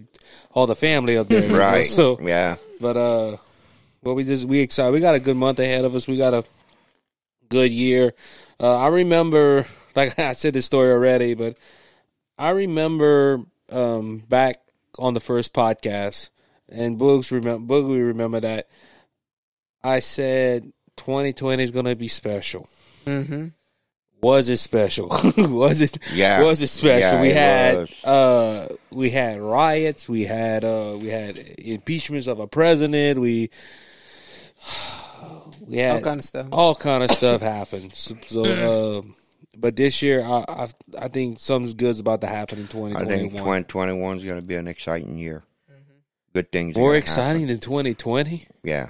all 0.55 0.67
the 0.67 0.77
family 0.77 1.17
up 1.17 1.29
there. 1.29 1.43
you 1.43 1.49
know, 1.49 1.59
Right. 1.59 1.87
So, 1.87 2.19
yeah. 2.21 2.57
but 2.81 2.97
uh, 2.97 3.37
well, 4.03 4.15
we 4.15 4.25
just 4.25 4.45
we 4.45 4.61
excited. 4.61 4.93
We 4.93 5.01
got 5.01 5.15
a 5.15 5.21
good 5.21 5.37
month 5.37 5.59
ahead 5.59 5.85
of 5.85 5.95
us. 5.95 6.07
We 6.07 6.17
got 6.17 6.35
a 6.35 6.45
good 7.53 7.71
year. 7.71 8.15
Uh, 8.59 8.77
I 8.79 8.89
remember, 8.89 9.67
like 9.97 10.19
I 10.19 10.33
said 10.33 10.55
this 10.55 10.67
story 10.67 10.91
already, 10.91 11.35
but 11.35 11.57
I 12.39 12.51
remember 12.51 13.45
um 13.71 14.19
back 14.29 14.57
on 14.99 15.15
the 15.15 15.21
first 15.21 15.53
podcast, 15.53 16.31
and 16.69 16.99
Boogs 16.99 17.31
remember 17.31 17.75
Boogie 17.75 18.07
remember 18.07 18.41
that 18.41 18.69
I 19.85 20.01
said 20.01 20.73
2020 20.97 21.63
is 21.63 21.71
gonna 21.71 21.95
be 21.95 22.09
special. 22.09 22.69
Mm-hmm. 23.05 23.49
Was 24.23 24.49
it 24.49 24.59
special? 24.59 25.09
was 25.37 25.81
it? 25.81 25.99
Yeah. 26.15 26.43
Was 26.43 26.63
it 26.63 26.69
special? 26.69 27.01
Yeah, 27.01 27.21
we 27.21 27.31
it 27.31 27.37
had 27.37 27.77
was. 27.77 28.05
uh 28.05 28.77
we 28.91 29.11
had 29.11 29.41
riots. 29.41 30.09
We 30.09 30.25
had 30.25 30.65
uh 30.65 30.97
we 30.99 31.09
had 31.09 31.39
impeachments 31.59 32.29
of 32.29 32.39
a 32.39 32.47
president. 32.47 33.19
We 33.19 33.51
we 35.67 35.79
had 35.79 35.95
All 35.97 36.01
kind 36.01 36.21
of 36.21 36.25
stuff. 36.27 36.47
all 36.53 36.75
kind 36.75 37.03
of 37.05 37.11
stuff 37.11 37.41
happened. 37.57 37.93
So, 37.93 38.17
so 38.27 38.45
uh, 38.45 39.03
but 39.57 39.77
this 39.77 40.03
year, 40.03 40.23
I, 40.25 40.45
I 40.49 40.69
I 40.99 41.09
think 41.09 41.39
something 41.41 41.77
good's 41.77 42.01
about 42.01 42.21
to 42.23 42.27
happen 42.27 42.59
in 42.59 42.65
I 42.65 42.69
twenty 42.69 42.95
think 42.95 43.33
twenty 43.33 43.41
one. 43.43 43.65
2021 43.65 44.19
is 44.19 44.25
going 44.25 44.37
to 44.37 44.43
be 44.43 44.55
an 44.57 44.69
exciting 44.69 45.19
year. 45.19 45.43
Good 46.35 46.51
things. 46.51 46.75
More 46.77 46.91
gonna 46.91 46.99
exciting 46.99 47.43
happen. 47.43 47.47
than 47.49 47.59
twenty 47.61 47.95
twenty. 47.95 48.47
Yeah. 48.63 48.89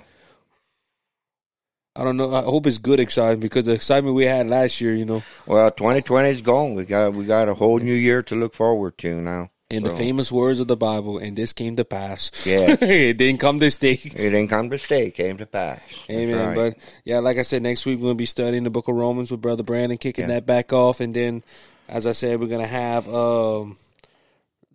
I 1.95 2.05
don't 2.05 2.17
know. 2.17 2.35
I 2.35 2.41
hope 2.43 2.67
it's 2.67 2.79
good 2.79 3.01
exciting 3.01 3.41
because 3.41 3.67
the 3.67 3.73
excitement 3.73 4.15
we 4.15 4.25
had 4.25 4.49
last 4.49 4.81
year, 4.81 4.95
you 4.95 5.05
know, 5.05 5.23
Well, 5.47 5.71
2020 5.71 6.29
is 6.31 6.41
gone. 6.41 6.75
We 6.75 6.87
got 6.87 7.13
we 7.13 7.27
got 7.27 7.51
a 7.51 7.55
whole 7.55 7.79
new 7.81 7.93
year 7.93 8.23
to 8.23 8.35
look 8.35 8.55
forward 8.55 8.97
to 8.99 9.21
now. 9.21 9.51
In 9.73 9.83
the 9.85 9.91
famous 9.97 10.31
words 10.31 10.61
of 10.61 10.69
the 10.69 10.77
Bible, 10.77 11.19
and 11.19 11.37
this 11.37 11.53
came 11.53 11.77
to 11.77 11.85
pass. 11.85 12.31
Yeah. 12.47 12.77
it 12.81 13.17
didn't 13.17 13.41
come 13.41 13.59
to 13.61 13.71
stay. 13.71 13.93
It 13.93 14.15
didn't 14.15 14.49
come 14.49 14.69
to 14.71 14.79
stay. 14.79 15.07
It 15.07 15.15
came 15.15 15.39
to 15.39 15.47
pass. 15.47 15.81
Amen. 16.11 16.37
right. 16.37 16.55
But 16.55 16.77
yeah, 17.05 17.21
like 17.21 17.39
I 17.39 17.43
said, 17.43 17.63
next 17.63 17.87
week 17.87 17.99
we're 17.99 18.09
gonna 18.09 18.15
be 18.17 18.27
studying 18.27 18.65
the 18.65 18.71
Book 18.71 18.89
of 18.89 18.95
Romans 18.95 19.31
with 19.31 19.41
Brother 19.41 19.63
Brandon, 19.63 19.97
kicking 19.99 20.25
Yeah. 20.29 20.35
that 20.35 20.47
back 20.47 20.73
off, 20.73 21.01
and 21.01 21.15
then, 21.15 21.43
as 21.89 22.07
I 22.07 22.13
said, 22.13 22.39
we're 22.41 22.49
gonna 22.49 22.67
have. 22.67 23.09
um 23.09 23.77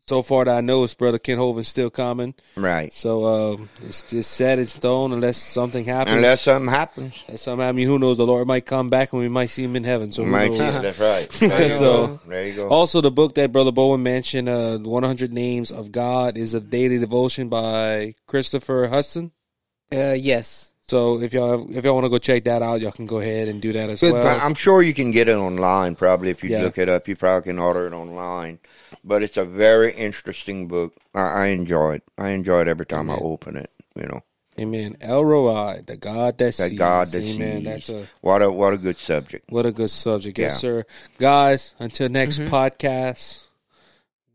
So 0.08 0.22
far 0.22 0.46
that 0.46 0.58
I 0.58 0.62
know, 0.62 0.86
it's 0.86 0.94
Brother 0.94 1.20
Ken 1.20 1.38
Hovind 1.38 1.66
still 1.66 1.90
coming. 1.90 2.34
right. 2.56 2.94
So 2.94 3.26
um, 3.26 3.70
it's 3.86 4.04
just 4.10 4.32
set 4.32 4.58
in 4.58 4.66
stone 4.66 5.12
unless 5.12 5.38
something 5.38 5.84
happens. 5.84 6.16
Unless 6.16 6.44
something 6.44 6.70
happens. 6.74 7.24
Unless 7.28 7.42
something 7.42 7.66
happens, 7.66 7.84
who 7.86 8.00
knows? 8.00 8.16
The 8.16 8.26
Lord 8.26 8.48
might 8.48 8.66
come 8.66 8.90
back 8.90 9.12
and 9.12 9.22
we 9.22 9.28
might 9.28 9.48
see 9.50 9.66
him 9.66 9.76
in 9.76 9.84
heaven. 9.84 10.14
So 10.14 10.24
who 10.24 10.32
Might 10.32 10.52
knows? 10.52 10.74
see. 10.74 10.80
That's 10.82 11.00
right. 11.00 11.30
There 11.40 11.72
So- 11.72 12.20
There 12.26 12.46
you 12.48 12.56
go. 12.56 12.70
Also, 12.70 13.02
the 13.02 13.12
book 13.12 13.36
that 13.36 13.52
Brother 13.52 13.74
Bowen 13.74 14.02
mentioned, 14.02 14.48
uh, 14.48 14.78
100 14.78 15.34
Names 15.34 15.72
of 15.72 15.92
God, 15.92 16.38
is 16.38 16.54
a 16.54 16.62
daily 16.62 17.00
devotion 17.00 17.50
by 17.50 18.14
Christopher 18.28 18.88
Hudson. 18.88 19.32
Uh, 19.92 20.14
yes. 20.14 20.72
So 20.90 21.20
if 21.22 21.34
y'all 21.34 21.68
if 21.76 21.84
y'all 21.84 21.96
want 21.96 22.06
to 22.06 22.10
go 22.10 22.18
check 22.18 22.46
that 22.46 22.62
out, 22.62 22.80
y'all 22.80 22.94
can 22.94 23.06
go 23.06 23.18
ahead 23.20 23.50
and 23.50 23.62
do 23.62 23.74
that 23.74 23.90
as 23.90 24.00
Good 24.00 24.14
well. 24.14 24.26
I- 24.26 24.40
I'm 24.46 24.54
sure 24.54 24.82
you 24.82 24.94
can 24.94 25.12
get 25.12 25.28
it 25.28 25.36
online. 25.36 25.96
Probably 25.96 26.30
if 26.30 26.42
you 26.46 26.50
Yeah. 26.52 26.62
look 26.62 26.78
it 26.78 26.88
up, 26.88 27.10
you 27.10 27.16
probably 27.18 27.44
can 27.50 27.60
order 27.60 27.88
it 27.88 27.94
online. 27.94 28.60
But 29.04 29.22
it's 29.22 29.36
a 29.36 29.44
very 29.44 29.94
interesting 29.94 30.70
book. 30.70 30.94
I, 31.14 31.20
I 31.20 31.46
enjoy 31.48 31.96
it. 31.96 32.04
I 32.18 32.30
enjoy 32.30 32.62
it 32.62 32.68
every 32.70 32.86
time 32.86 33.10
I 33.10 33.16
open 33.18 33.58
it. 33.58 33.70
You 33.98 34.04
know, 34.04 34.24
Amen. 34.58 34.96
El 35.02 35.26
Roi, 35.26 35.82
the 35.86 35.98
God 35.98 36.38
that 36.38 36.56
that 36.56 36.70
sees. 36.70 36.78
God 36.80 37.08
that 37.10 37.22
Amen. 37.22 37.58
sees. 37.58 37.66
That's 37.66 37.90
a 37.90 38.08
what 38.22 38.42
a 38.42 38.50
what 38.50 38.72
a 38.74 38.78
good 38.78 38.98
subject. 38.98 39.52
what 39.52 39.66
a 39.66 39.74
good 39.74 39.90
subject. 39.90 40.38
Yes, 40.40 40.54
Yeah. 40.54 40.58
sir. 40.60 40.86
Guys, 41.18 41.76
until 41.80 42.08
next 42.08 42.40
Mhm. 42.40 42.48
podcast, 42.50 43.40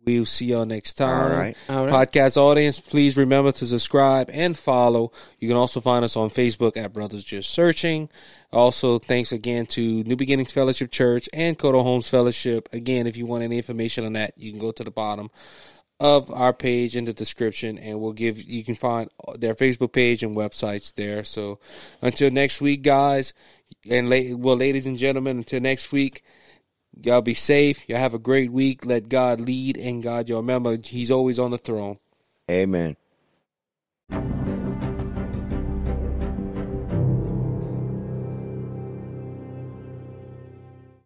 we'll 0.04 0.26
see 0.26 0.46
y'all 0.46 0.66
next 0.66 0.94
time. 0.94 1.32
All 1.32 1.38
right. 1.38 1.56
All 1.68 1.86
right. 1.86 2.08
Podcast 2.08 2.36
audience, 2.36 2.80
please 2.80 3.16
remember 3.16 3.52
to 3.52 3.66
subscribe 3.66 4.30
and 4.32 4.56
follow. 4.56 5.12
You 5.38 5.48
can 5.48 5.56
also 5.56 5.80
find 5.80 6.04
us 6.04 6.16
on 6.16 6.30
Facebook 6.30 6.76
at 6.76 6.92
Brothers 6.92 7.24
Just 7.24 7.50
Searching. 7.50 8.08
Also, 8.52 8.98
thanks 8.98 9.32
again 9.32 9.66
to 9.66 10.02
New 10.04 10.16
Beginnings 10.16 10.52
Fellowship 10.52 10.90
Church 10.90 11.28
and 11.32 11.58
Kodo 11.58 11.82
Homes 11.82 12.08
Fellowship. 12.08 12.68
Again, 12.72 13.06
if 13.06 13.16
you 13.16 13.26
want 13.26 13.44
any 13.44 13.56
information 13.56 14.04
on 14.04 14.12
that, 14.14 14.36
you 14.36 14.50
can 14.50 14.60
go 14.60 14.72
to 14.72 14.84
the 14.84 14.90
bottom 14.90 15.30
of 16.00 16.32
our 16.32 16.52
page 16.52 16.96
in 16.96 17.04
the 17.04 17.12
description 17.12 17.78
and 17.78 18.00
we'll 18.00 18.12
give 18.12 18.42
you 18.42 18.64
can 18.64 18.74
find 18.74 19.08
their 19.38 19.54
Facebook 19.54 19.92
page 19.92 20.24
and 20.24 20.36
websites 20.36 20.92
there. 20.94 21.22
So 21.22 21.60
until 22.00 22.28
next 22.30 22.60
week, 22.60 22.82
guys, 22.82 23.32
and 23.88 24.10
la- 24.10 24.36
well, 24.36 24.56
ladies 24.56 24.86
and 24.86 24.98
gentlemen, 24.98 25.38
until 25.38 25.60
next 25.60 25.92
week, 25.92 26.24
Y'all 27.00 27.22
be 27.22 27.34
safe. 27.34 27.88
Y'all 27.88 27.98
have 27.98 28.14
a 28.14 28.18
great 28.18 28.52
week. 28.52 28.84
Let 28.84 29.08
God 29.08 29.40
lead 29.40 29.76
and 29.76 30.02
God. 30.02 30.28
Y'all 30.28 30.40
remember, 30.40 30.76
He's 30.82 31.10
always 31.10 31.38
on 31.38 31.50
the 31.50 31.58
throne. 31.58 31.98
Amen. 32.50 32.96